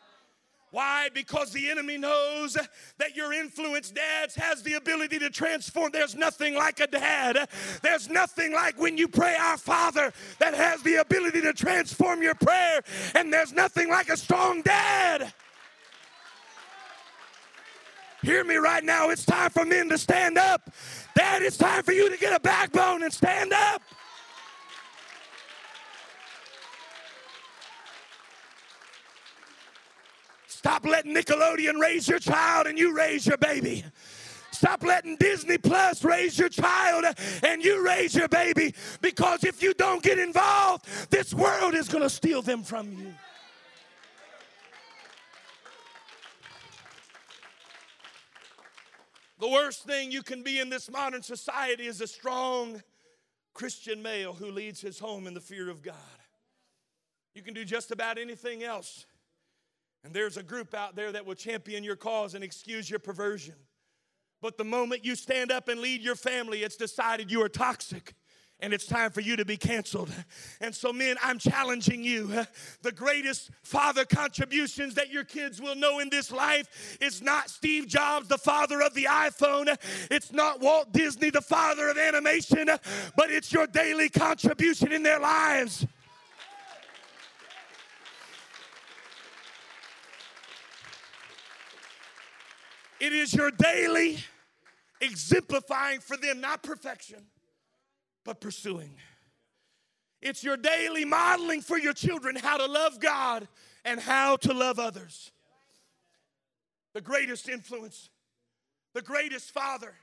Why? 0.70 1.08
Because 1.12 1.50
the 1.50 1.68
enemy 1.68 1.98
knows 1.98 2.56
that 2.98 3.16
your 3.16 3.32
influence, 3.32 3.90
dads, 3.90 4.36
has 4.36 4.62
the 4.62 4.74
ability 4.74 5.18
to 5.18 5.30
transform. 5.30 5.90
There's 5.92 6.14
nothing 6.14 6.54
like 6.54 6.78
a 6.78 6.86
dad. 6.86 7.48
There's 7.82 8.08
nothing 8.08 8.52
like 8.52 8.78
when 8.80 8.96
you 8.96 9.08
pray 9.08 9.34
our 9.34 9.56
Father 9.56 10.12
that 10.38 10.54
has 10.54 10.82
the 10.82 11.00
ability 11.00 11.40
to 11.40 11.52
transform 11.52 12.22
your 12.22 12.36
prayer. 12.36 12.80
And 13.16 13.32
there's 13.32 13.52
nothing 13.52 13.88
like 13.88 14.08
a 14.08 14.16
strong 14.16 14.62
dad. 14.62 15.32
Hear 18.24 18.42
me 18.42 18.56
right 18.56 18.82
now. 18.82 19.10
It's 19.10 19.26
time 19.26 19.50
for 19.50 19.66
men 19.66 19.90
to 19.90 19.98
stand 19.98 20.38
up. 20.38 20.72
Dad, 21.14 21.42
it's 21.42 21.58
time 21.58 21.82
for 21.82 21.92
you 21.92 22.08
to 22.08 22.16
get 22.16 22.34
a 22.34 22.40
backbone 22.40 23.02
and 23.02 23.12
stand 23.12 23.52
up. 23.52 23.82
Stop 30.46 30.86
letting 30.86 31.14
Nickelodeon 31.14 31.78
raise 31.78 32.08
your 32.08 32.18
child 32.18 32.66
and 32.66 32.78
you 32.78 32.96
raise 32.96 33.26
your 33.26 33.36
baby. 33.36 33.84
Stop 34.52 34.82
letting 34.82 35.16
Disney 35.16 35.58
Plus 35.58 36.02
raise 36.02 36.38
your 36.38 36.48
child 36.48 37.04
and 37.42 37.62
you 37.62 37.84
raise 37.84 38.14
your 38.14 38.28
baby 38.28 38.74
because 39.02 39.44
if 39.44 39.62
you 39.62 39.74
don't 39.74 40.02
get 40.02 40.18
involved, 40.18 40.86
this 41.10 41.34
world 41.34 41.74
is 41.74 41.88
going 41.88 42.02
to 42.02 42.08
steal 42.08 42.40
them 42.40 42.62
from 42.62 42.90
you. 42.90 43.12
The 49.38 49.48
worst 49.48 49.84
thing 49.84 50.12
you 50.12 50.22
can 50.22 50.42
be 50.42 50.60
in 50.60 50.70
this 50.70 50.90
modern 50.90 51.22
society 51.22 51.86
is 51.86 52.00
a 52.00 52.06
strong 52.06 52.82
Christian 53.52 54.02
male 54.02 54.32
who 54.32 54.50
leads 54.50 54.80
his 54.80 54.98
home 54.98 55.26
in 55.26 55.34
the 55.34 55.40
fear 55.40 55.70
of 55.70 55.82
God. 55.82 55.94
You 57.34 57.42
can 57.42 57.54
do 57.54 57.64
just 57.64 57.90
about 57.90 58.16
anything 58.18 58.62
else. 58.62 59.06
And 60.04 60.12
there's 60.12 60.36
a 60.36 60.42
group 60.42 60.74
out 60.74 60.94
there 60.94 61.10
that 61.12 61.26
will 61.26 61.34
champion 61.34 61.82
your 61.82 61.96
cause 61.96 62.34
and 62.34 62.44
excuse 62.44 62.88
your 62.88 63.00
perversion. 63.00 63.54
But 64.40 64.58
the 64.58 64.64
moment 64.64 65.04
you 65.04 65.16
stand 65.16 65.50
up 65.50 65.68
and 65.68 65.80
lead 65.80 66.02
your 66.02 66.14
family, 66.14 66.62
it's 66.62 66.76
decided 66.76 67.30
you 67.30 67.42
are 67.42 67.48
toxic 67.48 68.14
and 68.60 68.72
it's 68.72 68.86
time 68.86 69.10
for 69.10 69.20
you 69.20 69.36
to 69.36 69.44
be 69.44 69.56
canceled. 69.56 70.10
And 70.60 70.74
so, 70.74 70.92
men, 70.92 71.16
I'm 71.22 71.38
challenging 71.38 72.02
you. 72.02 72.46
The 72.82 72.92
greatest 72.92 73.50
father 73.62 74.04
contributions 74.04 74.94
that 74.94 75.10
your 75.10 75.24
kids 75.24 75.60
will 75.60 75.74
know 75.74 75.98
in 75.98 76.08
this 76.08 76.30
life 76.30 76.96
is 77.00 77.20
not 77.20 77.50
Steve 77.50 77.86
Jobs, 77.86 78.28
the 78.28 78.38
father 78.38 78.80
of 78.80 78.94
the 78.94 79.04
iPhone, 79.04 79.76
it's 80.10 80.32
not 80.32 80.60
Walt 80.60 80.92
Disney, 80.92 81.30
the 81.30 81.40
father 81.40 81.88
of 81.88 81.98
animation, 81.98 82.66
but 83.16 83.30
it's 83.30 83.52
your 83.52 83.66
daily 83.66 84.08
contribution 84.08 84.92
in 84.92 85.02
their 85.02 85.20
lives. 85.20 85.86
It 93.00 93.12
is 93.12 93.34
your 93.34 93.50
daily 93.50 94.18
exemplifying 95.00 96.00
for 96.00 96.16
them, 96.16 96.40
not 96.40 96.62
perfection 96.62 97.26
but 98.24 98.40
pursuing. 98.40 98.96
It's 100.22 100.42
your 100.42 100.56
daily 100.56 101.04
modeling 101.04 101.60
for 101.60 101.78
your 101.78 101.92
children 101.92 102.36
how 102.36 102.56
to 102.56 102.66
love 102.66 102.98
God 102.98 103.46
and 103.84 104.00
how 104.00 104.36
to 104.36 104.54
love 104.54 104.78
others. 104.78 105.30
The 106.94 107.00
greatest 107.00 107.48
influence, 107.48 108.08
the 108.94 109.02
greatest 109.02 109.50
father 109.50 109.94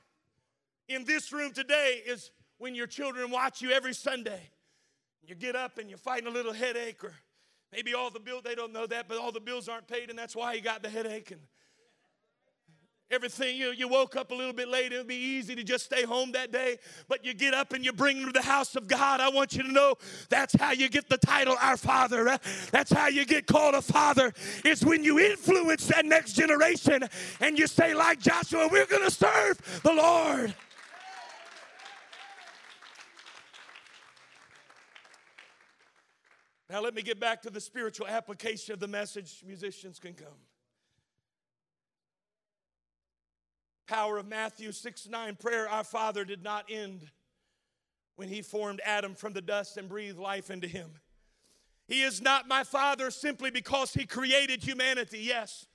in 0.88 1.04
this 1.04 1.32
room 1.32 1.52
today 1.52 2.02
is 2.06 2.30
when 2.58 2.74
your 2.74 2.86
children 2.86 3.30
watch 3.30 3.60
you 3.60 3.70
every 3.70 3.94
Sunday. 3.94 4.50
You 5.26 5.34
get 5.34 5.56
up 5.56 5.78
and 5.78 5.88
you're 5.88 5.98
fighting 5.98 6.28
a 6.28 6.30
little 6.30 6.52
headache, 6.52 7.02
or 7.02 7.14
maybe 7.72 7.94
all 7.94 8.10
the 8.10 8.20
bills, 8.20 8.42
they 8.44 8.54
don't 8.54 8.72
know 8.72 8.86
that, 8.86 9.08
but 9.08 9.18
all 9.18 9.32
the 9.32 9.40
bills 9.40 9.68
aren't 9.68 9.88
paid, 9.88 10.10
and 10.10 10.18
that's 10.18 10.36
why 10.36 10.52
you 10.52 10.60
got 10.60 10.82
the 10.82 10.90
headache. 10.90 11.30
And 11.30 11.40
everything. 13.12 13.56
You, 13.56 13.72
you 13.72 13.88
woke 13.88 14.16
up 14.16 14.30
a 14.30 14.34
little 14.34 14.52
bit 14.52 14.68
late. 14.68 14.92
It 14.92 14.98
would 14.98 15.06
be 15.06 15.14
easy 15.14 15.54
to 15.54 15.62
just 15.62 15.84
stay 15.84 16.04
home 16.04 16.32
that 16.32 16.50
day, 16.50 16.78
but 17.08 17.24
you 17.24 17.34
get 17.34 17.52
up 17.52 17.72
and 17.72 17.84
you 17.84 17.92
bring 17.92 18.24
to 18.24 18.32
the 18.32 18.42
house 18.42 18.74
of 18.74 18.88
God. 18.88 19.20
I 19.20 19.28
want 19.28 19.54
you 19.54 19.62
to 19.62 19.70
know 19.70 19.94
that's 20.28 20.54
how 20.54 20.72
you 20.72 20.88
get 20.88 21.08
the 21.08 21.18
title, 21.18 21.56
Our 21.60 21.76
Father. 21.76 22.38
That's 22.70 22.90
how 22.90 23.08
you 23.08 23.24
get 23.26 23.46
called 23.46 23.74
a 23.74 23.82
father. 23.82 24.32
It's 24.64 24.84
when 24.84 25.04
you 25.04 25.18
influence 25.18 25.86
that 25.88 26.06
next 26.06 26.32
generation 26.32 27.04
and 27.40 27.58
you 27.58 27.66
say, 27.66 27.94
like 27.94 28.18
Joshua, 28.18 28.68
we're 28.70 28.86
going 28.86 29.04
to 29.04 29.10
serve 29.10 29.80
the 29.82 29.92
Lord. 29.92 30.54
Now, 36.70 36.80
let 36.80 36.94
me 36.94 37.02
get 37.02 37.20
back 37.20 37.42
to 37.42 37.50
the 37.50 37.60
spiritual 37.60 38.06
application 38.06 38.72
of 38.72 38.80
the 38.80 38.88
message. 38.88 39.42
Musicians 39.46 39.98
can 39.98 40.14
come. 40.14 40.28
Power 43.92 44.16
of 44.16 44.26
Matthew 44.26 44.72
6 44.72 45.08
9 45.08 45.36
prayer, 45.36 45.68
Our 45.68 45.84
Father 45.84 46.24
did 46.24 46.42
not 46.42 46.64
end 46.70 47.10
when 48.16 48.28
he 48.28 48.40
formed 48.40 48.80
Adam 48.86 49.14
from 49.14 49.34
the 49.34 49.42
dust 49.42 49.76
and 49.76 49.86
breathed 49.86 50.18
life 50.18 50.50
into 50.50 50.66
him. 50.66 50.92
He 51.88 52.02
is 52.02 52.22
not 52.22 52.48
my 52.48 52.64
father 52.64 53.10
simply 53.10 53.50
because 53.50 53.92
he 53.92 54.06
created 54.06 54.62
humanity, 54.62 55.18
yes. 55.18 55.66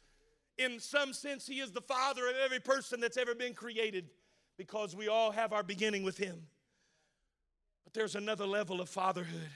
In 0.57 0.79
some 0.79 1.13
sense, 1.13 1.45
he 1.45 1.59
is 1.59 1.71
the 1.71 1.81
father 1.81 2.27
of 2.27 2.33
every 2.43 2.59
person 2.59 2.99
that's 2.99 3.17
ever 3.17 3.35
been 3.35 3.53
created 3.53 4.09
because 4.57 4.95
we 4.95 5.07
all 5.07 5.29
have 5.29 5.53
our 5.53 5.61
beginning 5.61 6.01
with 6.01 6.17
him. 6.17 6.41
But 7.83 7.93
there's 7.93 8.15
another 8.15 8.47
level 8.47 8.81
of 8.81 8.89
fatherhood 8.89 9.51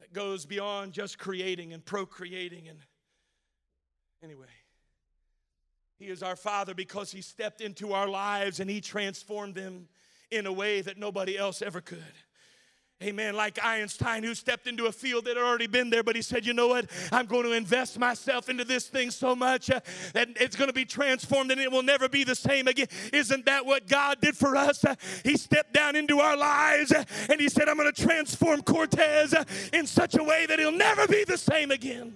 that 0.00 0.12
goes 0.12 0.44
beyond 0.44 0.92
just 0.92 1.18
creating 1.18 1.72
and 1.72 1.82
procreating 1.82 2.68
and 2.68 2.80
anyway 4.22 4.59
he 6.00 6.06
is 6.06 6.22
our 6.22 6.34
father 6.34 6.74
because 6.74 7.12
he 7.12 7.20
stepped 7.20 7.60
into 7.60 7.92
our 7.92 8.08
lives 8.08 8.58
and 8.58 8.68
he 8.68 8.80
transformed 8.80 9.54
them 9.54 9.86
in 10.32 10.46
a 10.46 10.52
way 10.52 10.80
that 10.80 10.98
nobody 10.98 11.38
else 11.38 11.62
ever 11.62 11.80
could 11.80 12.14
Amen. 13.02 13.34
Like 13.34 13.58
Einstein, 13.64 14.22
who 14.22 14.34
stepped 14.34 14.66
into 14.66 14.84
a 14.84 14.92
field 14.92 15.24
that 15.24 15.38
had 15.38 15.42
already 15.42 15.66
been 15.66 15.88
there, 15.88 16.02
but 16.02 16.16
he 16.16 16.20
said, 16.20 16.44
You 16.44 16.52
know 16.52 16.68
what? 16.68 16.90
I'm 17.10 17.24
going 17.24 17.44
to 17.44 17.52
invest 17.52 17.98
myself 17.98 18.50
into 18.50 18.62
this 18.62 18.88
thing 18.88 19.10
so 19.10 19.34
much 19.34 19.70
uh, 19.70 19.80
that 20.12 20.28
it's 20.36 20.54
going 20.54 20.68
to 20.68 20.74
be 20.74 20.84
transformed 20.84 21.50
and 21.50 21.58
it 21.58 21.72
will 21.72 21.82
never 21.82 22.10
be 22.10 22.24
the 22.24 22.34
same 22.34 22.68
again. 22.68 22.88
Isn't 23.10 23.46
that 23.46 23.64
what 23.64 23.88
God 23.88 24.20
did 24.20 24.36
for 24.36 24.54
us? 24.54 24.84
Uh, 24.84 24.96
he 25.24 25.38
stepped 25.38 25.72
down 25.72 25.96
into 25.96 26.20
our 26.20 26.36
lives 26.36 26.92
uh, 26.92 27.04
and 27.30 27.40
he 27.40 27.48
said, 27.48 27.70
I'm 27.70 27.78
going 27.78 27.90
to 27.90 28.02
transform 28.02 28.60
Cortez 28.60 29.32
uh, 29.32 29.44
in 29.72 29.86
such 29.86 30.14
a 30.16 30.22
way 30.22 30.44
that 30.44 30.58
he'll 30.58 30.70
never 30.70 31.06
be 31.06 31.24
the 31.24 31.38
same 31.38 31.70
again. 31.70 32.14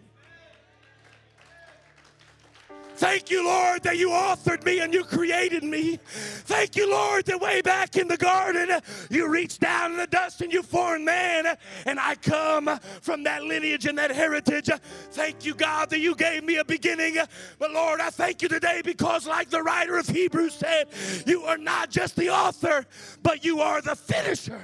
Thank 2.97 3.29
you, 3.31 3.45
Lord, 3.45 3.83
that 3.83 3.99
you 3.99 4.11
authored 4.11 4.65
me 4.65 4.79
and 4.79 4.95
you 4.95 5.03
created 5.03 5.65
me. 5.65 5.99
Thank 6.05 6.77
you, 6.77 6.89
Lord, 6.89 7.25
that 7.27 7.41
way 7.41 7.61
back 7.61 7.97
in 7.97 8.07
the 8.07 8.17
garden, 8.17 8.81
you 9.11 9.29
reached 9.29 9.61
down 9.61 9.93
in 9.93 9.97
the 9.97 10.07
dust 10.07 10.41
and 10.43 10.53
you 10.53 10.63
formed 10.63 11.05
man, 11.05 11.57
and 11.87 11.99
I 11.99 12.15
come 12.15 12.79
from 13.03 13.25
that 13.25 13.43
lineage 13.43 13.87
and 13.87 13.99
that 13.99 14.13
heritage. 14.13 14.71
Thank 15.11 15.45
you, 15.45 15.55
God, 15.55 15.91
that 15.91 15.99
you 15.99 16.15
gave 16.15 16.45
me 16.45 16.59
a 16.59 16.65
beginning. 16.65 17.17
But 17.59 17.73
Lord, 17.73 18.01
I 18.01 18.11
thank 18.11 18.43
you 18.43 18.49
today 18.49 18.81
because, 18.85 19.27
like 19.27 19.51
the 19.51 19.63
writer 19.63 19.99
of 19.99 20.07
Hebrews 20.07 20.55
said, 20.55 20.87
you 21.27 21.43
are 21.43 21.59
not 21.59 21.91
just 21.91 22.15
the 22.15 22.31
author, 22.31 22.87
but 23.23 23.45
you 23.45 23.61
are 23.61 23.83
the 23.83 23.97
finisher. 23.97 24.63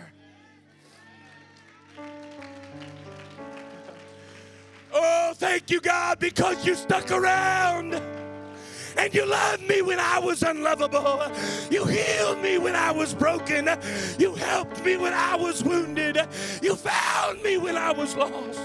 Oh, 4.93 5.33
thank 5.35 5.71
you, 5.71 5.81
God, 5.81 6.19
because 6.19 6.65
you 6.65 6.75
stuck 6.75 7.11
around 7.11 8.01
and 9.01 9.15
you 9.15 9.25
loved 9.25 9.67
me 9.67 9.81
when 9.81 9.99
I 9.99 10.19
was 10.19 10.43
unlovable. 10.43 11.23
You 11.71 11.87
healed 11.87 12.43
me 12.43 12.59
when 12.59 12.77
I 12.77 12.93
was 12.93 13.15
broken. 13.15 13.69
You 14.19 14.35
helped 14.35 14.85
me 14.85 14.99
when 14.99 15.15
I 15.15 15.37
was 15.37 15.65
wounded. 15.65 16.19
You 16.63 16.77
found 16.77 17.43
me 17.43 17.57
when 17.57 17.79
I 17.79 17.93
was 17.93 18.15
lost. 18.15 18.61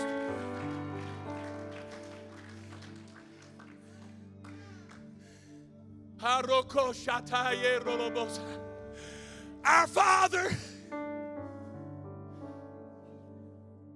Our 9.63 9.87
Father, 9.87 10.51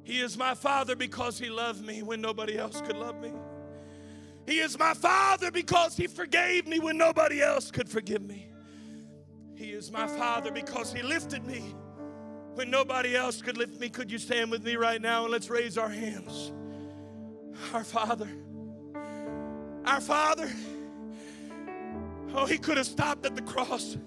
He 0.03 0.21
is 0.21 0.37
my 0.37 0.55
Father 0.55 0.95
because 0.95 1.37
He 1.37 1.49
loved 1.49 1.85
me 1.85 2.01
when 2.01 2.21
nobody 2.21 2.57
else 2.57 2.79
could 2.81 2.95
love 2.95 3.19
me. 3.19 3.33
He 4.49 4.61
is 4.61 4.79
my 4.79 4.95
Father 4.95 5.51
because 5.51 5.95
He 5.95 6.07
forgave 6.07 6.65
me 6.65 6.79
when 6.79 6.97
nobody 6.97 7.39
else 7.39 7.69
could 7.69 7.87
forgive 7.87 8.23
me. 8.23 8.47
He 9.53 9.69
is 9.69 9.91
my 9.91 10.07
Father 10.07 10.51
because 10.51 10.91
He 10.91 11.03
lifted 11.03 11.45
me 11.45 11.75
when 12.55 12.71
nobody 12.71 13.15
else 13.15 13.43
could 13.43 13.57
lift 13.57 13.79
me. 13.79 13.89
Could 13.89 14.11
you 14.11 14.17
stand 14.17 14.49
with 14.49 14.63
me 14.63 14.75
right 14.75 14.99
now 14.99 15.21
and 15.21 15.31
let's 15.31 15.51
raise 15.51 15.77
our 15.77 15.87
hands? 15.87 16.51
Our 17.75 17.83
Father, 17.83 18.27
our 19.85 20.01
Father, 20.01 20.49
oh, 22.33 22.47
He 22.47 22.57
could 22.57 22.77
have 22.77 22.87
stopped 22.87 23.27
at 23.27 23.35
the 23.35 23.43
cross. 23.43 23.97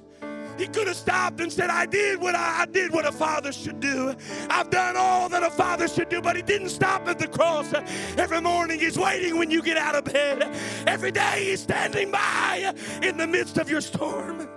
He 0.63 0.69
could 0.69 0.87
have 0.87 0.97
stopped 0.97 1.41
and 1.41 1.53
said, 1.53 1.71
I 1.71 1.87
did 1.87 2.21
what 2.21 2.37
I, 2.37 2.61
I, 2.61 2.67
did 2.67 2.93
what 2.93 3.05
a 3.05 3.11
father 3.11 3.51
should 3.51 3.81
do. 3.81 4.15
I've 4.49 4.71
done 4.71 4.95
all 4.97 5.29
that 5.29 5.43
a 5.43 5.51
father 5.51 5.89
should 5.89 6.09
do, 6.09 6.23
but 6.23 6.37
he 6.37 6.43
didn't 6.43 6.69
stop 6.69 7.09
at 7.09 7.19
the 7.19 7.27
cross. 7.27 7.75
Every 8.17 8.41
morning 8.41 8.79
he's 8.79 8.97
waiting 8.97 9.37
when 9.37 9.51
you 9.51 9.61
get 9.61 9.77
out 9.77 9.97
of 9.97 10.05
bed. 10.05 10.55
Every 10.87 11.11
day 11.11 11.47
he's 11.47 11.61
standing 11.61 12.13
by 12.13 12.73
in 13.03 13.17
the 13.17 13.27
midst 13.27 13.59
of 13.59 13.69
your 13.69 13.81
storm. 13.81 14.49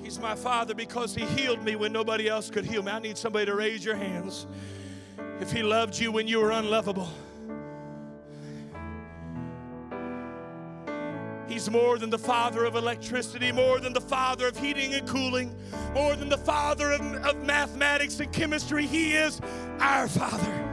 He's 0.00 0.20
my 0.20 0.36
father 0.36 0.76
because 0.76 1.12
he 1.12 1.24
healed 1.24 1.64
me 1.64 1.74
when 1.74 1.92
nobody 1.92 2.28
else 2.28 2.50
could 2.50 2.64
heal 2.64 2.84
me. 2.84 2.92
I 2.92 3.00
need 3.00 3.18
somebody 3.18 3.46
to 3.46 3.54
raise 3.56 3.84
your 3.84 3.96
hands. 3.96 4.46
If 5.40 5.50
he 5.50 5.64
loved 5.64 5.98
you 5.98 6.12
when 6.12 6.28
you 6.28 6.38
were 6.38 6.52
unlovable. 6.52 7.08
He's 11.54 11.70
more 11.70 11.98
than 11.98 12.10
the 12.10 12.18
father 12.18 12.64
of 12.64 12.74
electricity, 12.74 13.52
more 13.52 13.78
than 13.78 13.92
the 13.92 14.00
father 14.00 14.48
of 14.48 14.58
heating 14.58 14.92
and 14.92 15.06
cooling, 15.06 15.54
more 15.94 16.16
than 16.16 16.28
the 16.28 16.36
father 16.36 16.90
of, 16.90 17.00
of 17.24 17.46
mathematics 17.46 18.18
and 18.18 18.32
chemistry. 18.32 18.88
He 18.88 19.12
is 19.12 19.40
our 19.78 20.08
father. 20.08 20.70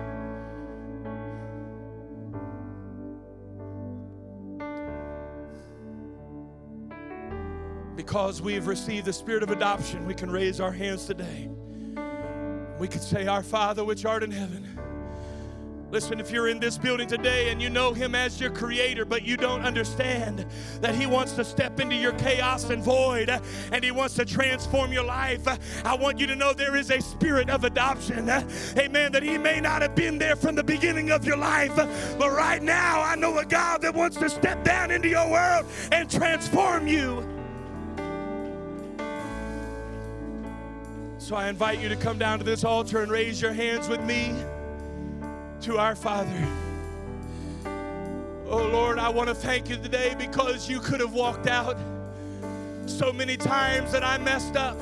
Because 7.95 8.41
we've 8.41 8.65
received 8.65 9.05
the 9.05 9.13
spirit 9.13 9.43
of 9.43 9.51
adoption, 9.51 10.07
we 10.07 10.15
can 10.15 10.31
raise 10.31 10.59
our 10.59 10.71
hands 10.71 11.05
today. 11.05 11.47
We 12.79 12.87
can 12.87 13.01
say, 13.01 13.27
Our 13.27 13.43
Father 13.43 13.83
which 13.83 14.03
art 14.03 14.23
in 14.23 14.31
heaven 14.31 14.70
Listen, 15.91 16.21
if 16.21 16.31
you're 16.31 16.47
in 16.47 16.57
this 16.57 16.77
building 16.77 17.05
today 17.05 17.49
and 17.49 17.61
you 17.61 17.69
know 17.69 17.93
Him 17.93 18.15
as 18.15 18.39
your 18.39 18.49
creator, 18.49 19.03
but 19.03 19.23
you 19.23 19.35
don't 19.35 19.63
understand 19.63 20.45
that 20.79 20.95
He 20.95 21.05
wants 21.05 21.33
to 21.33 21.43
step 21.43 21.81
into 21.81 21.95
your 21.95 22.13
chaos 22.13 22.69
and 22.69 22.81
void 22.81 23.29
and 23.73 23.83
He 23.83 23.91
wants 23.91 24.15
to 24.15 24.23
transform 24.23 24.93
your 24.93 25.03
life, 25.03 25.45
I 25.85 25.93
want 25.93 26.17
you 26.17 26.27
to 26.27 26.35
know 26.35 26.53
there 26.53 26.77
is 26.77 26.91
a 26.91 27.01
spirit 27.01 27.49
of 27.49 27.65
adoption. 27.65 28.29
Amen. 28.77 29.11
That 29.11 29.21
He 29.21 29.37
may 29.37 29.59
not 29.59 29.81
have 29.81 29.93
been 29.93 30.17
there 30.17 30.37
from 30.37 30.55
the 30.55 30.63
beginning 30.63 31.11
of 31.11 31.25
your 31.25 31.35
life, 31.37 31.75
but 31.75 32.31
right 32.31 32.63
now 32.63 33.01
I 33.01 33.15
know 33.15 33.37
a 33.39 33.45
God 33.45 33.81
that 33.81 33.93
wants 33.93 34.15
to 34.17 34.29
step 34.29 34.63
down 34.63 34.91
into 34.91 35.09
your 35.09 35.29
world 35.29 35.65
and 35.91 36.09
transform 36.09 36.87
you. 36.87 37.27
So 41.17 41.35
I 41.35 41.49
invite 41.49 41.79
you 41.79 41.89
to 41.89 41.97
come 41.97 42.17
down 42.17 42.39
to 42.39 42.45
this 42.45 42.63
altar 42.63 43.01
and 43.01 43.11
raise 43.11 43.41
your 43.41 43.51
hands 43.51 43.89
with 43.89 44.01
me 44.03 44.33
to 45.61 45.77
our 45.77 45.95
Father. 45.95 46.47
Oh 48.49 48.67
Lord, 48.71 48.97
I 48.97 49.09
want 49.09 49.29
to 49.29 49.35
thank 49.35 49.69
you 49.69 49.75
today 49.75 50.15
because 50.17 50.67
you 50.67 50.79
could 50.79 50.99
have 50.99 51.13
walked 51.13 51.45
out 51.45 51.77
so 52.87 53.13
many 53.13 53.37
times 53.37 53.91
that 53.91 54.03
I 54.03 54.17
messed 54.17 54.55
up. 54.55 54.75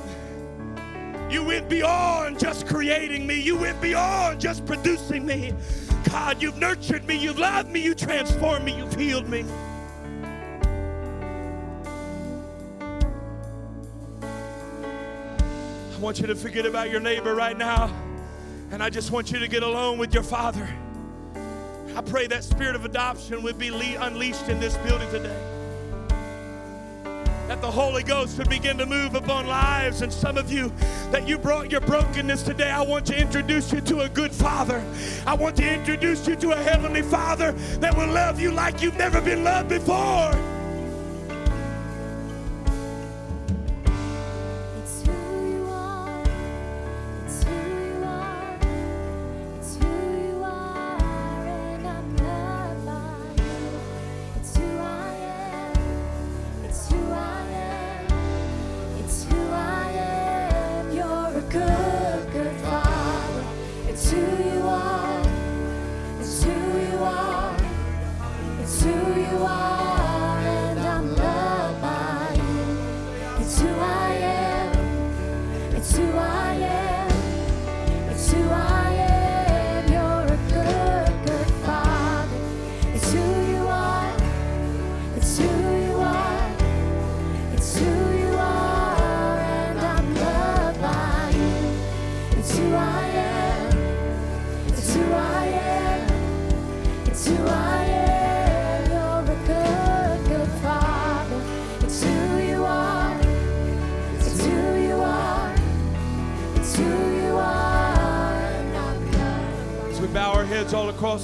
You 1.30 1.44
went 1.44 1.68
beyond 1.68 2.40
just 2.40 2.66
creating 2.66 3.28
me, 3.28 3.42
you 3.42 3.58
went 3.58 3.82
beyond 3.82 4.40
just 4.40 4.66
producing 4.66 5.26
me. 5.26 5.54
God, 6.10 6.42
you've 6.42 6.58
nurtured 6.58 7.06
me, 7.06 7.18
you've 7.18 7.40
loved 7.40 7.70
me, 7.70 7.82
you 7.82 7.94
transformed 7.94 8.64
me, 8.64 8.78
you've 8.78 8.96
healed 8.96 9.28
me. 9.28 9.44
I 15.94 16.00
want 16.00 16.22
you 16.22 16.28
to 16.28 16.36
forget 16.36 16.66
about 16.66 16.90
your 16.90 17.02
neighbor 17.02 17.36
right 17.36 17.58
now. 17.58 17.94
And 18.72 18.84
I 18.84 18.90
just 18.90 19.10
want 19.12 19.32
you 19.32 19.40
to 19.40 19.48
get 19.48 19.64
alone 19.64 19.98
with 19.98 20.14
your 20.14 20.24
Father. 20.24 20.68
I 21.96 22.02
pray 22.02 22.28
that 22.28 22.44
spirit 22.44 22.76
of 22.76 22.86
adoption 22.86 23.42
would 23.42 23.58
be 23.58 23.70
unleashed 23.70 24.48
in 24.48 24.60
this 24.60 24.78
building 24.78 25.10
today. 25.10 25.36
That 27.48 27.62
the 27.62 27.72
Holy 27.72 28.04
Ghost 28.04 28.38
would 28.38 28.48
begin 28.48 28.78
to 28.78 28.86
move 28.86 29.16
upon 29.16 29.48
lives. 29.48 30.04
And 30.04 30.14
some 30.14 30.38
of 30.38 30.52
you, 30.52 30.72
that 31.12 31.28
you 31.28 31.40
brought 31.40 31.72
your 31.72 31.82
brokenness 31.82 32.44
today, 32.44 32.70
I 32.70 32.82
want 32.84 33.08
to 33.08 33.20
introduce 33.20 33.74
you 33.74 33.82
to 33.82 34.02
a 34.02 34.10
good 34.10 34.32
Father. 34.32 34.86
I 35.26 35.34
want 35.34 35.56
to 35.58 35.68
introduce 35.68 36.28
you 36.28 36.36
to 36.36 36.52
a 36.52 36.58
Heavenly 36.58 37.02
Father 37.02 37.54
that 37.80 37.98
will 37.98 38.14
love 38.14 38.40
you 38.40 38.52
like 38.52 38.84
you've 38.84 38.98
never 38.98 39.20
been 39.20 39.44
loved 39.44 39.70
before. 39.70 40.59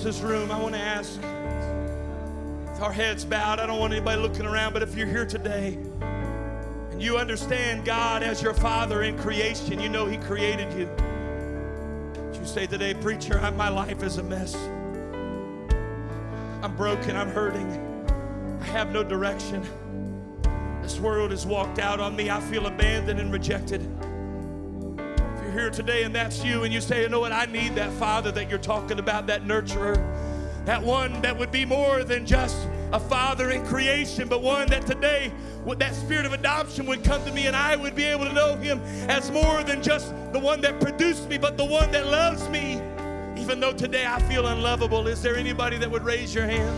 This 0.06 0.22
room, 0.22 0.51
I 0.51 0.62
want 0.62 0.76
to 0.76 0.80
ask 0.80 1.20
with 2.70 2.80
our 2.80 2.91
heads 2.91 3.26
bowed, 3.26 3.60
I 3.60 3.66
don't 3.66 3.80
want 3.80 3.91
anybody 3.91 4.22
looking 4.22 4.45
around, 4.45 4.74
but 4.74 4.84
if 4.84 4.95
you're 4.95 5.08
here 5.08 5.26
today 5.26 5.80
and 6.91 7.01
you 7.01 7.18
understand 7.18 7.86
God 7.86 8.22
as 8.22 8.39
your 8.39 8.53
Father 8.53 9.01
in 9.01 9.18
creation, 9.18 9.80
you 9.80 9.89
know 9.89 10.06
He 10.06 10.18
created 10.18 10.72
you. 10.74 10.88
You 12.39 12.45
say 12.45 12.68
today, 12.68 12.93
Preacher, 12.93 13.41
my 13.58 13.70
life 13.70 14.03
is 14.03 14.20
a 14.20 14.24
mess. 14.24 14.53
I'm 16.62 16.76
broken, 16.78 17.16
I'm 17.16 17.30
hurting, 17.30 17.68
I 18.62 18.66
have 18.66 18.91
no 18.91 19.03
direction. 19.03 19.68
This 20.84 20.99
world 20.99 21.32
has 21.32 21.47
walked 21.47 21.80
out 21.80 21.99
on 21.99 22.16
me. 22.16 22.30
I 22.30 22.39
feel 22.41 22.68
abandoned 22.68 23.20
and 23.20 23.34
rejected. 23.34 23.82
Here 25.56 25.70
today 25.70 26.03
and 26.03 26.14
that's 26.14 26.43
you, 26.43 26.64
and 26.64 26.74
you 26.74 26.82
say, 26.82 27.01
you 27.01 27.10
know 27.10 27.22
what, 27.22 27.32
I 27.32 27.45
need 27.45 27.76
that 27.76 27.91
Father 27.93 28.30
that 28.34 28.49
you're 28.49 28.60
talking 28.60 28.99
about, 28.99 29.26
that 29.28 29.45
nurturer 29.45 29.95
that 30.66 30.82
one 30.82 31.22
that 31.22 31.38
would 31.38 31.51
be 31.51 31.64
more 31.64 32.03
than 32.03 32.26
just 32.26 32.68
a 32.91 32.99
father 32.99 33.51
in 33.51 33.64
creation, 33.66 34.28
but 34.28 34.41
one 34.41 34.68
that 34.70 34.86
today, 34.86 35.32
that 35.78 35.93
spirit 35.93 36.26
of 36.26 36.34
adoption, 36.34 36.86
would 36.88 37.03
come 37.03 37.24
to 37.24 37.32
me 37.32 37.45
and 37.45 37.56
I 37.56 37.76
would 37.76 37.95
be 37.95 38.03
able 38.03 38.26
to 38.26 38.34
know 38.34 38.56
him 38.56 38.80
as 39.08 39.32
more 39.32 39.64
than 39.64 39.84
just 39.84 40.10
the 40.34 40.39
one 40.39 40.62
that 40.62 40.82
produced 40.82 41.30
me, 41.30 41.38
but 41.38 41.58
the 41.58 41.66
one 41.66 41.91
that 41.91 42.08
loves 42.08 42.49
me. 42.49 42.82
Even 43.38 43.60
though 43.60 43.74
today 43.74 44.06
I 44.08 44.20
feel 44.24 44.47
unlovable, 44.47 45.08
is 45.08 45.22
there 45.22 45.36
anybody 45.36 45.78
that 45.78 45.89
would 45.89 46.03
raise 46.03 46.34
your 46.34 46.45
hand? 46.45 46.76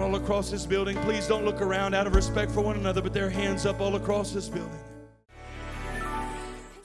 All 0.00 0.14
across 0.14 0.50
this 0.50 0.64
building, 0.64 0.96
please 1.02 1.26
don't 1.26 1.44
look 1.44 1.60
around 1.60 1.94
out 1.94 2.06
of 2.06 2.14
respect 2.14 2.52
for 2.52 2.60
one 2.60 2.76
another, 2.76 3.02
but 3.02 3.12
their 3.12 3.28
hands 3.28 3.66
up 3.66 3.80
all 3.80 3.96
across 3.96 4.32
this 4.32 4.48
building. 4.48 4.78